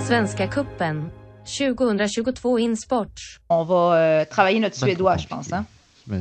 Svenska 0.04 0.46
cupen 0.46 1.08
2022 1.46 2.58
InSport. 2.58 3.06
On 3.48 3.64
va 3.64 3.74
euh, 3.74 4.24
travailler 4.26 4.60
notre 4.60 4.76
suédois, 4.76 5.16
je 5.16 5.26
pense. 5.26 5.50
Hein? 5.50 5.64
ben 6.06 6.20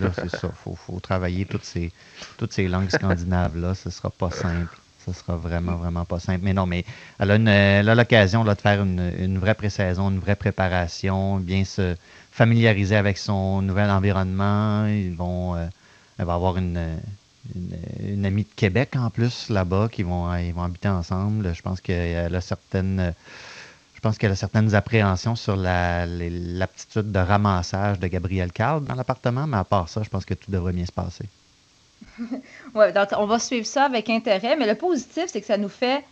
là, 0.00 0.10
c'est 0.14 0.30
ça. 0.30 0.50
Il 0.66 0.76
faut, 0.76 0.98
travailler 1.00 1.44
toutes 1.44 1.64
ces, 1.64 1.92
toutes 2.38 2.54
ces 2.54 2.68
langues 2.68 2.88
scandinaves-là. 2.88 3.74
Ce 3.74 3.90
ne 3.90 3.92
sera 3.92 4.08
pas 4.08 4.30
simple. 4.30 4.74
Ce 5.04 5.12
sera 5.12 5.36
vraiment, 5.36 5.76
vraiment 5.76 6.06
pas 6.06 6.20
simple. 6.20 6.40
Mais 6.42 6.54
non, 6.54 6.64
mais 6.64 6.86
elle 7.18 7.30
a 7.90 7.94
l'occasion 7.94 8.44
de 8.44 8.54
faire 8.54 8.82
une, 8.82 9.12
une 9.18 9.38
vraie 9.38 9.54
pré-saison, 9.54 10.08
une 10.08 10.20
vraie 10.20 10.36
préparation, 10.36 11.36
bien 11.36 11.64
se 11.64 11.96
familiariser 12.32 12.96
avec 12.96 13.18
son 13.18 13.60
nouvel 13.60 13.90
environnement. 13.90 14.86
Ils 14.86 15.14
vont, 15.14 15.54
euh, 15.54 15.66
elle 16.18 16.24
va 16.24 16.32
avoir 16.32 16.56
une, 16.56 16.98
une, 17.54 18.26
amie 18.26 18.44
de 18.44 18.54
Québec 18.54 18.94
en 18.96 19.10
plus 19.10 19.48
là-bas 19.48 19.88
qui 19.90 20.02
vont, 20.02 20.34
ils 20.36 20.52
vont 20.52 20.62
habiter 20.62 20.88
ensemble. 20.88 21.54
Je 21.54 21.62
pense 21.62 21.80
qu'elle 21.80 22.34
a 22.34 22.40
certaines 22.40 23.14
je 23.98 24.00
pense 24.00 24.16
qu'elle 24.16 24.30
a 24.30 24.36
certaines 24.36 24.76
appréhensions 24.76 25.34
sur 25.34 25.56
l'aptitude 25.56 27.10
de 27.10 27.18
ramassage 27.18 27.98
de 27.98 28.06
Gabriel 28.06 28.52
Carl 28.52 28.84
dans 28.84 28.94
l'appartement, 28.94 29.48
mais 29.48 29.56
à 29.56 29.64
part 29.64 29.88
ça, 29.88 30.04
je 30.04 30.08
pense 30.08 30.24
que 30.24 30.34
tout 30.34 30.52
devrait 30.52 30.72
bien 30.72 30.86
se 30.86 30.92
passer. 30.92 31.24
oui, 32.20 32.84
on 33.16 33.26
va 33.26 33.38
suivre 33.40 33.66
ça 33.66 33.86
avec 33.86 34.08
intérêt, 34.08 34.54
mais 34.54 34.68
le 34.68 34.76
positif, 34.76 35.24
c'est 35.26 35.40
que 35.40 35.48
ça 35.48 35.56
nous 35.56 35.68
fait 35.68 36.04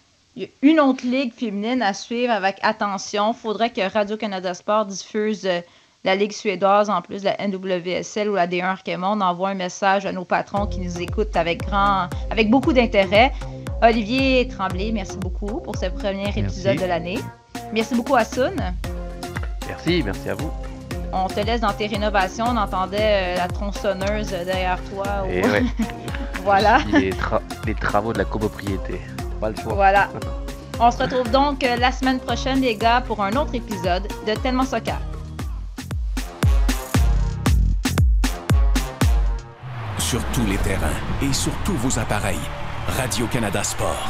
une 0.63 0.81
autre 0.81 1.07
ligue 1.07 1.33
féminine 1.33 1.81
à 1.81 1.95
suivre 1.95 2.33
avec 2.33 2.59
attention. 2.63 3.33
Il 3.33 3.39
faudrait 3.39 3.71
que 3.71 3.89
Radio-Canada 3.89 4.53
Sport 4.55 4.87
diffuse 4.87 5.47
euh, 5.47 5.61
la 6.05 6.15
Ligue 6.15 6.33
suédoise 6.33 6.89
en 6.89 7.03
plus 7.03 7.23
de 7.23 7.27
la 7.27 7.49
NWSL 7.49 8.29
ou 8.29 8.35
la 8.35 8.47
D1 8.47 8.65
Arquemont. 8.65 9.13
On 9.17 9.21
envoie 9.21 9.51
un 9.51 9.55
message 9.55 10.07
à 10.07 10.13
nos 10.13 10.25
patrons 10.25 10.67
qui 10.67 10.81
nous 10.81 11.01
écoutent 11.01 11.37
avec, 11.37 11.67
grand, 11.67 12.09
avec 12.31 12.51
beaucoup 12.51 12.73
d'intérêt. 12.73 13.33
Olivier 13.83 14.49
Tremblay, 14.49 14.91
merci 14.93 15.17
beaucoup 15.19 15.61
pour 15.61 15.77
ce 15.77 15.87
premier 15.87 16.29
épisode 16.29 16.79
de 16.79 16.87
l'année. 16.87 17.19
Merci 17.73 17.95
beaucoup, 17.95 18.15
Asun. 18.15 18.55
Merci, 19.69 20.03
merci 20.05 20.29
à 20.29 20.35
vous. 20.35 20.51
On 21.13 21.27
te 21.29 21.41
laisse 21.41 21.61
dans 21.61 21.73
tes 21.73 21.87
rénovations. 21.87 22.47
On 22.49 22.57
entendait 22.57 22.99
euh, 23.01 23.37
la 23.37 23.49
tronçonneuse 23.49 24.31
derrière 24.31 24.79
toi. 24.91 25.27
Et 25.29 25.43
voilà. 26.45 26.79
Les, 26.93 27.75
travaux 27.75 28.13
de 28.13 28.19
la 28.19 28.25
copropriété. 28.25 29.01
Pas 29.41 29.51
le 29.51 29.57
choix. 29.57 29.75
Voilà. 29.75 30.09
On 30.81 30.91
se 30.91 30.99
retrouve 30.99 31.31
donc 31.31 31.65
euh, 31.65 31.77
la 31.77 31.91
semaine 31.91 32.21
prochaine, 32.21 32.61
les 32.61 32.77
gars, 32.77 33.03
pour 33.07 33.23
un 33.23 33.33
autre 33.33 33.55
épisode 33.55 34.07
de 34.27 34.35
Tellement 34.35 34.65
Soccer. 34.65 35.01
Sur 40.09 40.23
tous 40.27 40.47
les 40.47 40.59
terrains 40.59 41.01
et 41.21 41.33
sur 41.33 41.51
tous 41.65 41.73
vos 41.73 41.99
appareils, 41.99 42.39
Radio-Canada 42.87 43.65
Sport. 43.65 44.09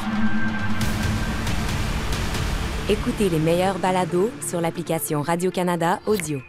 Écoutez 2.90 3.30
les 3.30 3.38
meilleurs 3.38 3.78
balados 3.78 4.30
sur 4.46 4.61
l'application 4.61 5.22
Radio-Canada 5.22 6.00
Audio. 6.04 6.42